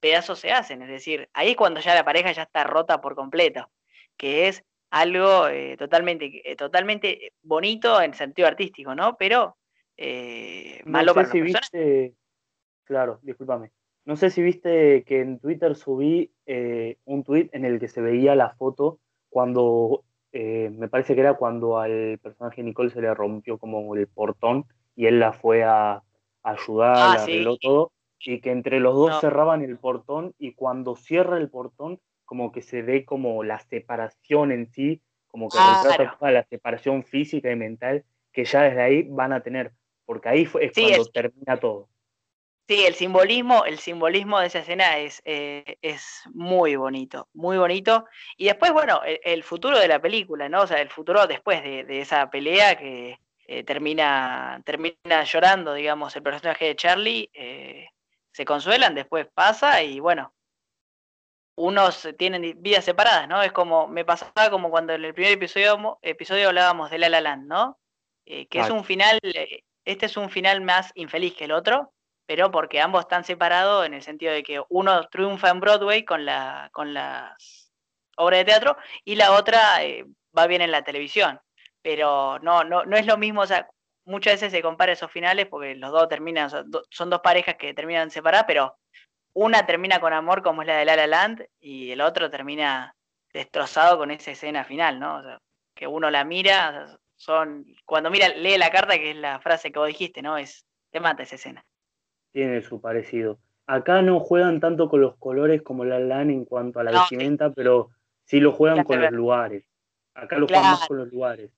pedazos 0.00 0.38
se 0.38 0.50
hacen. 0.50 0.80
Es 0.80 0.88
decir, 0.88 1.28
ahí 1.34 1.50
es 1.50 1.56
cuando 1.56 1.80
ya 1.80 1.94
la 1.94 2.02
pareja 2.02 2.32
ya 2.32 2.44
está 2.44 2.64
rota 2.64 3.02
por 3.02 3.14
completo. 3.14 3.70
Que 4.16 4.48
es 4.48 4.64
algo 4.88 5.46
eh, 5.48 5.76
totalmente, 5.76 6.50
eh, 6.50 6.56
totalmente 6.56 7.32
bonito 7.42 8.00
en 8.00 8.14
sentido 8.14 8.48
artístico, 8.48 8.94
¿no? 8.94 9.18
Pero 9.18 9.58
eh, 9.98 10.80
malo 10.86 11.12
no 11.12 11.22
sé 11.22 11.32
si 11.32 11.40
viste, 11.42 12.14
claro, 12.84 13.20
discúlpame. 13.20 13.72
No 14.06 14.16
sé 14.16 14.30
si 14.30 14.40
viste 14.40 15.04
que 15.04 15.20
en 15.20 15.38
Twitter 15.38 15.76
subí 15.76 16.32
un 17.04 17.24
tweet 17.24 17.50
en 17.52 17.66
el 17.66 17.78
que 17.78 17.88
se 17.88 18.00
veía 18.00 18.34
la 18.34 18.54
foto 18.54 19.00
cuando, 19.28 20.02
me 20.34 20.88
parece 20.88 21.14
que 21.14 21.20
era 21.20 21.34
cuando 21.34 21.78
al 21.78 22.18
personaje 22.22 22.62
Nicole 22.62 22.90
se 22.90 23.00
le 23.00 23.14
rompió 23.14 23.58
como 23.58 23.94
el 23.94 24.08
portón 24.08 24.66
y 24.96 25.06
él 25.06 25.20
la 25.20 25.32
fue 25.32 25.64
a, 25.64 26.02
ayudar, 26.44 26.96
ah, 26.96 27.22
arregló 27.22 27.56
todo, 27.56 27.92
y 28.20 28.40
que 28.40 28.52
entre 28.52 28.78
los 28.80 28.94
dos 28.94 29.20
cerraban 29.20 29.62
el 29.62 29.78
portón 29.78 30.34
y 30.38 30.52
cuando 30.52 30.94
cierra 30.94 31.38
el 31.38 31.50
portón 31.50 31.98
como 32.24 32.52
que 32.52 32.62
se 32.62 32.82
ve 32.82 33.04
como 33.04 33.42
la 33.44 33.58
separación 33.58 34.52
en 34.52 34.70
sí, 34.72 35.02
como 35.26 35.48
que 35.48 35.58
retrata 35.58 36.30
la 36.30 36.44
separación 36.44 37.02
física 37.02 37.50
y 37.50 37.56
mental 37.56 38.04
que 38.32 38.44
ya 38.44 38.62
desde 38.62 38.82
ahí 38.82 39.02
van 39.02 39.32
a 39.32 39.42
tener, 39.42 39.72
porque 40.06 40.28
ahí 40.28 40.48
es 40.60 40.72
cuando 40.72 41.04
termina 41.06 41.56
todo. 41.58 41.88
Sí, 42.66 42.86
el 42.86 42.94
simbolismo, 42.94 43.66
el 43.66 43.78
simbolismo 43.78 44.40
de 44.40 44.46
esa 44.46 44.60
escena 44.60 44.96
es, 44.96 45.20
eh, 45.26 45.76
es 45.82 46.22
muy 46.32 46.76
bonito, 46.76 47.28
muy 47.34 47.58
bonito. 47.58 48.06
Y 48.38 48.46
después, 48.46 48.72
bueno, 48.72 49.02
el, 49.04 49.42
futuro 49.42 49.78
de 49.78 49.86
la 49.86 50.00
película, 50.00 50.48
¿no? 50.48 50.62
O 50.62 50.66
sea, 50.66 50.80
el 50.80 50.88
futuro 50.88 51.26
después 51.26 51.62
de, 51.62 52.00
esa 52.00 52.30
pelea 52.30 52.76
que 52.78 53.18
eh, 53.46 53.64
termina, 53.64 54.62
termina 54.64 55.24
llorando, 55.24 55.74
digamos, 55.74 56.16
el 56.16 56.22
personaje 56.22 56.64
de 56.66 56.76
Charlie, 56.76 57.30
eh, 57.34 57.88
se 58.32 58.46
consuelan, 58.46 58.94
después 58.94 59.26
pasa 59.34 59.82
y 59.82 60.00
bueno, 60.00 60.34
unos 61.56 62.08
tienen 62.18 62.62
vidas 62.62 62.84
separadas, 62.86 63.28
¿no? 63.28 63.42
Es 63.42 63.52
como, 63.52 63.88
me 63.88 64.06
pasaba 64.06 64.50
como 64.50 64.70
cuando 64.70 64.94
en 64.94 65.04
el 65.04 65.14
primer 65.14 65.32
episodio, 65.32 65.98
episodio 66.02 66.48
hablábamos 66.48 66.90
de 66.90 66.98
La 66.98 67.10
La 67.10 67.20
Land, 67.20 67.46
¿no? 67.46 67.78
Que 68.24 68.48
es 68.52 68.70
un 68.70 68.84
final, 68.84 69.18
este 69.84 70.06
es 70.06 70.16
un 70.16 70.30
final 70.30 70.62
más 70.62 70.92
infeliz 70.94 71.34
que 71.34 71.44
el 71.44 71.52
otro, 71.52 71.92
pero 72.26 72.50
porque 72.50 72.80
ambos 72.80 73.02
están 73.02 73.24
separados 73.24 73.86
en 73.86 73.94
el 73.94 74.02
sentido 74.02 74.32
de 74.32 74.42
que 74.42 74.62
uno 74.68 75.06
triunfa 75.08 75.50
en 75.50 75.60
Broadway 75.60 76.04
con, 76.04 76.24
la, 76.24 76.70
con 76.72 76.94
las 76.94 77.72
obras 78.16 78.40
de 78.40 78.44
teatro 78.44 78.76
y 79.04 79.16
la 79.16 79.32
otra 79.32 79.84
eh, 79.84 80.04
va 80.36 80.46
bien 80.46 80.62
en 80.62 80.70
la 80.70 80.82
televisión. 80.82 81.40
Pero 81.82 82.38
no, 82.40 82.64
no, 82.64 82.84
no 82.84 82.96
es 82.96 83.06
lo 83.06 83.18
mismo, 83.18 83.42
o 83.42 83.46
sea, 83.46 83.68
muchas 84.04 84.34
veces 84.34 84.52
se 84.52 84.62
compara 84.62 84.92
esos 84.92 85.10
finales 85.10 85.46
porque 85.46 85.74
los 85.74 85.92
dos 85.92 86.08
terminan, 86.08 86.50
son 86.90 87.10
dos 87.10 87.20
parejas 87.20 87.56
que 87.56 87.74
terminan 87.74 88.10
separadas, 88.10 88.46
pero 88.46 88.76
una 89.34 89.66
termina 89.66 90.00
con 90.00 90.12
amor 90.12 90.42
como 90.42 90.62
es 90.62 90.68
la 90.68 90.76
de 90.76 90.84
La 90.84 91.06
Land 91.06 91.46
y 91.60 91.90
el 91.90 92.00
otro 92.00 92.30
termina 92.30 92.94
destrozado 93.32 93.98
con 93.98 94.10
esa 94.10 94.30
escena 94.30 94.64
final, 94.64 95.00
¿no? 95.00 95.16
O 95.16 95.22
sea, 95.22 95.38
que 95.74 95.86
uno 95.86 96.10
la 96.10 96.24
mira, 96.24 96.98
son 97.16 97.66
cuando 97.84 98.10
mira 98.10 98.28
lee 98.28 98.56
la 98.56 98.70
carta 98.70 98.96
que 98.96 99.10
es 99.10 99.16
la 99.16 99.40
frase 99.40 99.72
que 99.72 99.78
vos 99.78 99.88
dijiste, 99.88 100.22
¿no? 100.22 100.38
Es 100.38 100.64
te 100.90 101.00
mata 101.00 101.24
esa 101.24 101.34
escena. 101.34 101.64
Tiene 102.34 102.62
su 102.62 102.80
parecido. 102.80 103.38
Acá 103.66 104.02
no 104.02 104.18
juegan 104.18 104.58
tanto 104.58 104.88
con 104.88 105.00
los 105.00 105.16
colores 105.16 105.62
como 105.62 105.84
La 105.84 106.00
La 106.00 106.16
Land 106.16 106.30
en 106.32 106.44
cuanto 106.44 106.80
a 106.80 106.84
la 106.84 106.90
vestimenta, 106.90 107.52
pero 107.52 107.90
sí 108.24 108.40
lo 108.40 108.50
juegan 108.50 108.82
con 108.82 109.00
los 109.00 109.12
lugares. 109.12 109.64
Acá 110.14 110.36
lo 110.36 110.48
juegan 110.48 110.72
más 110.72 110.88
con 110.88 110.98
los 110.98 111.12
lugares. 111.12 111.52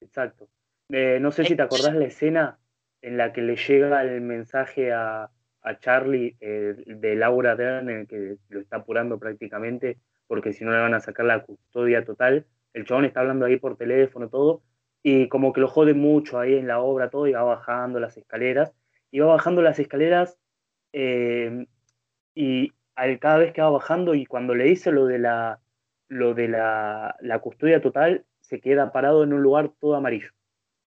Exacto. 0.00 0.48
Eh, 0.88 1.18
no 1.20 1.30
sé 1.32 1.44
si 1.44 1.54
te 1.54 1.62
acordás 1.62 1.94
la 1.94 2.06
escena 2.06 2.58
en 3.02 3.18
la 3.18 3.34
que 3.34 3.42
le 3.42 3.56
llega 3.56 4.02
el 4.02 4.22
mensaje 4.22 4.90
a, 4.90 5.30
a 5.60 5.78
Charlie 5.78 6.36
eh, 6.40 6.74
de 6.86 7.14
Laura 7.14 7.54
Dern, 7.54 7.90
en 7.90 8.00
el 8.00 8.06
que 8.06 8.36
lo 8.48 8.60
está 8.60 8.76
apurando 8.76 9.18
prácticamente, 9.18 9.98
porque 10.26 10.54
si 10.54 10.64
no 10.64 10.72
le 10.72 10.78
van 10.78 10.94
a 10.94 11.00
sacar 11.00 11.26
la 11.26 11.42
custodia 11.42 12.06
total. 12.06 12.46
El 12.72 12.86
chabón 12.86 13.04
está 13.04 13.20
hablando 13.20 13.44
ahí 13.44 13.58
por 13.58 13.76
teléfono, 13.76 14.30
todo, 14.30 14.62
y 15.02 15.28
como 15.28 15.52
que 15.52 15.60
lo 15.60 15.68
jode 15.68 15.92
mucho 15.92 16.38
ahí 16.38 16.54
en 16.54 16.66
la 16.66 16.80
obra, 16.80 17.10
todo, 17.10 17.26
y 17.26 17.32
va 17.32 17.42
bajando 17.42 18.00
las 18.00 18.16
escaleras, 18.16 18.72
y 19.12 19.20
va 19.20 19.28
bajando 19.28 19.62
las 19.62 19.78
escaleras, 19.78 20.36
eh, 20.92 21.66
y 22.34 22.72
al, 22.96 23.20
cada 23.20 23.38
vez 23.38 23.52
que 23.52 23.62
va 23.62 23.70
bajando, 23.70 24.14
y 24.16 24.26
cuando 24.26 24.56
le 24.56 24.64
dice 24.64 24.90
lo 24.90 25.06
de 25.06 25.20
la, 25.20 25.60
lo 26.08 26.34
de 26.34 26.48
la, 26.48 27.14
la 27.20 27.38
custodia 27.38 27.80
total, 27.80 28.26
se 28.40 28.60
queda 28.60 28.92
parado 28.92 29.22
en 29.22 29.32
un 29.32 29.42
lugar 29.42 29.70
todo 29.78 29.94
amarillo. 29.94 30.30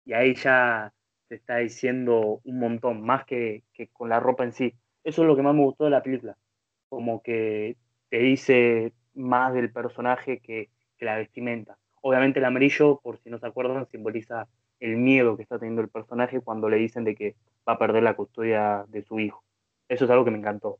Y 0.04 0.14
ahí 0.14 0.34
ya 0.34 0.92
está 1.34 1.58
diciendo 1.58 2.40
un 2.44 2.58
montón, 2.58 3.02
más 3.02 3.24
que, 3.24 3.64
con 3.92 4.08
la 4.08 4.20
ropa 4.20 4.44
en 4.44 4.52
sí. 4.52 4.74
Eso 5.04 5.22
es 5.22 5.28
lo 5.28 5.36
que 5.36 5.42
más 5.42 5.54
me 5.54 5.62
gustó 5.62 5.84
de 5.84 5.90
la 5.90 6.02
película, 6.02 6.36
como 6.88 7.22
que 7.22 7.76
te 8.08 8.18
dice 8.18 8.92
más 9.14 9.52
del 9.54 9.72
personaje 9.72 10.40
que, 10.40 10.70
la 11.00 11.16
vestimenta. 11.16 11.76
Obviamente 12.00 12.38
el 12.38 12.44
amarillo, 12.44 13.00
por 13.02 13.18
si 13.18 13.28
no 13.28 13.36
se 13.36 13.46
acuerdan, 13.46 13.88
simboliza 13.88 14.46
el 14.82 14.96
miedo 14.96 15.36
que 15.36 15.44
está 15.44 15.58
teniendo 15.58 15.80
el 15.80 15.88
personaje 15.88 16.40
cuando 16.40 16.68
le 16.68 16.76
dicen 16.76 17.04
de 17.04 17.14
que 17.14 17.36
va 17.66 17.74
a 17.74 17.78
perder 17.78 18.02
la 18.02 18.14
custodia 18.14 18.84
de 18.88 19.02
su 19.02 19.20
hijo. 19.20 19.44
Eso 19.88 20.04
es 20.04 20.10
algo 20.10 20.24
que 20.24 20.32
me 20.32 20.38
encantó. 20.38 20.78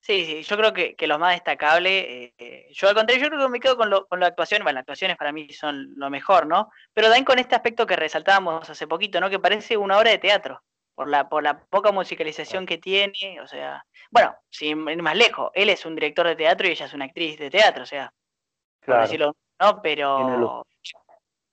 Sí, 0.00 0.24
sí, 0.24 0.42
yo 0.42 0.56
creo 0.56 0.72
que, 0.72 1.06
lo 1.06 1.18
más 1.18 1.34
destacable, 1.34 2.32
eh, 2.38 2.68
yo 2.72 2.88
al 2.88 2.94
contrario, 2.94 3.22
yo 3.22 3.28
creo 3.28 3.46
que 3.46 3.52
me 3.52 3.60
quedo 3.60 3.76
con, 3.76 3.90
lo, 3.90 4.06
con 4.06 4.18
la 4.18 4.28
actuación, 4.28 4.62
bueno, 4.62 4.76
las 4.76 4.82
actuaciones 4.82 5.18
para 5.18 5.30
mí 5.30 5.50
son 5.50 5.92
lo 5.94 6.08
mejor, 6.08 6.46
¿no? 6.46 6.70
Pero 6.94 7.08
también 7.08 7.26
con 7.26 7.38
este 7.38 7.54
aspecto 7.54 7.86
que 7.86 7.96
resaltábamos 7.96 8.70
hace 8.70 8.86
poquito, 8.86 9.20
¿no? 9.20 9.28
Que 9.28 9.38
parece 9.38 9.76
una 9.76 9.98
obra 9.98 10.10
de 10.10 10.18
teatro, 10.18 10.62
por 10.94 11.06
la, 11.06 11.28
por 11.28 11.42
la 11.42 11.60
poca 11.66 11.92
musicalización 11.92 12.64
que 12.64 12.78
tiene, 12.78 13.42
o 13.42 13.46
sea, 13.46 13.84
bueno, 14.10 14.34
sin 14.48 14.88
ir 14.88 15.02
más 15.02 15.16
lejos, 15.16 15.50
él 15.52 15.68
es 15.68 15.84
un 15.84 15.94
director 15.94 16.26
de 16.26 16.36
teatro 16.36 16.66
y 16.66 16.70
ella 16.70 16.86
es 16.86 16.94
una 16.94 17.04
actriz 17.04 17.38
de 17.38 17.50
teatro, 17.50 17.82
o 17.82 17.86
sea, 17.86 18.10
claro. 18.80 19.02
decirlo, 19.02 19.36
¿no? 19.60 19.82
Pero 19.82 20.66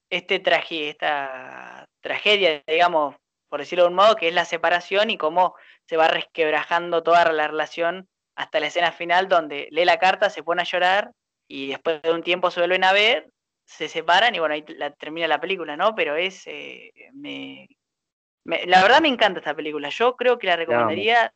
este 0.09 0.39
traje, 0.39 0.89
esta 0.89 1.87
tragedia, 2.01 2.63
digamos, 2.67 3.15
por 3.49 3.59
decirlo 3.59 3.85
de 3.85 3.89
un 3.89 3.95
modo, 3.95 4.15
que 4.15 4.27
es 4.27 4.33
la 4.33 4.45
separación 4.45 5.09
y 5.09 5.17
cómo 5.17 5.55
se 5.85 5.97
va 5.97 6.07
resquebrajando 6.07 7.03
toda 7.03 7.31
la 7.31 7.47
relación 7.47 8.07
hasta 8.35 8.59
la 8.59 8.67
escena 8.67 8.91
final 8.91 9.27
donde 9.27 9.67
lee 9.71 9.85
la 9.85 9.97
carta, 9.97 10.29
se 10.29 10.43
pone 10.43 10.61
a 10.61 10.65
llorar 10.65 11.11
y 11.47 11.69
después 11.69 12.01
de 12.01 12.11
un 12.11 12.23
tiempo 12.23 12.51
se 12.51 12.59
vuelven 12.59 12.83
a 12.83 12.93
ver, 12.93 13.29
se 13.65 13.89
separan 13.89 14.35
y 14.35 14.39
bueno, 14.39 14.53
ahí 14.53 14.63
la, 14.67 14.91
termina 14.91 15.27
la 15.27 15.41
película, 15.41 15.75
¿no? 15.75 15.95
Pero 15.95 16.15
es, 16.15 16.45
eh, 16.45 16.91
me, 17.13 17.67
la 18.45 18.81
verdad 18.81 19.01
me 19.01 19.07
encanta 19.07 19.39
esta 19.39 19.55
película, 19.55 19.89
yo 19.89 20.15
creo 20.15 20.37
que 20.37 20.47
la 20.47 20.55
recomendaría, 20.55 21.33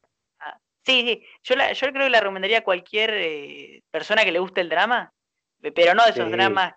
sí, 0.86 1.02
sí, 1.02 1.26
yo, 1.44 1.56
yo 1.56 1.92
creo 1.92 2.06
que 2.06 2.10
la 2.10 2.20
recomendaría 2.20 2.60
a 2.60 2.64
cualquier 2.64 3.14
eh, 3.14 3.84
persona 3.90 4.24
que 4.24 4.32
le 4.32 4.40
guste 4.40 4.62
el 4.62 4.70
drama, 4.70 5.12
pero 5.76 5.94
no 5.94 6.04
de 6.04 6.12
esos 6.12 6.32
dramas, 6.32 6.74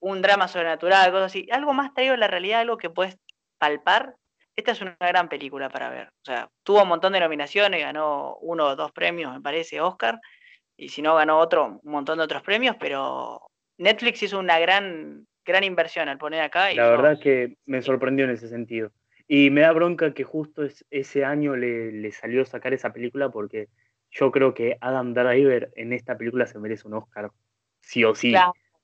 un 0.00 0.22
drama 0.22 0.48
sobrenatural, 0.48 1.10
cosas 1.10 1.26
así, 1.26 1.48
algo 1.50 1.72
más 1.72 1.94
traído 1.94 2.14
a 2.14 2.18
la 2.18 2.28
realidad, 2.28 2.60
algo 2.60 2.76
que 2.76 2.90
puedes 2.90 3.18
palpar, 3.58 4.14
esta 4.56 4.72
es 4.72 4.80
una 4.80 4.96
gran 5.00 5.28
película 5.28 5.68
para 5.70 5.90
ver. 5.90 6.08
O 6.08 6.24
sea, 6.24 6.48
tuvo 6.62 6.82
un 6.82 6.88
montón 6.88 7.12
de 7.12 7.20
nominaciones, 7.20 7.80
ganó 7.80 8.36
uno 8.40 8.66
o 8.66 8.76
dos 8.76 8.92
premios, 8.92 9.32
me 9.32 9.40
parece, 9.40 9.80
Oscar, 9.80 10.20
y 10.76 10.88
si 10.88 11.02
no 11.02 11.14
ganó 11.14 11.38
otro, 11.38 11.80
un 11.82 11.92
montón 11.92 12.18
de 12.18 12.24
otros 12.24 12.42
premios, 12.42 12.76
pero 12.78 13.40
Netflix 13.78 14.22
hizo 14.22 14.38
una 14.38 14.58
gran, 14.58 15.26
gran 15.44 15.64
inversión 15.64 16.08
al 16.08 16.18
poner 16.18 16.42
acá. 16.42 16.72
la 16.74 16.90
verdad 16.90 17.18
que 17.20 17.56
me 17.66 17.82
sorprendió 17.82 18.24
en 18.24 18.32
ese 18.32 18.48
sentido. 18.48 18.90
Y 19.26 19.50
me 19.50 19.60
da 19.60 19.72
bronca 19.72 20.12
que 20.12 20.24
justo 20.24 20.62
ese 20.90 21.24
año 21.24 21.54
le, 21.54 22.10
salió 22.10 22.42
a 22.42 22.46
sacar 22.46 22.72
esa 22.72 22.92
película 22.92 23.28
porque 23.30 23.68
yo 24.10 24.32
creo 24.32 24.54
que 24.54 24.76
Adam 24.80 25.14
Driver 25.14 25.70
en 25.76 25.92
esta 25.92 26.18
película 26.18 26.46
se 26.46 26.58
merece 26.58 26.88
un 26.88 26.94
Oscar, 26.94 27.30
sí 27.80 28.04
o 28.04 28.14
sí. 28.14 28.34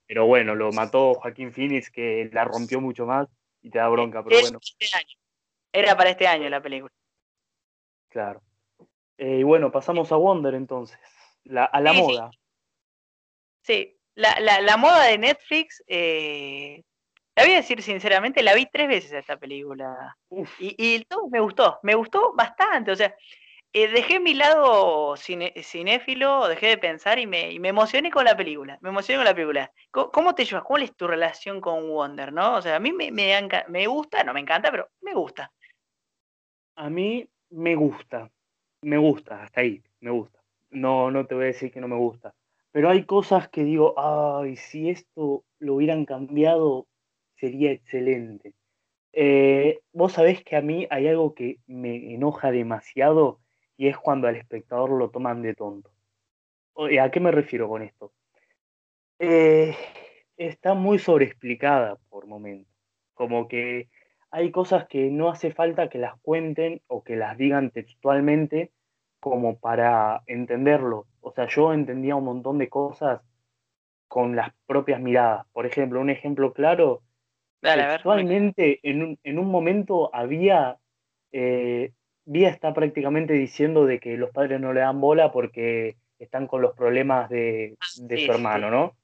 Pero 0.07 0.25
bueno, 0.25 0.55
lo 0.55 0.71
mató 0.71 1.13
Joaquín 1.15 1.51
Phoenix, 1.51 1.91
que 1.91 2.29
la 2.31 2.45
rompió 2.45 2.79
mucho 2.79 3.05
más 3.05 3.27
y 3.61 3.69
te 3.69 3.77
da 3.77 3.89
bronca, 3.89 4.23
pero 4.23 4.39
bueno. 4.39 4.59
Este 4.79 5.05
Era 5.73 5.97
para 5.97 6.11
este 6.11 6.27
año 6.27 6.49
la 6.49 6.61
película. 6.61 6.93
Claro. 8.07 8.41
Eh, 9.17 9.39
y 9.39 9.43
bueno, 9.43 9.71
pasamos 9.71 10.11
a 10.11 10.15
Wonder 10.15 10.53
entonces, 10.53 10.97
a 11.55 11.81
la 11.81 11.93
moda. 11.93 12.31
Sí, 13.61 13.97
La, 14.15 14.77
moda 14.77 15.03
de 15.05 15.17
Netflix, 15.17 15.83
eh, 15.87 16.83
la 17.35 17.43
voy 17.43 17.53
a 17.53 17.57
decir 17.57 17.81
sinceramente, 17.81 18.41
la 18.41 18.53
vi 18.53 18.65
tres 18.71 18.87
veces 18.87 19.11
esta 19.11 19.37
película. 19.37 20.17
Y, 20.59 20.75
y 20.77 21.03
todo 21.03 21.27
me 21.27 21.41
gustó, 21.41 21.79
me 21.83 21.95
gustó 21.95 22.33
bastante. 22.33 22.91
O 22.91 22.95
sea, 22.95 23.13
eh, 23.73 23.89
dejé 23.89 24.19
mi 24.19 24.33
lado 24.33 25.15
cinéfilo, 25.17 26.47
dejé 26.47 26.67
de 26.67 26.77
pensar 26.77 27.19
y 27.19 27.27
me, 27.27 27.55
emocioné 27.55 28.09
con 28.11 28.25
la 28.25 28.35
película. 28.35 28.77
Me 28.81 28.89
emocioné 28.89 29.19
con 29.19 29.25
la 29.25 29.35
película. 29.35 29.71
¿Cómo, 29.91 30.33
te 30.33 30.45
llevas? 30.45 30.63
¿Cuál 30.63 30.83
es 30.83 30.95
tu 30.95 31.07
relación 31.07 31.61
con 31.61 31.89
Wonder? 31.89 32.31
¿no? 32.33 32.55
O 32.55 32.61
sea, 32.61 32.77
a 32.77 32.79
mí 32.79 32.91
me, 32.91 33.11
me, 33.11 33.87
gusta, 33.87 34.23
no 34.23 34.33
me 34.33 34.39
encanta, 34.39 34.71
pero 34.71 34.89
me 35.01 35.13
gusta. 35.13 35.51
A 36.75 36.89
mí 36.89 37.27
me 37.49 37.75
gusta. 37.75 38.31
Me 38.81 38.97
gusta, 38.97 39.43
hasta 39.43 39.61
ahí, 39.61 39.83
me 39.99 40.11
gusta. 40.11 40.41
No, 40.69 41.11
no 41.11 41.25
te 41.25 41.35
voy 41.35 41.45
a 41.45 41.47
decir 41.47 41.71
que 41.71 41.81
no 41.81 41.87
me 41.87 41.97
gusta. 41.97 42.33
Pero 42.71 42.89
hay 42.89 43.05
cosas 43.05 43.49
que 43.49 43.63
digo, 43.63 43.95
ay, 43.97 44.55
si 44.55 44.89
esto 44.89 45.43
lo 45.59 45.75
hubieran 45.75 46.05
cambiado, 46.05 46.87
sería 47.35 47.71
excelente. 47.71 48.53
Eh, 49.13 49.81
vos 49.93 50.13
sabés 50.13 50.43
que 50.43 50.55
a 50.55 50.61
mí 50.61 50.87
hay 50.91 51.07
algo 51.07 51.33
que 51.33 51.59
me 51.65 52.13
enoja 52.13 52.51
demasiado 52.51 53.39
y 53.77 53.87
es 53.87 53.97
cuando 53.97 54.27
al 54.27 54.35
espectador 54.35 54.89
lo 54.89 55.09
toman 55.09 55.41
de 55.41 55.53
tonto. 55.53 55.91
¿A 57.01 57.09
qué 57.09 57.19
me 57.19 57.31
refiero 57.31 57.69
con 57.69 57.81
esto? 57.83 58.11
Eh, 59.19 59.75
está 60.35 60.73
muy 60.73 60.99
sobreexplicada 60.99 61.97
por 62.09 62.27
momentos. 62.27 62.71
Como 63.13 63.47
que 63.47 63.89
hay 64.29 64.51
cosas 64.51 64.87
que 64.87 65.09
no 65.09 65.29
hace 65.29 65.51
falta 65.51 65.89
que 65.89 65.97
las 65.97 66.19
cuenten 66.21 66.81
o 66.87 67.03
que 67.03 67.15
las 67.15 67.37
digan 67.37 67.71
textualmente 67.71 68.71
como 69.19 69.57
para 69.57 70.23
entenderlo. 70.27 71.07
O 71.21 71.31
sea, 71.31 71.47
yo 71.47 71.73
entendía 71.73 72.15
un 72.15 72.25
montón 72.25 72.57
de 72.57 72.69
cosas 72.69 73.21
con 74.07 74.35
las 74.35 74.53
propias 74.65 75.01
miradas. 75.01 75.47
Por 75.53 75.65
ejemplo, 75.65 75.99
un 75.99 76.09
ejemplo 76.09 76.53
claro, 76.53 77.01
textualmente 77.61 78.79
en, 78.83 79.03
un, 79.03 79.19
en 79.23 79.39
un 79.39 79.49
momento 79.49 80.13
había 80.13 80.77
eh, 81.31 81.91
Vía 82.29 82.49
está 82.49 82.73
prácticamente 82.73 83.33
diciendo 83.33 83.85
de 83.85 84.01
que 84.01 84.17
los 84.17 84.31
padres 84.31 84.59
no 84.59 84.73
le 84.73 84.81
dan 84.81 84.99
bola 84.99 85.31
porque 85.31 85.95
están 86.19 86.45
con 86.45 86.61
los 86.61 86.75
problemas 86.75 87.29
de, 87.29 87.77
su 87.79 88.31
hermano, 88.33 88.69
¿no? 88.69 88.97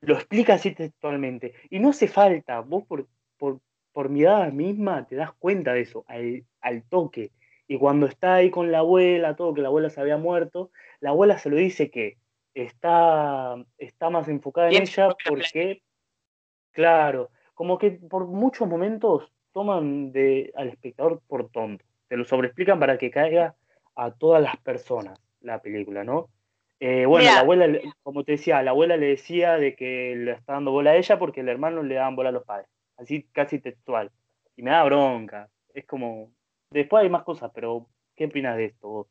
Lo 0.00 0.14
explica 0.14 0.54
así 0.54 0.72
textualmente. 0.76 1.54
Y 1.70 1.80
no 1.80 1.90
hace 1.90 2.06
falta, 2.06 2.60
vos 2.60 2.84
por, 2.86 3.08
por, 3.36 3.58
por 3.92 4.10
mirada 4.10 4.52
misma 4.52 5.08
te 5.08 5.16
das 5.16 5.32
cuenta 5.32 5.72
de 5.72 5.80
eso, 5.80 6.04
al, 6.06 6.44
al, 6.60 6.84
toque. 6.84 7.32
Y 7.66 7.78
cuando 7.78 8.06
está 8.06 8.36
ahí 8.36 8.48
con 8.48 8.70
la 8.70 8.78
abuela, 8.78 9.34
todo, 9.34 9.54
que 9.54 9.60
la 9.60 9.68
abuela 9.68 9.90
se 9.90 10.00
había 10.00 10.16
muerto, 10.16 10.70
la 11.00 11.10
abuela 11.10 11.36
se 11.36 11.50
lo 11.50 11.56
dice 11.56 11.90
que 11.90 12.16
está, 12.54 13.56
está 13.76 14.08
más 14.08 14.28
enfocada 14.28 14.68
en 14.68 14.82
ella 14.82 15.08
porque, 15.28 15.82
claro, 16.70 17.30
como 17.54 17.76
que 17.76 17.90
por 17.90 18.28
muchos 18.28 18.68
momentos 18.68 19.32
toman 19.50 20.12
de, 20.12 20.52
al 20.54 20.68
espectador 20.68 21.20
por 21.26 21.50
tonto 21.50 21.87
te 22.08 22.16
lo 22.16 22.24
sobreexplican 22.24 22.80
para 22.80 22.98
que 22.98 23.10
caiga 23.10 23.54
a 23.94 24.10
todas 24.12 24.42
las 24.42 24.56
personas 24.58 25.20
la 25.40 25.60
película, 25.60 26.04
¿no? 26.04 26.28
Eh, 26.80 27.06
bueno, 27.06 27.26
la 27.26 27.40
abuela, 27.40 27.80
como 28.02 28.24
te 28.24 28.32
decía, 28.32 28.62
la 28.62 28.70
abuela 28.70 28.96
le 28.96 29.06
decía 29.06 29.56
de 29.56 29.74
que 29.74 30.14
le 30.16 30.32
está 30.32 30.54
dando 30.54 30.70
bola 30.70 30.92
a 30.92 30.96
ella 30.96 31.18
porque 31.18 31.40
el 31.40 31.48
hermano 31.48 31.82
le 31.82 31.96
daban 31.96 32.14
bola 32.14 32.28
a 32.28 32.32
los 32.32 32.44
padres. 32.44 32.68
Así 32.96 33.24
casi 33.32 33.58
textual. 33.58 34.10
Y 34.56 34.62
me 34.62 34.70
da 34.70 34.84
bronca. 34.84 35.48
Es 35.74 35.86
como. 35.86 36.30
Después 36.70 37.02
hay 37.02 37.10
más 37.10 37.24
cosas, 37.24 37.50
pero 37.54 37.86
¿qué 38.14 38.26
opinas 38.26 38.56
de 38.56 38.66
esto 38.66 38.88
vos? 38.88 39.06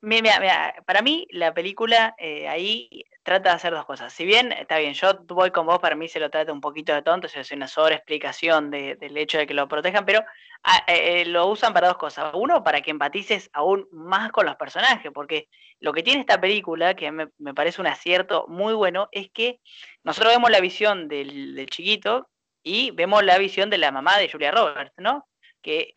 Mira, 0.00 0.38
mira, 0.40 0.74
para 0.86 1.02
mí 1.02 1.26
la 1.30 1.52
película 1.54 2.14
eh, 2.18 2.48
ahí 2.48 3.04
trata 3.22 3.50
de 3.50 3.56
hacer 3.56 3.72
dos 3.72 3.84
cosas. 3.84 4.12
Si 4.12 4.24
bien, 4.24 4.52
está 4.52 4.78
bien, 4.78 4.94
yo 4.94 5.24
voy 5.28 5.50
con 5.50 5.66
vos, 5.66 5.78
para 5.80 5.96
mí 5.96 6.08
se 6.08 6.20
lo 6.20 6.30
trata 6.30 6.52
un 6.52 6.60
poquito 6.60 6.92
de 6.94 7.02
tonto, 7.02 7.26
es 7.26 7.50
una 7.52 7.68
sobreexplicación 7.68 8.70
de, 8.70 8.96
del 8.96 9.16
hecho 9.16 9.38
de 9.38 9.46
que 9.46 9.54
lo 9.54 9.68
protejan, 9.68 10.04
pero 10.04 10.20
ah, 10.64 10.84
eh, 10.86 11.22
eh, 11.22 11.24
lo 11.26 11.46
usan 11.48 11.72
para 11.72 11.88
dos 11.88 11.96
cosas. 11.96 12.32
Uno, 12.34 12.62
para 12.62 12.80
que 12.80 12.90
empatices 12.90 13.50
aún 13.52 13.88
más 13.90 14.30
con 14.30 14.46
los 14.46 14.56
personajes, 14.56 15.10
porque 15.12 15.48
lo 15.80 15.92
que 15.92 16.02
tiene 16.02 16.20
esta 16.20 16.40
película, 16.40 16.94
que 16.94 17.10
me, 17.10 17.28
parece 17.54 17.80
un 17.80 17.88
acierto 17.88 18.46
muy 18.48 18.74
bueno, 18.74 19.08
es 19.12 19.30
que 19.32 19.60
nosotros 20.04 20.32
vemos 20.32 20.50
la 20.50 20.60
visión 20.60 21.08
del, 21.08 21.66
chiquito 21.70 22.28
y 22.62 22.92
vemos 22.92 23.24
la 23.24 23.38
visión 23.38 23.70
de 23.70 23.78
la 23.78 23.90
mamá 23.90 24.18
de 24.18 24.30
Julia 24.30 24.52
Roberts, 24.52 24.94
¿no? 24.98 25.26
Que, 25.60 25.92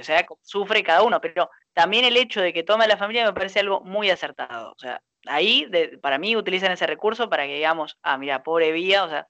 o 0.00 0.04
sea, 0.04 0.24
sufre 0.42 0.84
cada 0.84 1.02
uno, 1.02 1.20
pero 1.20 1.50
también 1.72 2.04
el 2.04 2.16
hecho 2.16 2.40
de 2.40 2.52
que 2.52 2.62
tome 2.62 2.86
la 2.86 2.96
familia 2.96 3.24
me 3.24 3.32
parece 3.32 3.60
algo 3.60 3.80
muy 3.80 4.10
acertado. 4.10 4.72
O 4.72 4.78
sea, 4.78 5.02
ahí 5.26 5.70
para 6.02 6.18
mí 6.18 6.36
utilizan 6.36 6.72
ese 6.72 6.86
recurso 6.86 7.28
para 7.28 7.46
que 7.46 7.54
digamos, 7.54 7.98
ah, 8.02 8.18
mira, 8.18 8.42
pobre 8.42 8.72
Vía, 8.72 9.04
o 9.04 9.08
sea, 9.08 9.28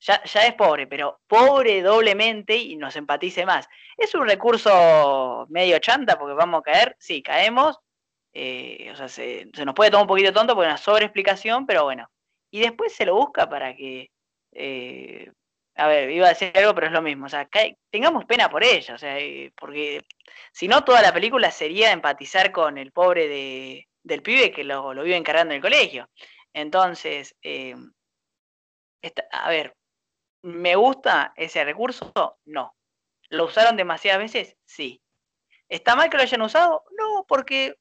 ya, 0.00 0.22
ya, 0.24 0.46
es 0.46 0.54
pobre, 0.54 0.86
pero 0.86 1.20
pobre 1.28 1.82
doblemente 1.82 2.56
y 2.56 2.76
nos 2.76 2.96
empatice 2.96 3.46
más. 3.46 3.68
Es 3.96 4.14
un 4.14 4.26
recurso 4.26 5.46
medio 5.48 5.78
chanta 5.78 6.18
porque 6.18 6.34
vamos 6.34 6.60
a 6.60 6.62
caer, 6.62 6.96
sí, 6.98 7.22
caemos, 7.22 7.78
eh, 8.32 8.90
o 8.92 8.96
sea, 8.96 9.08
se, 9.08 9.46
nos 9.64 9.74
puede 9.74 9.90
tomar 9.90 10.04
un 10.04 10.08
poquito 10.08 10.32
tonto 10.32 10.54
es 10.54 10.66
una 10.66 10.76
sobreexplicación, 10.76 11.66
pero 11.66 11.84
bueno. 11.84 12.08
Y 12.50 12.60
después 12.60 12.94
se 12.94 13.06
lo 13.06 13.14
busca 13.14 13.48
para 13.48 13.74
que 13.76 14.10
eh, 14.52 15.30
a 15.76 15.86
ver, 15.88 16.10
iba 16.10 16.26
a 16.26 16.30
decir 16.30 16.52
algo, 16.54 16.74
pero 16.74 16.88
es 16.88 16.92
lo 16.92 17.02
mismo. 17.02 17.26
O 17.26 17.28
sea, 17.28 17.48
tengamos 17.90 18.24
pena 18.24 18.48
por 18.50 18.64
ella, 18.64 18.94
o 18.94 18.98
sea, 18.98 19.18
eh, 19.18 19.52
porque 19.56 20.04
si 20.52 20.68
no, 20.68 20.84
toda 20.84 21.02
la 21.02 21.12
película 21.12 21.50
sería 21.50 21.92
empatizar 21.92 22.52
con 22.52 22.78
el 22.78 22.92
pobre 22.92 23.28
de, 23.28 23.88
del 24.02 24.22
pibe 24.22 24.52
que 24.52 24.64
lo, 24.64 24.94
lo 24.94 25.02
vive 25.02 25.16
encargando 25.16 25.52
en 25.54 25.56
el 25.56 25.62
colegio. 25.62 26.08
Entonces, 26.52 27.34
eh, 27.42 27.74
a 29.32 29.48
ver, 29.48 29.74
¿me 30.42 30.76
gusta 30.76 31.32
ese 31.36 31.64
recurso? 31.64 32.12
No. 32.44 32.74
¿Lo 33.30 33.46
usaron 33.46 33.76
demasiadas 33.76 34.20
veces? 34.20 34.56
Sí. 34.66 35.00
¿Está 35.68 35.96
mal 35.96 36.10
que 36.10 36.18
lo 36.18 36.22
hayan 36.22 36.42
usado? 36.42 36.84
No, 36.98 37.24
porque, 37.26 37.76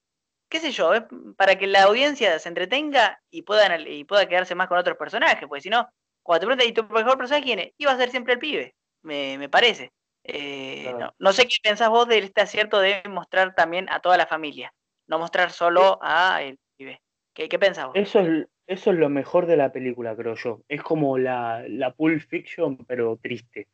qué 0.49 0.59
sé 0.61 0.71
yo, 0.71 0.91
para 1.35 1.57
que 1.57 1.67
la 1.67 1.83
audiencia 1.83 2.39
se 2.39 2.47
entretenga 2.47 3.21
y 3.29 3.41
pueda, 3.41 3.77
y 3.79 4.05
pueda 4.05 4.29
quedarse 4.29 4.55
más 4.55 4.69
con 4.69 4.77
otros 4.77 4.97
personajes, 4.97 5.47
porque 5.47 5.61
si 5.61 5.69
no, 5.69 5.89
cuando 6.23 6.41
te 6.41 6.45
preguntan, 6.47 6.69
¿y 6.69 6.73
tu 6.73 6.93
mejor 6.93 7.17
personaje 7.17 7.43
quién 7.43 7.59
es? 7.59 7.73
Iba 7.77 7.91
a 7.91 7.97
ser 7.97 8.09
siempre 8.09 8.33
el 8.33 8.39
pibe, 8.39 8.75
me, 9.03 9.49
parece. 9.49 9.91
Eh, 10.23 10.93
no, 11.17 11.33
sé 11.33 11.47
qué 11.47 11.55
pensás 11.63 11.89
vos 11.89 12.07
de 12.07 12.19
este 12.19 12.41
acierto 12.41 12.79
de 12.79 13.01
mostrar 13.09 13.55
también 13.55 13.89
a 13.89 13.99
toda 13.99 14.17
la 14.17 14.27
familia, 14.27 14.73
no 15.07 15.19
mostrar 15.19 15.51
solo 15.51 15.99
a 16.01 16.41
el 16.43 16.59
pibe. 16.77 17.01
¿Qué, 17.33 17.49
qué 17.49 17.57
pensás 17.57 17.87
vos? 17.87 17.95
Eso 17.95 18.19
es, 18.19 18.47
eso 18.71 18.91
es 18.91 18.97
lo 18.97 19.09
mejor 19.09 19.47
de 19.47 19.57
la 19.57 19.73
película, 19.73 20.15
creo 20.15 20.35
yo. 20.35 20.61
Es 20.69 20.81
como 20.81 21.17
la, 21.17 21.65
la 21.67 21.91
Pulp 21.91 22.21
Fiction, 22.21 22.77
pero 22.85 23.17
triste. 23.17 23.67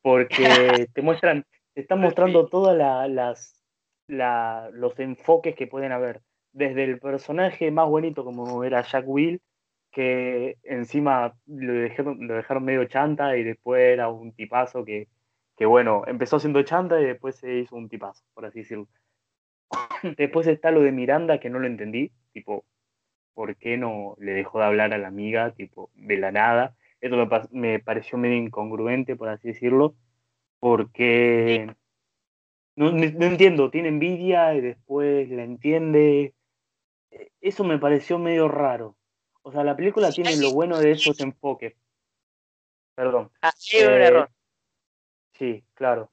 Porque 0.00 0.44
te 0.94 1.02
muestran, 1.02 1.44
te 1.74 1.80
están 1.80 2.00
mostrando 2.00 2.46
todos 2.46 2.76
las, 2.76 3.60
los 4.06 4.98
enfoques 5.00 5.56
que 5.56 5.66
pueden 5.66 5.90
haber. 5.90 6.20
Desde 6.52 6.84
el 6.84 7.00
personaje 7.00 7.72
más 7.72 7.88
bonito 7.88 8.24
como 8.24 8.62
era 8.62 8.82
Jack 8.82 9.04
Will, 9.08 9.42
que 9.94 10.58
encima 10.64 11.34
lo 11.46 11.72
dejaron, 11.72 12.26
dejaron 12.26 12.64
medio 12.64 12.84
chanta 12.86 13.36
y 13.36 13.44
después 13.44 13.82
era 13.82 14.08
un 14.08 14.32
tipazo 14.32 14.84
que, 14.84 15.08
que 15.56 15.66
bueno, 15.66 16.02
empezó 16.06 16.38
siendo 16.40 16.62
chanta 16.62 17.00
y 17.00 17.04
después 17.04 17.36
se 17.36 17.58
hizo 17.58 17.76
un 17.76 17.88
tipazo, 17.88 18.24
por 18.34 18.46
así 18.46 18.60
decirlo. 18.60 18.88
después 20.18 20.46
está 20.46 20.70
lo 20.70 20.82
de 20.82 20.92
Miranda, 20.92 21.40
que 21.40 21.50
no 21.50 21.58
lo 21.58 21.66
entendí, 21.66 22.12
tipo, 22.32 22.64
¿por 23.34 23.56
qué 23.56 23.76
no 23.76 24.16
le 24.18 24.32
dejó 24.32 24.58
de 24.58 24.66
hablar 24.66 24.92
a 24.94 24.98
la 24.98 25.08
amiga, 25.08 25.52
tipo, 25.52 25.90
de 25.94 26.18
la 26.18 26.32
nada? 26.32 26.76
Eso 27.00 27.16
me, 27.16 27.28
me 27.52 27.78
pareció 27.80 28.18
medio 28.18 28.36
incongruente, 28.36 29.16
por 29.16 29.28
así 29.28 29.48
decirlo, 29.48 29.94
porque 30.60 31.68
no, 32.76 32.88
entiendo, 32.88 33.70
tiene 33.70 33.88
envidia 33.88 34.54
y 34.54 34.60
después 34.60 35.30
la 35.30 35.44
entiende. 35.44 36.34
E, 37.10 37.30
eso 37.40 37.64
me 37.64 37.78
pareció 37.78 38.18
medio 38.18 38.48
raro. 38.48 38.96
O 39.46 39.52
sea, 39.52 39.62
la 39.62 39.76
película 39.76 40.10
tiene 40.10 40.36
lo 40.36 40.52
bueno 40.52 40.78
de 40.78 40.92
esos 40.92 41.20
enfoques. 41.20 41.76
Perdón. 42.94 43.30
Ah, 43.42 43.52
un 43.74 43.92
eh, 43.92 44.06
error. 44.06 44.30
Sí, 45.34 45.64
claro. 45.74 46.10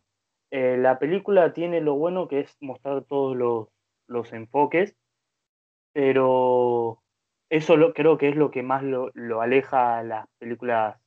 Eh, 0.52 0.76
la 0.78 1.00
película 1.00 1.54
tiene 1.54 1.80
lo 1.80 1.96
bueno 1.96 2.28
que 2.28 2.42
es 2.42 2.58
mostrar 2.60 3.04
todos 3.06 3.38
los, 3.38 3.70
los 4.08 4.34
enfoques, 4.34 4.98
pero 5.94 7.02
eso 7.50 7.78
lo, 7.78 7.94
creo 7.94 8.18
que 8.18 8.28
es 8.28 8.36
lo 8.36 8.52
que 8.52 8.64
más 8.64 8.84
lo, 8.84 9.12
lo 9.14 9.42
aleja 9.42 10.00
a 10.00 10.04
las 10.04 10.28
películas 10.38 11.00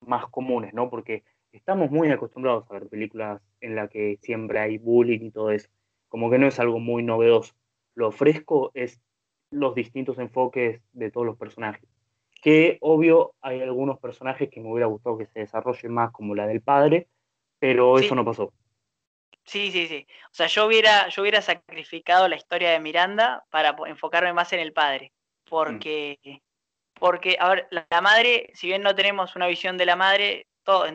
más 0.00 0.26
comunes, 0.26 0.74
¿no? 0.74 0.90
Porque 0.90 1.22
estamos 1.52 1.92
muy 1.92 2.10
acostumbrados 2.10 2.68
a 2.68 2.72
ver 2.74 2.88
películas 2.88 3.40
en 3.60 3.76
las 3.76 3.88
que 3.88 4.18
siempre 4.20 4.58
hay 4.58 4.78
bullying 4.78 5.26
y 5.26 5.30
todo 5.30 5.52
eso. 5.52 5.68
Como 6.08 6.28
que 6.28 6.38
no 6.38 6.48
es 6.48 6.58
algo 6.58 6.80
muy 6.80 7.04
novedoso. 7.04 7.54
Lo 7.94 8.10
fresco 8.10 8.72
es 8.74 9.00
los 9.50 9.74
distintos 9.74 10.18
enfoques 10.18 10.80
de 10.92 11.10
todos 11.10 11.26
los 11.26 11.36
personajes. 11.36 11.88
Que 12.40 12.78
obvio 12.80 13.34
hay 13.40 13.60
algunos 13.60 13.98
personajes 13.98 14.48
que 14.48 14.60
me 14.60 14.70
hubiera 14.70 14.86
gustado 14.86 15.18
que 15.18 15.26
se 15.26 15.40
desarrollen 15.40 15.92
más, 15.92 16.12
como 16.12 16.34
la 16.34 16.46
del 16.46 16.60
padre, 16.60 17.08
pero 17.58 17.98
eso 17.98 18.14
no 18.14 18.24
pasó. 18.24 18.52
Sí, 19.44 19.70
sí, 19.70 19.86
sí. 19.88 20.06
O 20.26 20.34
sea, 20.34 20.46
yo 20.46 20.66
hubiera, 20.66 21.08
yo 21.08 21.22
hubiera 21.22 21.40
sacrificado 21.40 22.28
la 22.28 22.36
historia 22.36 22.70
de 22.70 22.80
Miranda 22.80 23.44
para 23.50 23.74
enfocarme 23.86 24.32
más 24.32 24.52
en 24.52 24.60
el 24.60 24.72
padre. 24.72 25.12
Mm. 25.46 25.50
Porque, 25.50 26.42
porque 26.94 27.36
a 27.40 27.48
ver, 27.48 27.68
la 27.70 28.00
madre, 28.00 28.50
si 28.54 28.66
bien 28.66 28.82
no 28.82 28.94
tenemos 28.94 29.34
una 29.36 29.46
visión 29.46 29.78
de 29.78 29.86
la 29.86 29.96
madre, 29.96 30.46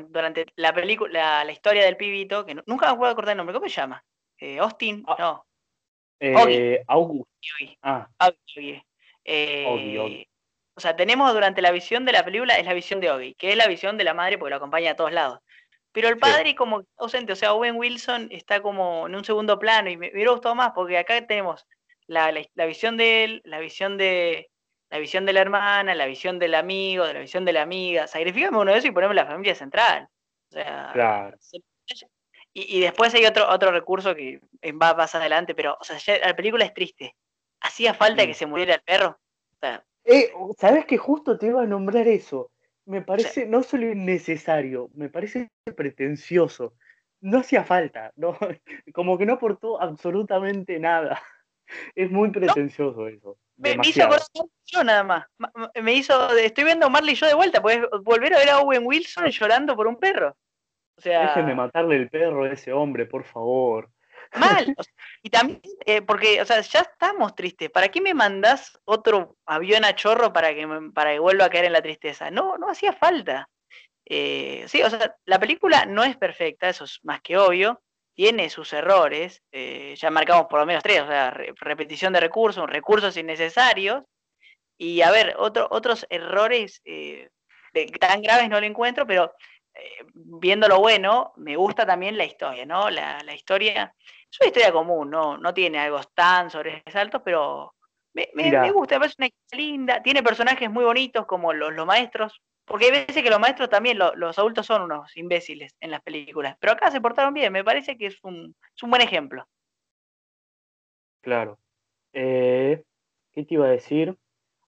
durante 0.09 0.45
la 0.55 0.73
película, 0.73 1.43
la, 1.43 1.51
historia 1.51 1.83
del 1.85 1.97
pibito, 1.97 2.45
que 2.45 2.55
nunca 2.65 2.91
me 2.91 2.97
puedo 2.97 3.11
acordar 3.11 3.31
el 3.33 3.37
nombre, 3.37 3.53
¿cómo 3.53 3.67
se 3.67 3.75
llama? 3.75 4.03
Eh, 4.37 4.59
Austin, 4.59 5.03
ah, 5.07 5.15
no. 5.17 5.45
Eh, 6.23 6.83
August. 6.88 7.29
Ah. 7.81 8.07
Eh, 9.25 10.25
o 10.75 10.79
sea, 10.79 10.95
tenemos 10.95 11.33
durante 11.33 11.62
la 11.62 11.71
visión 11.71 12.05
de 12.05 12.13
la 12.13 12.23
película, 12.23 12.57
es 12.57 12.65
la 12.65 12.73
visión 12.73 12.99
de 12.99 13.12
Oggy, 13.12 13.36
que 13.36 13.51
es 13.51 13.57
la 13.57 13.67
visión 13.67 13.97
de 13.97 14.05
la 14.05 14.13
madre 14.13 14.38
porque 14.38 14.51
lo 14.51 14.55
acompaña 14.55 14.91
a 14.91 14.95
todos 14.95 15.12
lados. 15.12 15.39
Pero 15.91 16.07
el 16.07 16.17
padre 16.17 16.55
como 16.55 16.83
ausente, 16.97 17.33
o 17.33 17.36
sea, 17.36 17.53
Owen 17.53 17.75
Wilson 17.75 18.29
está 18.31 18.62
como 18.62 19.05
en 19.07 19.15
un 19.15 19.23
segundo 19.23 19.59
plano 19.59 19.89
y 19.89 19.97
me, 19.97 20.07
me 20.07 20.13
hubiera 20.13 20.31
gustado 20.31 20.55
más 20.55 20.71
porque 20.73 20.97
acá 20.97 21.27
tenemos 21.27 21.67
la, 22.07 22.33
la, 22.55 22.65
visión 22.65 22.97
de 22.97 23.23
él, 23.25 23.41
la 23.45 23.59
visión 23.59 23.97
de, 23.97 24.49
la 24.89 24.97
visión 24.97 25.25
de 25.25 25.33
la 25.33 25.41
hermana, 25.41 25.93
la 25.93 26.05
visión 26.05 26.39
del 26.39 26.55
amigo, 26.55 27.05
de 27.05 27.13
la 27.13 27.19
visión 27.19 27.45
de 27.45 27.53
la 27.53 27.62
amiga. 27.62 28.07
Sacrificame 28.07 28.57
uno 28.57 28.71
de 28.71 28.77
esos 28.77 28.89
y 28.89 28.93
ponemos 28.93 29.15
la 29.15 29.25
familia 29.25 29.55
central. 29.55 30.07
O 30.49 30.53
sea, 30.53 30.89
claro. 30.93 31.38
Y, 32.53 32.81
después 32.81 33.13
hay 33.15 33.25
otro, 33.25 33.49
otro 33.49 33.71
recurso 33.71 34.13
que 34.15 34.39
va 34.81 34.93
más 34.93 35.15
adelante, 35.15 35.55
pero 35.55 35.75
o 35.79 35.83
sea, 35.83 35.97
la 36.19 36.35
película 36.35 36.65
es 36.65 36.73
triste. 36.73 37.15
¿Hacía 37.61 37.93
falta 37.93 38.27
que 38.27 38.33
se 38.33 38.45
muriera 38.45 38.75
el 38.75 38.81
perro? 38.81 39.17
eh, 40.05 40.31
¿Sabes 40.57 40.85
que 40.85 40.97
justo 40.97 41.37
te 41.37 41.47
iba 41.47 41.63
a 41.63 41.67
nombrar 41.67 42.07
eso? 42.07 42.51
Me 42.85 43.01
parece 43.01 43.45
no 43.45 43.63
solo 43.63 43.89
innecesario, 43.89 44.89
me 44.93 45.09
parece 45.09 45.49
pretencioso. 45.75 46.73
No 47.21 47.39
hacía 47.39 47.63
falta, 47.63 48.11
no, 48.17 48.37
como 48.93 49.17
que 49.17 49.25
no 49.25 49.33
aportó 49.33 49.81
absolutamente 49.81 50.79
nada. 50.79 51.21
Es 51.95 52.11
muy 52.11 52.29
pretencioso 52.29 53.07
eso. 53.07 53.37
Me, 53.55 53.77
hizo 53.83 54.07
yo 54.65 54.83
nada 54.83 55.03
más. 55.03 55.25
Me 55.81 55.93
hizo. 55.93 56.35
Estoy 56.35 56.65
viendo 56.65 56.85
a 56.85 56.89
Marley 56.89 57.13
y 57.13 57.15
yo 57.15 57.25
de 57.25 57.33
vuelta. 57.33 57.61
Puedes 57.61 57.87
volver 58.03 58.33
a 58.33 58.37
ver 58.37 58.49
a 58.49 58.59
Owen 58.59 58.85
Wilson 58.85 59.27
llorando 59.29 59.75
por 59.75 59.87
un 59.87 59.95
perro. 59.95 60.35
O 60.97 61.01
sea. 61.01 61.27
Déjenme 61.27 61.56
matarle 61.56 61.95
el 61.95 62.10
perro 62.10 62.43
a 62.43 62.49
ese 62.49 62.73
hombre, 62.73 63.06
por 63.06 63.23
favor. 63.23 63.89
Mal. 64.36 64.65
y 65.23 65.29
también, 65.29 65.62
eh, 65.86 66.01
porque, 66.01 66.41
o 66.41 66.45
sea, 66.45 66.62
ya 66.62 66.82
estamos 66.82 67.36
tristes. 67.36 67.69
¿Para 67.69 67.89
qué 67.89 68.01
me 68.01 68.13
mandás 68.13 68.79
otro 68.86 69.38
avión 69.45 69.86
a 69.86 69.95
chorro 69.95 70.34
para 70.34 70.53
que, 70.53 70.67
para 70.93 71.13
que 71.13 71.19
vuelva 71.19 71.45
a 71.45 71.49
caer 71.49 71.65
en 71.65 71.73
la 71.73 71.82
tristeza? 71.82 72.32
No, 72.32 72.58
no 72.58 72.69
hacía 72.69 72.93
falta. 72.93 73.49
Eh, 74.06 74.65
sí, 74.67 74.82
o 74.84 74.89
sea, 74.89 75.15
la 75.25 75.39
película 75.39 75.86
no 75.86 76.03
es 76.03 76.17
perfecta, 76.17 76.69
eso 76.69 76.84
es 76.84 76.99
más 77.03 77.21
que 77.21 77.38
obvio 77.38 77.79
tiene 78.15 78.49
sus 78.49 78.71
errores, 78.73 79.41
eh, 79.51 79.95
ya 79.97 80.12
marcamos 80.12 80.45
por 80.45 80.60
lo 80.60 80.65
menos 80.65 80.84
tres, 80.84 81.01
o 81.01 81.08
sea, 81.08 81.32
repetición 81.32 82.13
de 82.13 82.19
recursos, 82.19 82.69
recursos 82.69 83.17
innecesarios, 83.17 84.03
y 84.77 85.01
a 85.01 85.12
ver, 85.12 85.36
otro, 85.38 85.67
otros 85.71 86.06
errores 86.10 86.82
tan 87.99 88.21
graves 88.21 88.49
no 88.49 88.60
lo 88.60 88.65
encuentro, 88.65 89.08
pero 89.08 89.34
eh, 89.75 90.05
viendo 90.13 90.67
lo 90.67 90.79
bueno, 90.79 91.33
me 91.38 91.55
gusta 91.55 91.86
también 91.86 92.17
la 92.17 92.25
historia, 92.25 92.65
¿no? 92.65 92.89
La, 92.89 93.21
historia 93.33 93.95
es 94.31 94.39
una 94.39 94.47
historia 94.47 94.71
común, 94.71 95.09
¿no? 95.09 95.38
No 95.38 95.53
tiene 95.53 95.79
algo 95.79 96.01
tan 96.13 96.49
sobresalto, 96.49 97.23
pero 97.23 97.73
me, 98.13 98.29
me, 98.33 98.71
gusta, 98.71 98.95
me 98.95 98.99
parece 99.01 99.15
una 99.19 99.27
historia 99.27 99.65
linda, 99.65 100.03
tiene 100.03 100.21
personajes 100.21 100.69
muy 100.69 100.83
bonitos 100.83 101.25
como 101.25 101.53
los, 101.53 101.73
los 101.73 101.86
maestros, 101.86 102.41
porque 102.65 102.86
hay 102.86 102.91
veces 102.91 103.23
que 103.23 103.29
los 103.29 103.39
maestros 103.39 103.69
también, 103.69 103.97
los 103.97 104.39
adultos 104.39 104.65
son 104.65 104.83
unos 104.83 105.15
imbéciles 105.17 105.75
en 105.79 105.91
las 105.91 106.01
películas, 106.01 106.55
pero 106.59 106.73
acá 106.73 106.91
se 106.91 107.01
portaron 107.01 107.33
bien, 107.33 107.51
me 107.51 107.63
parece 107.63 107.97
que 107.97 108.07
es 108.07 108.19
un, 108.23 108.55
es 108.75 108.83
un 108.83 108.89
buen 108.89 109.01
ejemplo. 109.01 109.45
Claro. 111.21 111.57
Eh, 112.13 112.83
¿Qué 113.31 113.43
te 113.43 113.53
iba 113.55 113.65
a 113.65 113.71
decir? 113.71 114.17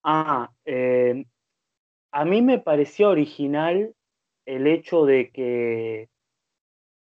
Ah, 0.02 0.50
eh, 0.64 1.24
a 2.10 2.24
mí 2.24 2.42
me 2.42 2.58
pareció 2.58 3.10
original 3.10 3.94
el 4.46 4.66
hecho 4.66 5.04
de 5.04 5.30
que 5.30 6.08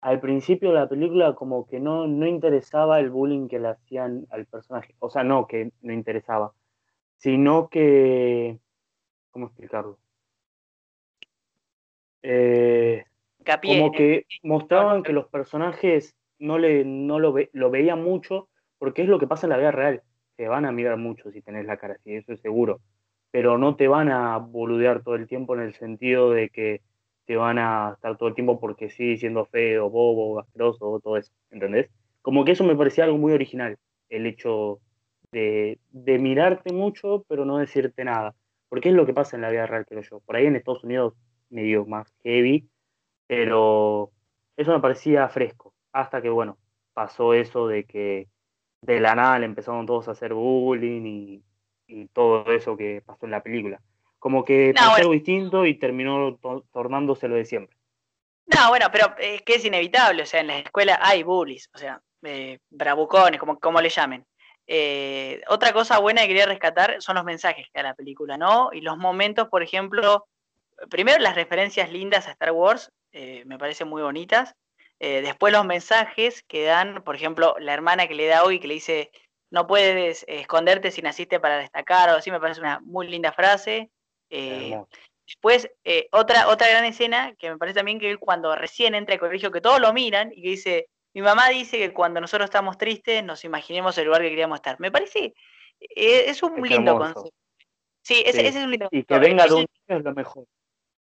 al 0.01 0.19
principio 0.19 0.69
de 0.69 0.75
la 0.75 0.89
película 0.89 1.35
como 1.35 1.67
que 1.67 1.79
no, 1.79 2.07
no 2.07 2.27
interesaba 2.27 2.99
el 2.99 3.09
bullying 3.09 3.47
que 3.47 3.59
le 3.59 3.69
hacían 3.69 4.27
al 4.31 4.45
personaje. 4.45 4.95
O 4.99 5.09
sea, 5.09 5.23
no 5.23 5.47
que 5.47 5.71
no 5.81 5.93
interesaba, 5.93 6.53
sino 7.17 7.69
que... 7.69 8.59
¿Cómo 9.29 9.45
explicarlo? 9.45 9.97
Eh, 12.23 13.05
como 13.63 13.91
que 13.91 14.25
mostraban 14.43 15.03
que 15.03 15.13
los 15.13 15.27
personajes 15.27 16.15
no, 16.37 16.57
le, 16.57 16.83
no 16.83 17.19
lo, 17.19 17.33
lo 17.53 17.71
veían 17.71 18.03
mucho, 18.03 18.49
porque 18.77 19.03
es 19.03 19.07
lo 19.07 19.19
que 19.19 19.27
pasa 19.27 19.45
en 19.45 19.51
la 19.51 19.57
vida 19.57 19.71
real. 19.71 20.03
Te 20.35 20.47
van 20.47 20.65
a 20.65 20.71
mirar 20.71 20.97
mucho 20.97 21.31
si 21.31 21.41
tenés 21.41 21.65
la 21.65 21.77
cara 21.77 21.93
así, 21.93 22.15
eso 22.15 22.33
es 22.33 22.41
seguro. 22.41 22.81
Pero 23.31 23.57
no 23.57 23.75
te 23.75 23.87
van 23.87 24.09
a 24.09 24.37
boludear 24.37 25.03
todo 25.03 25.15
el 25.15 25.27
tiempo 25.27 25.55
en 25.55 25.61
el 25.61 25.73
sentido 25.75 26.31
de 26.31 26.49
que 26.49 26.81
te 27.25 27.35
van 27.35 27.59
a 27.59 27.93
estar 27.95 28.17
todo 28.17 28.29
el 28.29 28.35
tiempo 28.35 28.59
porque 28.59 28.89
sí, 28.89 29.17
siendo 29.17 29.45
feo, 29.45 29.89
bobo, 29.89 30.39
asqueroso, 30.39 30.99
todo 31.03 31.17
eso, 31.17 31.31
¿entendés? 31.49 31.89
Como 32.21 32.45
que 32.45 32.51
eso 32.53 32.63
me 32.63 32.75
parecía 32.75 33.05
algo 33.05 33.17
muy 33.17 33.33
original, 33.33 33.77
el 34.09 34.25
hecho 34.25 34.79
de, 35.31 35.79
de 35.91 36.19
mirarte 36.19 36.73
mucho, 36.73 37.25
pero 37.27 37.45
no 37.45 37.57
decirte 37.57 38.03
nada. 38.03 38.35
Porque 38.69 38.89
es 38.89 38.95
lo 38.95 39.05
que 39.05 39.13
pasa 39.13 39.35
en 39.35 39.41
la 39.41 39.49
vida 39.49 39.65
real, 39.65 39.85
creo 39.85 40.01
yo. 40.01 40.19
Por 40.21 40.35
ahí 40.35 40.45
en 40.45 40.55
Estados 40.55 40.83
Unidos 40.83 41.13
medio 41.49 41.85
más 41.85 42.13
heavy, 42.23 42.69
pero 43.27 44.11
eso 44.57 44.71
me 44.71 44.79
parecía 44.79 45.27
fresco, 45.29 45.73
hasta 45.91 46.21
que, 46.21 46.29
bueno, 46.29 46.57
pasó 46.93 47.33
eso 47.33 47.67
de 47.67 47.85
que 47.85 48.27
de 48.81 48.99
la 48.99 49.15
nada 49.15 49.39
le 49.39 49.45
empezaron 49.45 49.85
todos 49.85 50.07
a 50.07 50.11
hacer 50.11 50.33
bullying 50.33 51.05
y, 51.05 51.43
todo 52.13 52.49
eso 52.53 52.77
que 52.77 53.01
pasó 53.05 53.25
en 53.25 53.31
la 53.31 53.43
película. 53.43 53.81
Como 54.21 54.45
que 54.45 54.71
pasó 54.75 54.93
algo 54.97 55.13
distinto 55.13 55.65
y 55.65 55.73
terminó 55.73 56.39
tornándose 56.71 57.27
lo 57.27 57.33
de 57.33 57.43
siempre. 57.43 57.75
No, 58.45 58.69
bueno, 58.69 58.85
pero 58.91 59.15
es 59.17 59.41
que 59.41 59.55
es 59.55 59.65
inevitable, 59.65 60.21
o 60.21 60.25
sea, 60.27 60.41
en 60.41 60.47
la 60.47 60.59
escuela 60.59 60.99
hay 61.01 61.23
bullies, 61.23 61.71
o 61.73 61.79
sea, 61.79 61.99
eh, 62.21 62.59
bravucones, 62.69 63.39
como, 63.39 63.59
como 63.59 63.81
le 63.81 63.89
llamen. 63.89 64.23
Eh, 64.67 65.41
otra 65.47 65.73
cosa 65.73 65.97
buena 65.97 66.21
que 66.21 66.27
quería 66.27 66.45
rescatar 66.45 67.01
son 67.01 67.15
los 67.15 67.25
mensajes 67.25 67.65
que 67.65 67.81
da 67.81 67.89
la 67.89 67.95
película, 67.95 68.37
¿no? 68.37 68.69
Y 68.71 68.81
los 68.81 68.95
momentos, 68.95 69.47
por 69.49 69.63
ejemplo, 69.63 70.27
primero 70.91 71.17
las 71.17 71.33
referencias 71.33 71.91
lindas 71.91 72.27
a 72.27 72.31
Star 72.33 72.51
Wars, 72.51 72.91
eh, 73.11 73.41
me 73.47 73.57
parecen 73.57 73.87
muy 73.87 74.03
bonitas. 74.03 74.53
Eh, 74.99 75.23
después 75.23 75.51
los 75.51 75.65
mensajes 75.65 76.43
que 76.43 76.63
dan, 76.63 77.03
por 77.03 77.15
ejemplo, 77.15 77.55
la 77.57 77.73
hermana 77.73 78.07
que 78.07 78.13
le 78.13 78.27
da 78.27 78.43
hoy 78.43 78.59
que 78.59 78.67
le 78.67 78.75
dice, 78.75 79.09
no 79.49 79.65
puedes 79.65 80.25
esconderte 80.27 80.91
si 80.91 81.01
naciste 81.01 81.39
para 81.39 81.57
destacar, 81.57 82.11
o 82.11 82.17
así 82.17 82.29
me 82.29 82.39
parece 82.39 82.61
una 82.61 82.81
muy 82.81 83.07
linda 83.07 83.31
frase. 83.31 83.89
Eh, 84.31 84.75
después, 85.27 85.69
otra, 86.11 86.47
otra 86.47 86.67
gran 86.67 86.85
escena 86.85 87.35
que 87.37 87.51
me 87.51 87.57
parece 87.57 87.77
también 87.77 87.99
que 87.99 88.17
cuando 88.17 88.55
recién 88.55 88.95
entra 88.95 89.13
al 89.13 89.19
colegio, 89.19 89.51
que 89.51 89.61
todos 89.61 89.79
lo 89.79 89.93
miran 89.93 90.31
y 90.33 90.41
que 90.41 90.49
dice, 90.49 90.87
mi 91.13 91.21
mamá 91.21 91.49
dice 91.49 91.77
que 91.77 91.93
cuando 91.93 92.19
nosotros 92.19 92.45
estamos 92.45 92.77
tristes 92.77 93.23
nos 93.23 93.45
imaginemos 93.45 93.97
el 93.97 94.05
lugar 94.05 94.21
que 94.21 94.29
queríamos 94.29 94.57
estar. 94.57 94.79
Me 94.79 94.91
parece, 94.91 95.33
es 95.79 96.41
un 96.41 96.59
lindo 96.67 96.97
concepto. 96.97 97.31
Sí, 98.03 98.23
ese, 98.25 98.47
es 98.47 98.55
un 98.55 98.71
lindo 98.71 98.87
Y 98.91 99.03
que 99.03 99.19
venga 99.19 99.45
de 99.45 99.53
un 99.53 99.67
es 99.87 100.03
lo 100.03 100.13
mejor. 100.13 100.45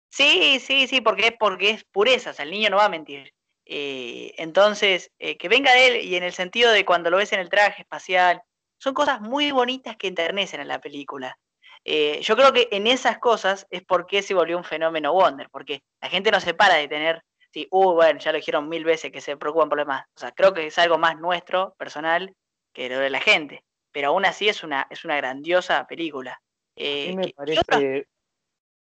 Sí, 0.10 0.60
sí, 0.60 0.88
sí, 0.88 1.00
porque, 1.00 1.32
porque 1.32 1.70
es 1.70 1.86
pureza, 1.86 2.32
o 2.32 2.34
sea, 2.34 2.44
el 2.44 2.52
niño 2.52 2.70
no 2.70 2.78
va 2.78 2.86
a 2.86 2.90
mentir. 2.90 3.34
Eh, 3.66 4.34
entonces, 4.38 5.12
eh, 5.20 5.38
que 5.38 5.48
venga 5.48 5.74
de 5.74 5.88
él 5.88 6.06
y 6.06 6.16
en 6.16 6.24
el 6.24 6.34
sentido 6.34 6.72
de 6.72 6.84
cuando 6.84 7.10
lo 7.10 7.18
ves 7.18 7.32
en 7.32 7.40
el 7.40 7.50
traje 7.50 7.84
espacial, 7.84 8.42
son 8.78 8.94
cosas 8.94 9.22
muy 9.22 9.52
bonitas 9.52 9.96
que 9.96 10.08
enternecen 10.08 10.60
en 10.60 10.68
la 10.68 10.82
película. 10.82 11.40
Eh, 11.84 12.20
yo 12.22 12.36
creo 12.36 12.54
que 12.54 12.68
en 12.72 12.88
esas 12.88 13.18
cosas 13.18 13.66
es 13.70 13.84
porque 13.84 14.22
se 14.22 14.34
volvió 14.34 14.58
un 14.58 14.64
fenómeno 14.64 15.14
Wonder, 15.14 15.50
porque 15.50 15.82
la 16.02 16.10
gente 16.10 16.32
no 16.32 16.40
se 16.40 16.54
para 16.54 16.76
de 16.76 16.88
tener, 16.88 17.24
sí, 17.52 17.68
uh, 17.72 17.94
bueno, 17.94 18.20
ya 18.20 18.32
lo 18.32 18.38
dijeron 18.38 18.70
mil 18.70 18.84
veces 18.84 19.12
que 19.12 19.22
se 19.22 19.38
preocupan 19.38 19.70
por 19.70 19.78
lo 19.78 19.84
demás. 19.86 20.06
O 20.16 20.20
sea, 20.20 20.32
creo 20.32 20.54
que 20.54 20.68
es 20.68 20.78
algo 20.78 20.98
más 20.98 21.18
nuestro, 21.20 21.74
personal, 21.78 22.36
que 22.74 22.90
lo 22.90 23.00
de 23.00 23.10
la 23.10 23.20
gente. 23.20 23.64
Pero 23.92 24.10
aún 24.10 24.26
así 24.26 24.48
es 24.48 24.64
una, 24.64 24.88
es 24.90 25.04
una 25.06 25.18
grandiosa 25.18 25.86
película. 25.88 26.40
a 26.78 26.82
mí 26.82 27.16
me 27.16 27.34
parece, 27.36 28.08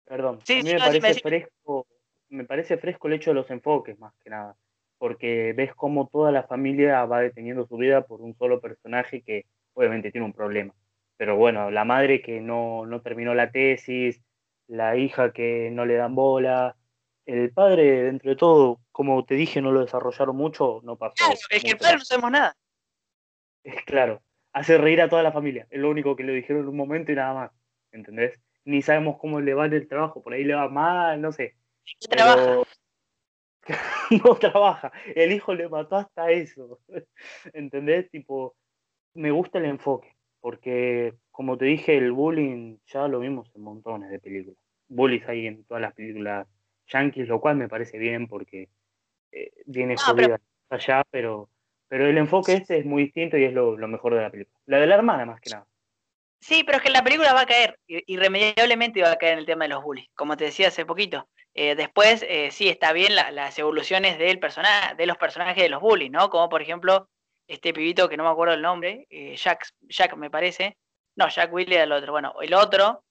perdón, 0.06 0.39
a 0.47 0.54
mí 0.54 0.63
me 0.63 0.80
parece 0.80 1.13
fresco, 1.21 1.88
me 2.30 2.43
parece 2.43 2.77
fresco 2.77 3.08
el 3.08 3.13
hecho 3.13 3.32
de 3.32 3.36
los 3.36 3.49
enfoques, 3.49 3.97
más 3.97 4.13
que 4.23 4.30
nada 4.30 4.56
porque 5.01 5.54
ves 5.54 5.73
cómo 5.73 6.08
toda 6.10 6.32
la 6.32 6.43
familia 6.43 7.04
va 7.06 7.21
deteniendo 7.21 7.65
su 7.65 7.75
vida 7.75 8.06
por 8.06 8.21
un 8.21 8.38
solo 8.38 8.62
personaje 8.62 9.23
que 9.23 9.47
obviamente 9.73 10.12
tiene 10.12 10.25
un 10.25 10.32
problema. 10.32 10.75
Pero 11.21 11.36
bueno, 11.36 11.69
la 11.69 11.86
madre 11.86 12.19
que 12.19 12.41
no, 12.41 12.84
terminó 13.03 13.36
la 13.36 13.51
tesis, 13.51 14.19
la 14.65 14.97
hija 14.97 15.31
que 15.31 15.69
no 15.69 15.86
le 15.86 15.93
dan 15.93 16.15
bola, 16.15 16.75
el 17.27 17.53
padre, 17.53 18.05
dentro 18.05 18.31
de 18.31 18.36
todo, 18.36 18.81
como 18.91 19.23
te 19.23 19.36
dije, 19.36 19.62
no 19.62 19.71
lo 19.71 19.81
desarrollaron 19.81 20.36
mucho, 20.36 20.79
no 20.81 20.97
pasó. 20.97 21.13
Claro, 21.17 21.39
es 21.47 21.63
que 21.63 21.69
el 21.69 21.77
padre 21.77 21.97
no 21.97 22.05
sabemos 22.05 22.31
nada. 22.31 22.57
Es 23.63 23.84
claro, 23.84 24.23
hace 24.51 24.79
reír 24.79 24.99
a 24.99 25.10
toda 25.10 25.21
la 25.21 25.31
familia, 25.31 25.67
es 25.69 25.79
lo 25.79 25.91
único 25.91 26.15
que 26.15 26.23
le 26.23 26.34
dijeron 26.34 26.63
en 26.63 26.69
un 26.69 26.75
momento 26.75 27.12
y 27.12 27.15
nada 27.15 27.36
más, 27.36 27.51
¿entendés? 27.91 28.39
Ni 28.65 28.81
sabemos 28.81 29.17
cómo 29.19 29.39
le 29.41 29.53
va 29.53 29.67
el 29.67 29.88
trabajo, 29.88 30.23
por 30.23 30.34
ahí 30.34 30.43
le 30.43 30.55
va 30.55 30.69
mal, 30.69 31.21
no 31.21 31.31
sé. 31.31 31.55
¿Qué 31.99 32.07
trabaja? 32.07 32.63
no 34.25 34.36
trabaja. 34.38 34.91
El 35.13 35.34
hijo 35.34 35.53
le 35.53 35.69
mató 35.69 35.97
hasta 35.97 36.31
eso. 36.31 36.79
¿Entendés? 37.53 38.10
Tipo, 38.10 38.55
me 39.13 39.29
gusta 39.29 39.60
el 39.60 39.65
enfoque, 39.65 40.11
porque 40.41 41.13
como 41.32 41.58
te 41.58 41.65
dije, 41.65 41.97
el 41.97 42.12
bullying 42.12 42.77
ya 42.88 43.08
lo 43.08 43.19
vimos 43.19 43.49
en 43.56 43.62
montones 43.62 44.10
de 44.10 44.19
películas. 44.19 44.58
Bullies 44.89 45.27
hay 45.27 45.47
en 45.47 45.63
todas 45.63 45.82
las 45.82 45.93
películas 45.93 46.47
yankees, 46.88 47.27
lo 47.27 47.39
cual 47.39 47.56
me 47.56 47.69
parece 47.69 47.97
bien 47.97 48.27
porque 48.27 48.67
eh, 49.32 49.51
viene 49.65 49.95
jodida 49.95 50.41
allá, 50.69 51.04
pero, 51.10 51.49
pero 51.88 52.08
el 52.08 52.17
enfoque 52.17 52.54
este 52.54 52.80
es 52.80 52.86
muy 52.86 53.04
distinto 53.04 53.38
y 53.38 53.45
es 53.45 53.54
lo, 53.54 53.77
lo 53.77 53.88
mejor 53.88 54.15
de 54.15 54.21
la 54.21 54.30
película. 54.30 54.60
La 54.65 54.80
de 54.80 54.88
la 54.88 54.95
hermana, 54.95 55.25
más 55.25 55.39
que 55.39 55.51
nada. 55.51 55.65
Sí, 56.41 56.63
pero 56.63 56.80
es 56.80 56.84
que 56.84 56.89
la 56.89 57.04
película 57.04 57.34
va 57.34 57.41
a 57.41 57.45
caer, 57.45 57.80
irremediablemente 57.88 59.04
va 59.04 59.12
a 59.12 59.17
caer 59.17 59.34
en 59.34 59.39
el 59.39 59.45
tema 59.45 59.65
de 59.65 59.69
los 59.69 59.84
bullies, 59.84 60.10
como 60.15 60.36
te 60.36 60.45
decía 60.45 60.69
hace 60.69 60.88
poquito. 60.88 61.30
Eh, 61.54 61.75
después, 61.75 62.25
eh, 62.27 62.49
sí, 62.51 62.67
está 62.67 62.93
bien 62.93 63.13
las 63.15 63.60
evoluciones 63.60 64.17
del 64.17 64.39
personaje, 64.39 64.95
de 64.95 65.06
los 65.06 65.17
personajes 65.17 65.62
de 65.62 65.69
los 65.69 65.82
bullies, 65.82 66.10
¿no? 66.10 66.30
Como 66.32 66.49
por 66.49 66.63
ejemplo, 66.63 67.08
este 67.47 67.73
pibito 67.73 68.08
que 68.10 68.17
no 68.17 68.23
me 68.23 68.30
acuerdo 68.30 68.54
el 68.54 68.62
nombre, 68.62 69.08
eh, 69.10 69.36
Jack, 69.36 69.67
Jack 69.82 70.15
me 70.15 70.30
parece. 70.30 70.77
No, 71.15 71.27
Jack 71.30 71.51
Willy 71.54 71.75
el 71.75 71.91
otro. 71.91 72.12
Bueno, 72.12 72.34
el 72.41 72.54
otro, 72.54 73.04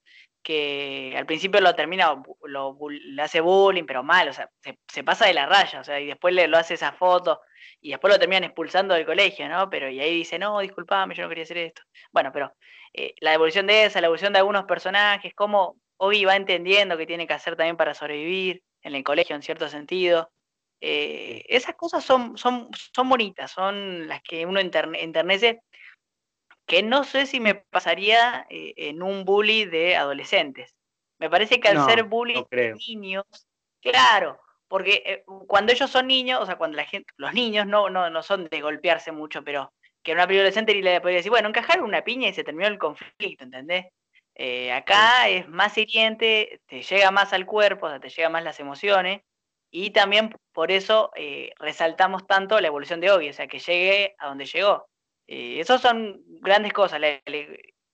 que 0.42 1.14
al 1.16 1.26
principio 1.26 1.60
lo 1.60 1.74
termina, 1.74 2.20
lo, 2.44 2.76
le 2.88 3.22
hace 3.22 3.40
bullying, 3.40 3.84
pero 3.84 4.02
mal, 4.02 4.28
o 4.28 4.32
sea, 4.32 4.48
se, 4.88 5.04
pasa 5.04 5.26
de 5.26 5.34
la 5.34 5.46
raya, 5.46 5.80
o 5.80 5.84
sea, 5.84 6.00
y 6.00 6.06
después 6.06 6.34
le 6.34 6.48
lo 6.48 6.56
hace 6.56 6.74
esa 6.74 6.92
foto, 6.92 7.40
y 7.80 7.90
después 7.90 8.12
lo 8.12 8.18
terminan 8.18 8.44
expulsando 8.44 8.94
del 8.94 9.04
colegio, 9.04 9.48
¿no? 9.48 9.68
Pero 9.68 9.90
y 9.90 10.00
ahí 10.00 10.14
dice, 10.14 10.38
no, 10.38 10.60
disculpame, 10.60 11.14
yo 11.14 11.22
no 11.24 11.28
quería 11.28 11.44
hacer 11.44 11.58
esto. 11.58 11.82
Bueno, 12.12 12.30
pero 12.32 12.54
la 13.20 13.34
evolución 13.34 13.66
de 13.66 13.84
esa, 13.84 14.00
la 14.00 14.06
evolución 14.06 14.32
de 14.32 14.38
algunos 14.40 14.64
personajes, 14.64 15.34
cómo 15.34 15.76
Obi 15.96 16.24
va 16.24 16.36
entendiendo 16.36 16.96
que 16.96 17.06
tiene 17.06 17.26
que 17.26 17.34
hacer 17.34 17.56
también 17.56 17.76
para 17.76 17.94
sobrevivir 17.94 18.62
en 18.82 18.94
el 18.94 19.04
colegio 19.04 19.36
en 19.36 19.42
cierto 19.42 19.68
sentido. 19.68 20.30
Eh, 20.80 21.44
esas 21.48 21.74
cosas 21.74 22.04
son, 22.04 22.38
son, 22.38 22.68
son 22.94 23.08
bonitas, 23.08 23.50
son 23.50 24.08
las 24.08 24.22
que 24.22 24.46
uno 24.46 24.60
enternece, 24.60 25.62
que 26.66 26.82
no 26.82 27.04
sé 27.04 27.26
si 27.26 27.40
me 27.40 27.54
pasaría 27.54 28.46
eh, 28.48 28.72
en 28.76 29.02
un 29.02 29.24
bully 29.24 29.66
de 29.66 29.96
adolescentes. 29.96 30.74
Me 31.18 31.28
parece 31.28 31.60
que 31.60 31.68
al 31.68 31.84
ser 31.84 32.04
bully 32.04 32.46
de 32.50 32.74
niños, 32.88 33.24
claro, 33.82 34.40
porque 34.68 35.02
eh, 35.04 35.24
cuando 35.46 35.72
ellos 35.72 35.90
son 35.90 36.06
niños, 36.06 36.40
o 36.40 36.46
sea, 36.46 36.56
cuando 36.56 36.76
la 36.76 36.86
gente, 36.86 37.12
los 37.16 37.34
niños 37.34 37.66
no, 37.66 37.90
no, 37.90 38.08
no 38.08 38.22
son 38.22 38.48
de 38.48 38.60
golpearse 38.60 39.12
mucho, 39.12 39.44
pero 39.44 39.72
que 40.02 40.12
una 40.12 40.22
adolescente 40.22 40.74
le 40.74 41.00
podría 41.00 41.18
decir, 41.18 41.30
bueno, 41.30 41.48
encajar 41.48 41.82
una 41.82 42.02
piña 42.02 42.28
y 42.28 42.32
se 42.32 42.44
terminó 42.44 42.68
el 42.68 42.78
conflicto, 42.78 43.44
¿entendés? 43.44 43.86
Eh, 44.34 44.72
acá 44.72 45.28
es 45.28 45.46
más 45.48 45.76
hiriente, 45.76 46.62
te 46.66 46.82
llega 46.82 47.10
más 47.10 47.32
al 47.34 47.44
cuerpo, 47.44 47.86
o 47.86 47.90
sea, 47.90 48.00
te 48.00 48.08
llega 48.08 48.30
más 48.30 48.42
las 48.42 48.60
emociones, 48.60 49.20
y 49.70 49.90
también 49.90 50.35
por 50.52 50.70
eso 50.70 51.11
eh, 51.16 51.52
resaltamos 51.59 52.26
tanto 52.26 52.61
la 52.61 52.66
evolución 52.66 53.00
de 53.00 53.11
Obi, 53.11 53.28
o 53.28 53.33
sea, 53.33 53.46
que 53.46 53.59
llegue 53.59 54.14
a 54.18 54.28
donde 54.28 54.46
llegó. 54.46 54.87
Eh, 55.26 55.61
esas 55.61 55.80
son 55.80 56.22
grandes 56.40 56.72
cosas. 56.72 57.00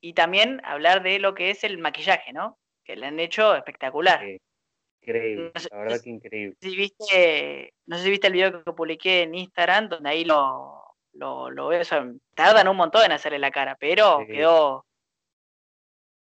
y 0.00 0.12
también 0.14 0.60
hablar 0.64 1.02
de 1.02 1.18
lo 1.18 1.34
que 1.34 1.50
es 1.50 1.64
el 1.64 1.78
maquillaje, 1.78 2.32
¿no? 2.32 2.58
Que 2.84 2.96
le 2.96 3.06
han 3.06 3.20
hecho 3.20 3.54
espectacular. 3.54 4.24
increíble, 5.02 5.52
la 5.70 5.78
verdad 5.78 6.00
que 6.02 6.10
increíble. 6.10 6.56
Si 6.60 6.76
viste, 6.76 7.74
no 7.86 7.98
sé 7.98 8.04
si 8.04 8.10
viste 8.10 8.26
el 8.28 8.32
video 8.32 8.64
que 8.64 8.72
publiqué 8.72 9.22
en 9.22 9.34
Instagram, 9.34 9.88
donde 9.88 10.08
ahí 10.08 10.24
lo, 10.24 10.82
lo, 11.12 11.50
lo 11.50 11.68
ves, 11.68 11.90
tardan 12.34 12.68
un 12.68 12.76
montón 12.76 13.04
en 13.04 13.12
hacerle 13.12 13.38
la 13.38 13.50
cara, 13.50 13.76
pero 13.78 14.24
quedó 14.26 14.86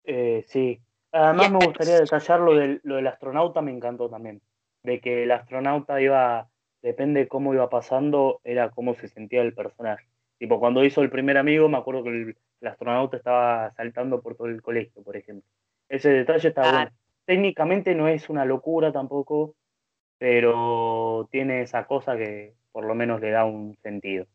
eh, 0.07 0.45
sí. 0.47 0.79
Además 1.11 1.51
me 1.51 1.65
gustaría 1.65 1.99
detallar 1.99 2.39
lo 2.39 2.55
del, 2.55 2.79
lo 2.83 2.95
del 2.95 3.07
astronauta, 3.07 3.61
me 3.61 3.71
encantó 3.71 4.09
también. 4.09 4.41
De 4.83 4.99
que 4.99 5.23
el 5.23 5.31
astronauta 5.31 6.01
iba, 6.01 6.49
depende 6.81 7.21
de 7.21 7.27
cómo 7.27 7.53
iba 7.53 7.69
pasando, 7.69 8.39
era 8.43 8.69
cómo 8.69 8.93
se 8.95 9.07
sentía 9.07 9.41
el 9.41 9.53
personaje. 9.53 10.07
Tipo, 10.37 10.59
cuando 10.59 10.83
hizo 10.83 11.01
el 11.01 11.09
primer 11.09 11.37
amigo, 11.37 11.67
me 11.67 11.77
acuerdo 11.77 12.03
que 12.03 12.09
el, 12.09 12.37
astronauta 12.67 13.17
estaba 13.17 13.71
saltando 13.75 14.21
por 14.21 14.35
todo 14.35 14.47
el 14.47 14.61
colegio, 14.61 15.03
por 15.03 15.15
ejemplo. 15.15 15.47
Ese 15.89 16.09
detalle 16.09 16.49
está 16.49 16.71
bueno. 16.71 16.91
Técnicamente 17.25 17.93
no 17.93 18.07
es 18.07 18.29
una 18.29 18.45
locura 18.45 18.91
tampoco, 18.91 19.55
pero 20.17 21.27
tiene 21.31 21.61
esa 21.61 21.85
cosa 21.85 22.17
que 22.17 22.55
por 22.71 22.85
lo 22.85 22.95
menos 22.95 23.19
le 23.21 23.31
da 23.31 23.45
un 23.45 23.77
sentido. 23.83 24.25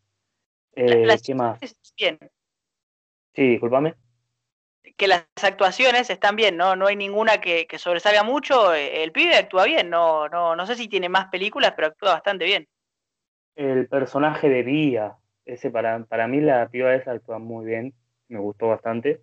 Eh, 0.75 1.05
¿Qué 1.25 1.35
más? 1.35 1.59
Bien. 1.97 2.19
Sí, 3.35 3.49
discúlpame 3.49 3.95
que 4.97 5.07
las 5.07 5.25
actuaciones 5.43 6.11
están 6.11 6.37
bien, 6.37 6.57
¿no? 6.57 6.77
No 6.77 6.87
hay 6.87 6.97
ninguna 6.97 7.41
que, 7.41 7.67
sobresalga 7.79 8.23
mucho. 8.23 8.75
El 8.75 9.13
pibe 9.13 9.37
actúa 9.37 9.65
bien, 9.65 9.91
no, 9.91 10.29
no, 10.29 10.57
no 10.57 10.67
sé 10.67 10.75
si 10.75 10.89
tiene 10.89 11.09
más 11.09 11.27
películas, 11.27 11.73
pero 11.75 11.89
actúa 11.89 12.13
bastante 12.13 12.45
bien. 12.45 12.69
El 13.55 13.87
personaje 13.89 14.49
de 14.49 14.63
Vía, 14.63 15.17
ese 15.45 15.71
para, 15.71 16.05
para 16.05 16.27
mí 16.27 16.41
la 16.41 16.69
piba 16.69 16.95
esa 16.95 17.13
actúa 17.13 17.39
muy 17.39 17.67
bien, 17.67 17.95
me 18.29 18.39
gustó 18.39 18.69
bastante. 18.69 19.21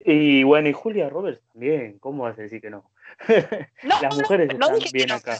Y 0.00 0.44
bueno, 0.44 0.68
y 0.68 0.72
Julia 0.72 1.08
Roberts 1.08 1.42
también, 1.52 1.98
¿cómo 1.98 2.24
vas 2.24 2.38
a 2.38 2.42
decir 2.42 2.60
que 2.60 2.70
no? 2.70 2.90
Las 3.82 4.16
mujeres 4.16 4.50
están 4.50 4.78
bien 4.92 5.10
acá. 5.10 5.38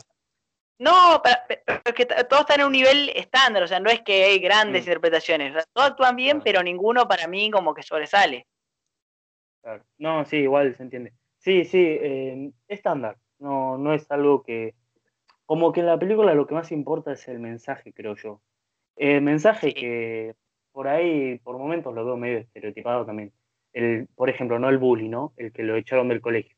No, 0.79 1.21
pero, 1.23 1.95
que 1.95 2.05
todos 2.05 2.41
están 2.41 2.61
en 2.61 2.65
un 2.67 2.71
nivel 2.71 3.09
estándar, 3.09 3.63
o 3.63 3.67
sea, 3.67 3.81
no 3.81 3.89
es 3.89 4.01
que 4.01 4.23
hay 4.23 4.39
grandes 4.39 4.81
mm. 4.81 4.87
interpretaciones, 4.87 5.65
todos 5.73 5.89
actúan 5.89 6.15
bien, 6.15 6.41
pero 6.41 6.63
ninguno 6.63 7.07
para 7.07 7.27
mí 7.27 7.51
como 7.51 7.73
que 7.73 7.83
sobresale. 7.83 8.47
No, 9.97 10.25
sí, 10.25 10.37
igual 10.37 10.75
se 10.75 10.83
entiende. 10.83 11.13
Sí, 11.37 11.65
sí, 11.65 11.79
eh, 11.79 12.51
estándar. 12.67 13.17
No, 13.39 13.77
no 13.77 13.93
es 13.93 14.09
algo 14.11 14.43
que. 14.43 14.75
Como 15.45 15.71
que 15.71 15.79
en 15.79 15.87
la 15.87 15.97
película 15.97 16.33
lo 16.35 16.45
que 16.45 16.53
más 16.53 16.71
importa 16.71 17.13
es 17.13 17.27
el 17.27 17.39
mensaje, 17.39 17.91
creo 17.93 18.15
yo. 18.15 18.41
El 18.95 19.21
mensaje 19.21 19.73
que 19.73 20.35
por 20.71 20.87
ahí, 20.87 21.39
por 21.39 21.57
momentos 21.57 21.93
lo 21.93 22.05
veo 22.05 22.17
medio 22.17 22.39
estereotipado 22.39 23.05
también. 23.05 23.33
El, 23.73 24.07
por 24.15 24.29
ejemplo, 24.29 24.59
no 24.59 24.69
el 24.69 24.77
bully, 24.77 25.09
¿no? 25.09 25.33
El 25.37 25.51
que 25.51 25.63
lo 25.63 25.75
echaron 25.75 26.09
del 26.09 26.21
colegio. 26.21 26.55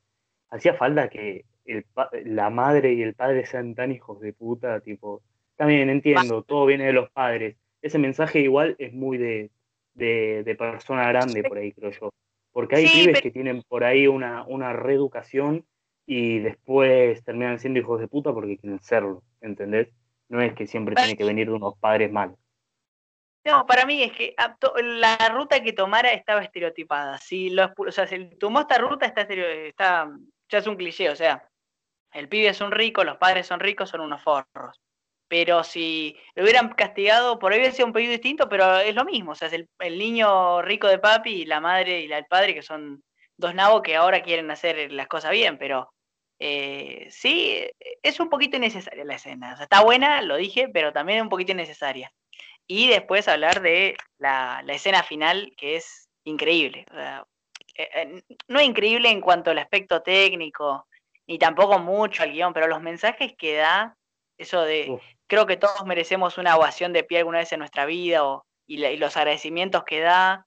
Hacía 0.50 0.74
falta 0.74 1.10
que 1.10 1.46
el, 1.66 1.86
la 2.26 2.50
madre 2.50 2.94
y 2.94 3.02
el 3.02 3.14
padre 3.14 3.46
sean 3.46 3.76
tan 3.76 3.92
hijos 3.92 4.20
de 4.20 4.34
puta, 4.34 4.80
tipo. 4.82 5.22
También 5.56 5.90
entiendo, 5.90 6.44
todo 6.44 6.66
viene 6.66 6.86
de 6.86 6.94
los 6.94 7.10
padres. 7.12 7.56
Ese 7.82 8.00
mensaje 8.00 8.40
igual 8.40 8.76
es 8.80 8.94
muy 8.94 9.18
de, 9.18 9.52
de, 9.94 10.44
de 10.44 10.56
persona 10.56 11.08
grande 11.08 11.44
por 11.44 11.58
ahí, 11.58 11.72
creo 11.72 11.92
yo. 11.92 12.12
Porque 12.52 12.76
hay 12.76 12.88
pibes 12.88 13.22
que 13.22 13.32
tienen 13.32 13.64
por 13.64 13.84
ahí 13.84 14.08
una, 14.08 14.44
una 14.44 14.74
reeducación 14.74 15.66
y 16.06 16.40
después 16.40 17.24
terminan 17.24 17.60
siendo 17.60 17.80
hijos 17.80 18.00
de 18.00 18.08
puta 18.08 18.34
porque 18.34 18.58
quieren 18.58 18.82
serlo, 18.82 19.24
¿entendés? 19.40 19.90
No 20.28 20.42
es 20.42 20.54
que 20.54 20.68
siempre 20.68 20.96
tiene 20.96 21.16
que 21.16 21.24
venir 21.24 21.48
de 21.48 21.54
unos 21.54 21.78
padres 21.78 22.12
malos. 22.12 22.38
No, 23.44 23.66
para 23.66 23.86
mí 23.86 24.04
es 24.04 24.12
que 24.12 24.36
la 24.84 25.30
ruta 25.30 25.64
que 25.64 25.74
tomara 25.74 26.12
estaba 26.12 26.44
estereotipada. 26.44 27.18
Si 27.18 27.50
lo, 27.50 27.72
o 27.76 27.92
sea, 27.92 28.06
si 28.06 28.26
tomó 28.36 28.62
esta 28.62 28.78
ruta, 28.78 29.06
está, 29.06 29.22
está, 29.22 30.12
ya 30.48 30.58
es 30.58 30.68
un 30.68 30.76
cliché. 30.76 31.10
O 31.10 31.16
sea, 31.16 31.50
el 32.14 32.30
pibe 32.30 32.50
es 32.50 32.62
un 32.62 32.72
rico, 32.72 33.04
los 33.04 33.18
padres 33.18 33.48
son 33.48 33.60
ricos, 33.60 33.90
son 33.90 34.02
unos 34.02 34.22
forros 34.22 34.80
pero 35.32 35.64
si 35.64 36.18
lo 36.36 36.44
hubieran 36.44 36.74
castigado, 36.74 37.40
por 37.40 37.54
ahí 37.54 37.60
hubiera 37.60 37.74
sido 37.74 37.86
un 37.86 37.94
pedido 37.94 38.12
distinto, 38.12 38.50
pero 38.50 38.80
es 38.80 38.94
lo 38.94 39.06
mismo, 39.06 39.32
o 39.32 39.36
sea, 39.36 39.48
es 39.48 39.54
el, 39.54 39.98
niño 39.98 40.62
rico 40.62 40.90
de 40.90 41.00
papi 41.00 41.32
y 41.32 41.46
la 41.46 41.62
madre 41.62 42.02
y 42.02 42.12
el 42.12 42.26
padre, 42.26 42.54
que 42.54 42.62
son 42.62 43.02
dos 43.38 43.56
nabos 43.56 43.82
que 43.82 43.96
ahora 43.96 44.24
quieren 44.24 44.52
hacer 44.52 44.92
las 44.92 45.08
cosas 45.08 45.32
bien, 45.32 45.58
pero 45.58 45.90
Eh, 46.44 47.08
sí, 47.12 47.70
es 48.04 48.20
un 48.20 48.30
poquito 48.30 48.58
innecesaria 48.58 49.06
la 49.06 49.16
escena. 49.16 49.54
O 49.54 49.56
sea, 49.58 49.66
está 49.66 49.84
buena, 49.84 50.22
lo 50.24 50.38
dije, 50.38 50.70
pero 50.74 50.92
también 50.92 51.20
es 51.20 51.24
un 51.24 51.30
poquito 51.30 51.52
innecesaria. 51.52 52.12
Y 52.68 52.88
después 52.88 53.28
hablar 53.28 53.62
de 53.62 53.96
la, 54.18 54.64
escena 54.68 55.04
final, 55.04 55.54
que 55.56 55.76
es 55.78 56.10
increíble. 56.26 56.86
Eh, 57.76 57.90
eh, 57.96 58.24
no 58.48 58.60
increíble 58.62 59.10
en 59.10 59.22
cuanto 59.22 59.52
al 59.52 59.60
aspecto 59.60 60.02
técnico, 60.02 60.88
ni 61.28 61.38
tampoco 61.38 61.80
mucho 61.80 62.24
al 62.24 62.32
guion, 62.32 62.54
pero 62.54 62.68
los 62.68 62.82
mensajes 62.82 63.34
que 63.38 63.56
da, 63.58 63.96
eso 64.38 64.64
de, 64.64 65.00
creo 65.32 65.46
que 65.46 65.58
todos 65.58 65.86
merecemos 65.86 66.38
una 66.38 66.58
ovación 66.58 66.94
de 66.94 67.04
pie 67.04 67.20
alguna 67.20 67.40
vez 67.40 67.52
en 67.54 67.60
nuestra 67.60 67.86
vida, 67.86 68.24
o, 68.26 68.46
y, 68.68 68.98
los 68.98 69.16
agradecimientos 69.18 69.84
que 69.86 70.02
da. 70.02 70.46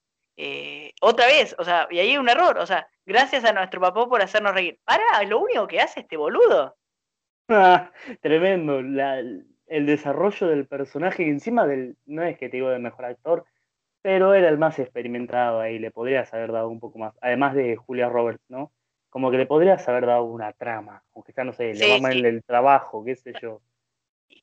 otra 1.00 1.26
vez, 1.26 1.56
o 1.58 1.64
sea, 1.64 1.88
y 1.90 1.98
ahí 1.98 2.10
hay 2.10 2.18
un 2.18 2.28
error, 2.28 2.58
o 2.58 2.66
sea, 2.66 2.86
Gracias 3.06 3.44
a 3.44 3.52
nuestro 3.52 3.80
papá 3.80 4.08
por 4.08 4.22
hacernos 4.22 4.54
reír. 4.54 4.78
Para, 4.84 5.22
lo 5.24 5.40
único 5.40 5.66
que 5.66 5.80
hace 5.80 6.00
este 6.00 6.16
boludo. 6.16 6.74
Ah, 7.48 7.90
tremendo. 8.22 8.78
el 8.78 9.86
desarrollo 9.86 10.46
del 10.48 10.66
personaje, 10.66 11.28
encima 11.28 11.66
del, 11.66 11.96
no 12.06 12.22
es 12.22 12.38
que 12.38 12.48
te 12.48 12.56
digo 12.56 12.70
de 12.70 12.78
mejor 12.78 13.04
actor, 13.04 13.44
pero 14.00 14.32
era 14.32 14.48
el 14.48 14.58
más 14.58 14.78
experimentado 14.78 15.60
ahí, 15.60 15.78
le 15.78 15.90
podrías 15.90 16.32
haber 16.32 16.52
dado 16.52 16.68
un 16.68 16.80
poco 16.80 16.98
más. 16.98 17.14
Además 17.20 17.54
de 17.54 17.76
Julia 17.76 18.08
Roberts, 18.08 18.44
¿no? 18.48 18.72
Como 19.10 19.30
que 19.30 19.36
le 19.36 19.46
podrías 19.46 19.86
haber 19.86 20.06
dado 20.06 20.24
una 20.24 20.52
trama, 20.54 21.02
aunque 21.14 21.34
ya 21.36 21.44
no 21.44 21.52
sé, 21.52 21.74
le 21.74 21.90
va 21.90 22.00
mal 22.00 22.24
el 22.24 22.42
trabajo, 22.42 23.04
qué 23.04 23.16
sé 23.16 23.34
yo. 23.40 23.60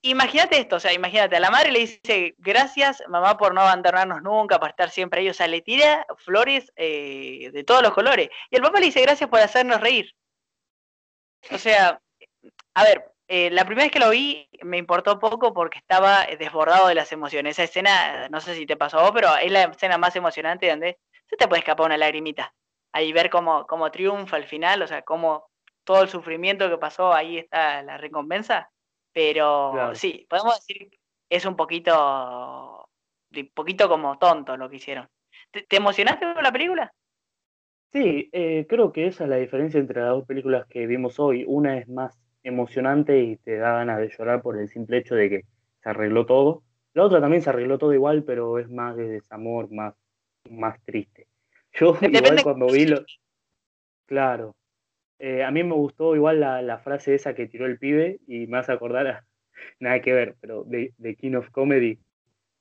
Imagínate 0.02 0.58
esto, 0.60 0.78
o 0.78 0.80
sea, 0.80 0.94
imagínate, 0.94 1.36
a 1.36 1.40
la 1.40 1.52
madre 1.52 1.72
le 1.72 1.80
dice, 1.80 2.36
gracias 2.38 3.04
mamá 3.08 3.38
por 3.38 3.54
no 3.54 3.62
abandonarnos 3.62 4.22
nunca, 4.22 4.60
por 4.60 4.70
estar 4.70 4.90
siempre 4.90 5.22
ahí, 5.22 5.30
o 5.30 5.34
sea, 5.34 5.48
le 5.48 5.62
tira 5.62 6.06
flores 6.18 6.72
eh, 6.76 7.52
de 7.54 7.64
todos 7.64 7.84
los 7.84 7.94
colores. 7.94 8.30
Y 8.50 8.56
el 8.56 8.62
papá 8.62 8.80
le 8.80 8.88
dice, 8.88 9.02
gracias 9.02 9.30
por 9.30 9.40
hacernos 9.40 9.82
reír. 9.82 10.14
O 11.52 11.58
sea, 11.58 12.00
a 12.74 12.84
ver, 12.84 13.12
eh, 13.28 13.50
la 13.50 13.66
primera 13.66 13.86
vez 13.86 13.92
que 13.92 14.00
lo 14.00 14.10
vi 14.10 14.50
me 14.64 14.78
importó 14.78 15.20
poco 15.20 15.54
porque 15.54 15.78
estaba 15.80 16.26
desbordado 16.38 16.88
de 16.88 16.96
las 16.96 17.12
emociones. 17.12 17.54
Esa 17.54 17.64
escena, 17.64 18.28
no 18.30 18.42
sé 18.42 18.56
si 18.56 18.66
te 18.66 18.78
pasó 18.78 19.00
a 19.00 19.04
vos, 19.04 19.12
pero 19.14 19.36
es 19.38 19.52
la 19.52 19.64
escena 19.64 19.98
más 19.98 20.16
emocionante 20.16 20.70
donde 20.70 21.00
se 21.30 21.38
te 21.38 21.48
puede 21.48 21.60
escapar 21.62 21.86
una 21.86 21.98
lagrimita. 21.98 22.54
Ahí 22.92 23.14
ver 23.14 23.30
cómo, 23.30 23.66
cómo 23.68 23.90
triunfa 23.92 24.36
al 24.36 24.46
final, 24.48 24.82
o 24.82 24.88
sea, 24.88 25.02
cómo 25.04 25.50
todo 25.84 26.04
el 26.04 26.10
sufrimiento 26.10 26.70
que 26.70 26.78
pasó, 26.78 27.14
ahí 27.14 27.38
está 27.38 27.82
la 27.84 27.98
recompensa. 27.98 28.70
Pero 29.14 29.94
sí, 29.94 30.26
podemos 30.30 30.56
decir 30.56 30.90
que 30.90 31.00
es 31.30 31.46
un 31.46 31.56
poquito, 31.56 32.90
un 33.36 33.52
poquito 33.54 33.90
como 33.90 34.18
tonto 34.18 34.56
lo 34.58 34.70
que 34.70 34.78
hicieron. 34.78 35.10
¿Te, 35.52 35.66
emocionaste 35.76 36.34
con 36.34 36.44
la 36.44 36.52
película? 36.52 36.94
Sí, 37.92 38.30
eh, 38.32 38.66
creo 38.70 38.94
que 38.94 39.08
esa 39.08 39.26
es 39.26 39.30
la 39.30 39.36
diferencia 39.36 39.80
entre 39.80 40.02
las 40.02 40.12
dos 40.12 40.26
películas 40.26 40.66
que 40.68 40.88
vimos 40.88 41.20
hoy. 41.20 41.44
Una 41.46 41.78
es 41.78 41.90
más 41.90 42.18
emocionante 42.44 43.20
y 43.20 43.36
te 43.38 43.58
da 43.58 43.74
ganas 43.74 44.00
de 44.00 44.10
llorar 44.10 44.42
por 44.42 44.58
el 44.58 44.70
simple 44.70 44.98
hecho 44.98 45.16
de 45.16 45.30
que 45.30 45.46
se 45.82 45.90
arregló 45.90 46.26
todo. 46.26 46.64
La 46.94 47.04
otra 47.04 47.20
también 47.20 47.42
se 47.42 47.50
arregló 47.50 47.78
todo 47.78 47.94
igual, 47.94 48.24
pero 48.24 48.60
es 48.60 48.70
más 48.70 48.96
de 48.96 49.08
desamor, 49.08 49.70
más, 49.72 49.94
más 50.50 50.82
triste. 50.84 51.28
Yo 51.74 51.98
igual 52.02 52.44
cuando 52.44 52.68
vi 52.68 52.86
lo... 52.86 53.04
Claro, 54.06 54.56
eh, 55.24 55.44
a 55.44 55.52
mí 55.52 55.64
me 55.64 55.76
gustó 55.76 56.16
igual 56.16 56.40
la, 56.40 56.80
frase 56.80 57.14
esa 57.14 57.36
que 57.36 57.46
tiró 57.46 57.68
el 57.68 57.78
pibe 57.78 58.20
y 58.28 58.48
me 58.48 58.58
hace 58.58 58.72
acordar 58.72 59.08
a, 59.08 59.26
nada 59.80 60.02
que 60.02 60.14
ver, 60.14 60.36
pero 60.42 60.64
de, 60.66 61.16
King 61.16 61.36
of 61.36 61.52
Comedy, 61.52 62.00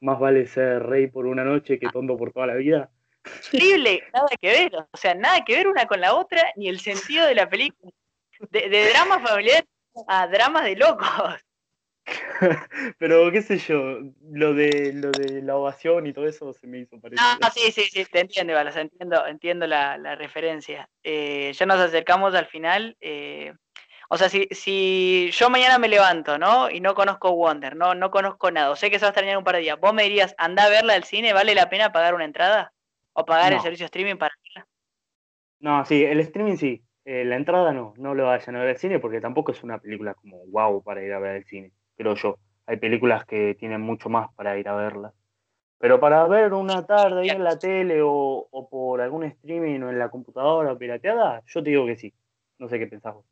más 0.01 0.19
vale 0.19 0.47
ser 0.47 0.83
rey 0.83 1.07
por 1.07 1.27
una 1.27 1.43
noche 1.43 1.79
que 1.79 1.89
tonto 1.89 2.19
por 2.19 2.33
toda 2.33 2.47
la 2.47 2.55
vida. 2.55 2.91
Increíble, 3.53 4.03
nada 4.13 4.29
que 4.39 4.49
ver, 4.49 4.77
o 4.77 4.97
sea, 4.97 5.15
nada 5.15 5.43
que 5.45 5.57
ver 5.57 5.69
una 5.69 5.87
con 5.87 6.03
la 6.03 6.15
otra, 6.15 6.53
ni 6.57 6.69
el 6.69 6.81
sentido 6.81 7.27
de 7.27 7.35
la 7.35 7.49
película. 7.49 7.93
De, 8.51 8.71
de 8.71 8.89
drama 8.91 9.21
familiar 9.21 9.65
a 10.07 10.27
dramas 10.27 10.65
de 10.65 10.77
locos. 10.77 11.07
Pero 12.99 13.31
qué 13.31 13.43
sé 13.43 13.59
yo, 13.59 13.99
lo 14.31 14.55
de 14.55 14.93
lo 14.95 15.11
de 15.11 15.43
la 15.43 15.57
ovación 15.57 16.07
y 16.07 16.13
todo 16.13 16.27
eso 16.27 16.53
se 16.53 16.67
me 16.67 16.79
hizo 16.79 17.01
parecido. 17.01 17.29
Ah, 17.41 17.51
sí, 17.51 17.71
sí, 17.73 17.83
sí, 17.83 18.05
te 18.05 18.21
entiendo, 18.21 18.55
Balas, 18.55 18.77
entiendo, 18.77 19.27
entiendo 19.27 19.67
la, 19.67 20.17
referencia. 20.17 20.89
Eh, 21.03 21.53
ya 21.55 21.67
nos 21.67 21.81
acercamos 21.81 22.35
al 22.35 22.47
final. 22.47 22.97
Eh, 23.01 23.53
o 24.09 24.17
sea, 24.17 24.29
si, 24.29 24.49
si 24.51 25.31
yo 25.33 25.51
mañana 25.51 25.79
me 25.79 25.89
levanto, 25.89 26.37
¿no? 26.37 26.69
Y 26.69 26.81
no 26.81 26.95
conozco 26.95 27.33
Wonder, 27.33 27.77
no, 27.77 27.95
no 27.95 28.11
conozco 28.11 28.51
nada, 28.51 28.71
o 28.71 28.77
sé 28.77 28.91
que 28.91 28.99
se 28.99 29.05
va 29.05 29.09
a 29.09 29.11
extrañar 29.11 29.39
un 29.39 29.45
par 29.45 29.55
de 29.55 29.63
días, 29.63 29.79
¿vos 29.79 29.95
me 29.95 30.03
dirías, 30.03 30.35
anda 30.37 30.65
a 30.65 30.69
verla 30.69 30.95
al 30.95 31.05
cine, 31.05 31.33
¿vale 31.33 31.55
la 31.55 31.71
pena 31.71 31.93
pagar 31.93 32.15
una 32.15 32.25
entrada? 32.25 32.73
¿O 33.13 33.25
pagar 33.25 33.53
el 33.53 33.61
servicio 33.61 33.87
streaming 33.87 34.17
para 34.17 34.35
verla? 34.43 34.69
No, 35.61 35.85
sí, 35.85 36.03
el 36.05 36.19
streaming 36.21 36.57
sí. 36.57 36.83
Eh, 37.05 37.25
la 37.25 37.37
entrada 37.37 37.73
no, 37.73 37.95
no 37.97 38.15
lo 38.15 38.27
vayan 38.27 38.57
a 38.57 38.61
ver 38.61 38.71
al 38.71 38.77
cine 38.79 38.99
porque 38.99 39.21
tampoco 39.21 39.53
es 39.53 39.63
una 39.63 39.79
película 39.79 40.15
como 40.15 40.45
wow 40.47 40.83
para 40.83 41.03
ir 41.03 41.13
a 41.13 41.19
ver 41.19 41.37
al 41.37 41.45
cine 41.45 41.73
creo 42.01 42.15
yo. 42.15 42.39
Hay 42.67 42.79
películas 42.79 43.27
que 43.27 43.55
tienen 43.57 43.83
mucho 43.83 44.09
más 44.09 44.33
para 44.35 44.57
ir 44.59 44.69
a 44.69 44.75
verlas. 44.75 45.13
Pero 45.79 46.01
para 46.01 46.27
ver 46.27 46.55
una 46.55 46.87
tarde 46.87 47.21
ahí 47.21 47.29
en 47.29 47.45
la 47.45 47.59
tele 47.59 48.01
o, 48.03 48.49
por 48.71 49.01
algún 49.01 49.25
streaming 49.25 49.81
o 49.83 49.91
en 49.91 49.99
la 49.99 50.09
computadora 50.09 50.77
pirateada, 50.77 51.43
yo 51.47 51.63
te 51.63 51.71
digo 51.71 51.87
que 51.87 51.97
sí. 51.97 52.15
No 52.59 52.69
sé 52.69 52.79
qué 52.79 52.87
pensás 52.87 53.15
vos. 53.15 53.25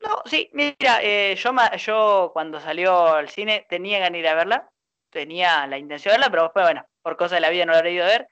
No, 0.00 0.22
sí, 0.24 0.50
mira, 0.52 1.02
eh, 1.02 1.34
yo, 1.36 1.52
yo 1.76 2.30
cuando 2.32 2.60
salió 2.60 3.08
al 3.08 3.28
cine 3.28 3.66
tenía 3.68 3.98
ganas 3.98 4.12
de 4.12 4.18
ir 4.18 4.28
a 4.28 4.34
verla, 4.34 4.70
tenía 5.10 5.66
la 5.66 5.78
intención 5.78 6.12
de 6.12 6.18
verla, 6.18 6.30
pero 6.30 6.42
después, 6.44 6.64
bueno, 6.64 6.84
por 7.02 7.16
cosas 7.16 7.36
de 7.36 7.40
la 7.40 7.50
vida 7.50 7.66
no 7.66 7.72
la 7.72 7.80
he 7.80 7.92
ido 7.92 8.04
a 8.04 8.08
ver. 8.08 8.28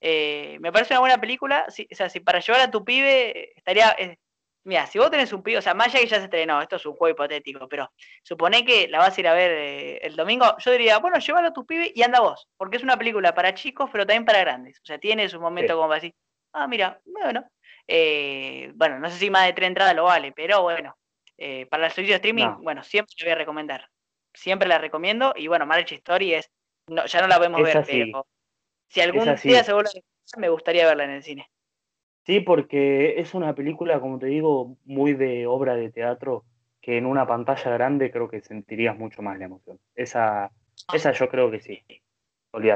Eh, 0.00 0.58
me 0.60 0.72
parece 0.72 0.94
una 0.94 1.00
buena 1.00 1.20
película, 1.20 1.66
o 1.68 1.94
sea, 1.94 2.08
si 2.08 2.20
para 2.20 2.40
llevar 2.40 2.62
a 2.62 2.70
tu 2.70 2.84
pibe 2.84 3.56
estaría, 3.56 3.94
eh, 3.98 4.18
Mira, 4.64 4.86
si 4.86 4.98
vos 4.98 5.10
tenés 5.10 5.32
un 5.32 5.42
pibe, 5.42 5.58
o 5.58 5.62
sea, 5.62 5.72
allá 5.72 5.98
que 5.98 6.06
ya 6.06 6.18
se 6.18 6.24
estrenó, 6.24 6.62
esto 6.62 6.76
es 6.76 6.86
un 6.86 6.94
juego 6.94 7.12
hipotético, 7.12 7.68
pero 7.68 7.90
supone 8.22 8.64
que 8.64 8.86
la 8.86 8.98
vas 8.98 9.16
a 9.16 9.20
ir 9.20 9.26
a 9.26 9.34
ver 9.34 9.50
eh, 9.50 9.98
el 10.02 10.14
domingo, 10.14 10.56
yo 10.58 10.70
diría, 10.70 10.98
bueno, 10.98 11.18
llévalo 11.18 11.48
a 11.48 11.52
tu 11.52 11.66
pibe 11.66 11.90
y 11.92 12.02
anda 12.02 12.20
vos, 12.20 12.48
porque 12.56 12.76
es 12.76 12.84
una 12.84 12.96
película 12.96 13.34
para 13.34 13.54
chicos, 13.54 13.90
pero 13.90 14.06
también 14.06 14.24
para 14.24 14.38
grandes. 14.40 14.78
O 14.78 14.84
sea, 14.84 14.98
tiene 14.98 15.28
su 15.28 15.40
momento 15.40 15.74
como 15.74 15.88
para 15.88 16.00
decir, 16.00 16.14
ah, 16.52 16.68
mira, 16.68 17.00
bueno, 17.04 17.44
eh, 17.88 18.70
bueno, 18.76 19.00
no 19.00 19.10
sé 19.10 19.16
si 19.16 19.30
más 19.30 19.46
de 19.46 19.52
tres 19.52 19.66
entradas 19.66 19.96
lo 19.96 20.04
vale, 20.04 20.30
pero 20.30 20.62
bueno, 20.62 20.96
eh, 21.36 21.66
para 21.66 21.86
el 21.86 21.92
servicio 21.92 22.12
de 22.12 22.16
streaming, 22.16 22.62
bueno, 22.62 22.84
siempre 22.84 23.14
te 23.18 23.24
voy 23.24 23.32
a 23.32 23.36
recomendar. 23.36 23.88
Siempre 24.32 24.68
la 24.68 24.78
recomiendo, 24.78 25.34
y 25.36 25.48
bueno, 25.48 25.66
Marriage 25.66 25.96
Story 25.96 26.34
es, 26.34 26.50
no, 26.86 27.04
ya 27.06 27.20
no 27.20 27.26
la 27.26 27.36
podemos 27.36 27.62
ver, 27.62 27.84
pero 27.84 28.26
si 28.88 29.00
algún 29.00 29.34
día 29.42 29.64
se 29.64 29.72
vuelve 29.72 29.90
a 29.90 30.38
me 30.38 30.48
gustaría 30.48 30.86
verla 30.86 31.04
en 31.04 31.10
el 31.10 31.22
cine. 31.22 31.50
Sí, 32.24 32.40
porque 32.40 33.20
es 33.20 33.34
una 33.34 33.54
película, 33.54 34.00
como 34.00 34.18
te 34.18 34.26
digo, 34.26 34.76
muy 34.84 35.14
de 35.14 35.46
obra 35.46 35.74
de 35.74 35.90
teatro, 35.90 36.44
que 36.80 36.96
en 36.96 37.06
una 37.06 37.26
pantalla 37.26 37.70
grande 37.72 38.10
creo 38.10 38.28
que 38.28 38.40
sentirías 38.40 38.96
mucho 38.96 39.22
más 39.22 39.38
la 39.38 39.46
emoción. 39.46 39.78
Esa, 39.94 40.52
esa 40.92 41.12
yo 41.12 41.28
creo 41.28 41.50
que 41.50 41.60
sí. 41.60 41.82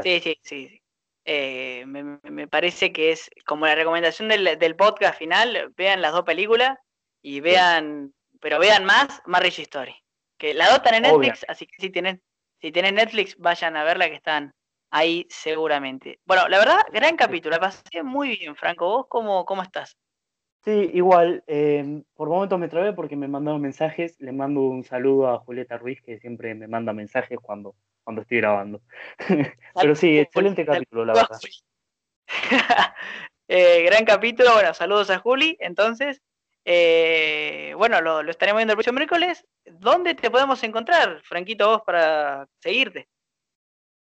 Sí, 0.03 0.20
sí, 0.20 0.38
sí. 0.42 0.82
Eh, 1.24 1.84
me, 1.86 2.47
parece 2.47 2.92
que 2.92 3.11
es 3.11 3.30
como 3.44 3.66
la 3.66 3.74
recomendación 3.74 4.28
del, 4.28 4.76
podcast 4.76 5.18
final, 5.18 5.72
vean 5.76 6.01
las 6.01 6.12
dos 6.12 6.22
películas 6.22 6.78
y 7.20 7.40
vean, 7.40 8.14
pero 8.40 8.59
vean 8.59 8.84
más 8.84 9.22
Marriage 9.26 9.62
Story. 9.62 9.94
Que 10.38 10.55
la 10.55 10.66
dos 10.66 10.76
están 10.76 10.94
en 10.94 11.03
Netflix, 11.03 11.44
así 11.49 11.66
que 11.66 11.74
si 11.78 11.90
tienen, 11.90 12.22
si 12.61 12.70
tienen 12.70 12.94
Netflix, 12.94 13.36
vayan 13.38 13.76
a 13.76 13.84
verla 13.84 14.09
que 14.09 14.14
están 14.14 14.55
ahí 14.97 15.26
seguramente. 15.28 16.20
Bueno, 16.24 16.49
la 16.49 16.59
verdad, 16.59 16.80
gran 16.90 17.16
capítulo, 17.16 17.55
la 17.55 17.61
pasé 17.61 18.03
muy 18.03 18.36
bien, 18.38 18.57
Franco. 18.57 18.88
¿Vos 18.88 19.07
cómo, 19.09 19.44
cómo 19.44 19.62
estás? 19.62 19.97
Sí, 20.64 20.90
igual, 20.94 21.44
em, 21.47 22.03
por 22.14 22.28
momentos 22.28 22.59
me 22.59 22.68
trabé 22.68 22.92
porque 22.92 23.14
me 23.14 23.28
mandaron 23.28 23.61
mensajes, 23.61 24.16
le 24.20 24.32
mando 24.32 24.62
un 24.62 24.84
saludo 24.84 25.28
a 25.28 25.38
Julieta 25.38 25.76
Ruiz, 25.76 26.01
que 26.03 26.18
siempre 26.18 26.55
me 26.55 26.66
manda 26.66 26.92
mensajes 26.92 27.38
cuando, 27.40 27.76
cuando 28.03 28.22
estoy 28.22 28.38
grabando. 28.38 28.80
Pero 29.80 29.94
sí, 29.94 30.18
excelente 30.18 30.64
capítulo, 30.64 31.05
la 31.05 31.14
verdad. 31.14 31.38
Eh, 33.49 33.84
gran 33.84 34.05
capítulo, 34.05 34.55
bueno, 34.55 34.74
saludos 34.74 35.09
a 35.09 35.20
Juli, 35.20 35.57
entonces, 35.61 36.20
eh, 36.64 37.74
bueno, 37.76 38.01
lo, 38.01 38.24
lo, 38.24 38.30
estaremos 38.32 38.59
viendo 38.59 38.72
el 38.72 38.76
próximo 38.76 38.97
miércoles. 38.97 39.47
¿Dónde 39.64 40.16
te 40.16 40.32
podemos 40.32 40.61
encontrar, 40.64 41.20
Franquito, 41.22 41.68
vos, 41.68 41.82
para 41.86 42.49
seguirte? 42.59 43.07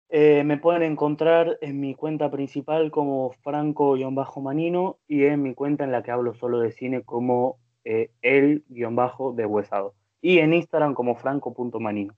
Eh, 0.09 0.45
me 0.45 0.57
pueden 0.57 0.83
encontrar 0.83 1.59
en 1.61 1.81
mi 1.81 1.95
cuenta 1.95 2.31
principal 2.31 2.91
como 2.91 3.33
Franco-Manino 3.43 4.99
y 5.09 5.25
en 5.25 5.43
mi 5.43 5.55
cuenta 5.55 5.85
en 5.85 5.93
la 5.93 6.03
que 6.03 6.13
hablo 6.13 6.35
solo 6.35 6.61
de 6.61 6.71
cine 6.71 7.03
como 7.03 7.59
eh, 7.85 8.11
el-deshuesado. 8.23 9.95
Y 10.21 10.39
en 10.39 10.55
Instagram 10.55 10.95
como 10.95 11.17
franco.manino. 11.17 12.15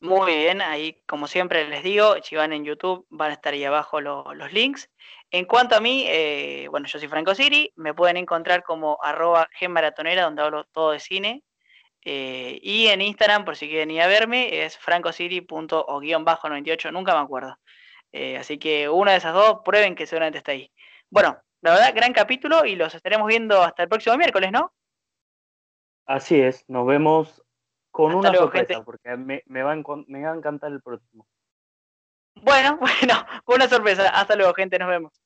Muy 0.00 0.32
bien, 0.32 0.60
ahí 0.60 1.00
como 1.06 1.28
siempre 1.28 1.68
les 1.68 1.84
digo, 1.84 2.16
si 2.24 2.34
van 2.34 2.52
en 2.52 2.64
YouTube 2.64 3.06
van 3.08 3.30
a 3.30 3.34
estar 3.34 3.54
ahí 3.54 3.62
abajo 3.62 4.00
los 4.00 4.52
links. 4.52 4.90
En 5.30 5.44
cuanto 5.44 5.76
a 5.76 5.80
mí, 5.80 6.04
eh, 6.08 6.66
bueno, 6.70 6.88
yo 6.88 6.98
soy 6.98 7.06
Franco 7.06 7.36
Siri, 7.36 7.72
me 7.76 7.94
pueden 7.94 8.16
encontrar 8.16 8.64
como 8.64 8.98
arroba 9.00 9.48
Maratonera, 9.68 10.24
donde 10.24 10.42
hablo 10.42 10.64
todo 10.64 10.90
de 10.90 10.98
cine. 10.98 11.44
Eh, 12.04 12.58
y 12.62 12.88
en 12.88 13.00
Instagram, 13.00 13.44
por 13.44 13.54
si 13.56 13.68
quieren 13.68 13.90
ir 13.90 14.02
a 14.02 14.08
verme, 14.08 14.64
es 14.64 14.76
francocity.o-98, 14.78 16.92
nunca 16.92 17.14
me 17.14 17.20
acuerdo. 17.20 17.56
Eh, 18.10 18.36
así 18.36 18.58
que 18.58 18.88
una 18.88 19.12
de 19.12 19.18
esas 19.18 19.34
dos, 19.34 19.60
prueben 19.64 19.94
que 19.94 20.06
seguramente 20.06 20.38
está 20.38 20.50
ahí. 20.52 20.70
Bueno, 21.10 21.38
la 21.60 21.72
verdad, 21.72 21.94
gran 21.94 22.12
capítulo 22.12 22.64
y 22.64 22.76
los 22.76 22.94
estaremos 22.94 23.28
viendo 23.28 23.62
hasta 23.62 23.82
el 23.84 23.88
próximo 23.88 24.16
miércoles, 24.16 24.50
¿no? 24.50 24.72
Así 26.06 26.40
es, 26.40 26.68
nos 26.68 26.86
vemos 26.86 27.42
con 27.92 28.14
una 28.14 28.34
sorpresa, 28.34 28.82
porque 28.82 29.16
me, 29.16 29.42
me, 29.46 29.62
va 29.62 29.76
me 30.06 30.22
va 30.22 30.32
a 30.32 30.36
encantar 30.36 30.72
el 30.72 30.82
próximo. 30.82 31.26
Bueno, 32.42 32.76
bueno, 32.80 33.24
con 33.44 33.56
una 33.56 33.68
sorpresa. 33.68 34.08
Hasta 34.08 34.34
luego, 34.34 34.54
gente, 34.54 34.78
nos 34.78 34.88
vemos. 34.88 35.21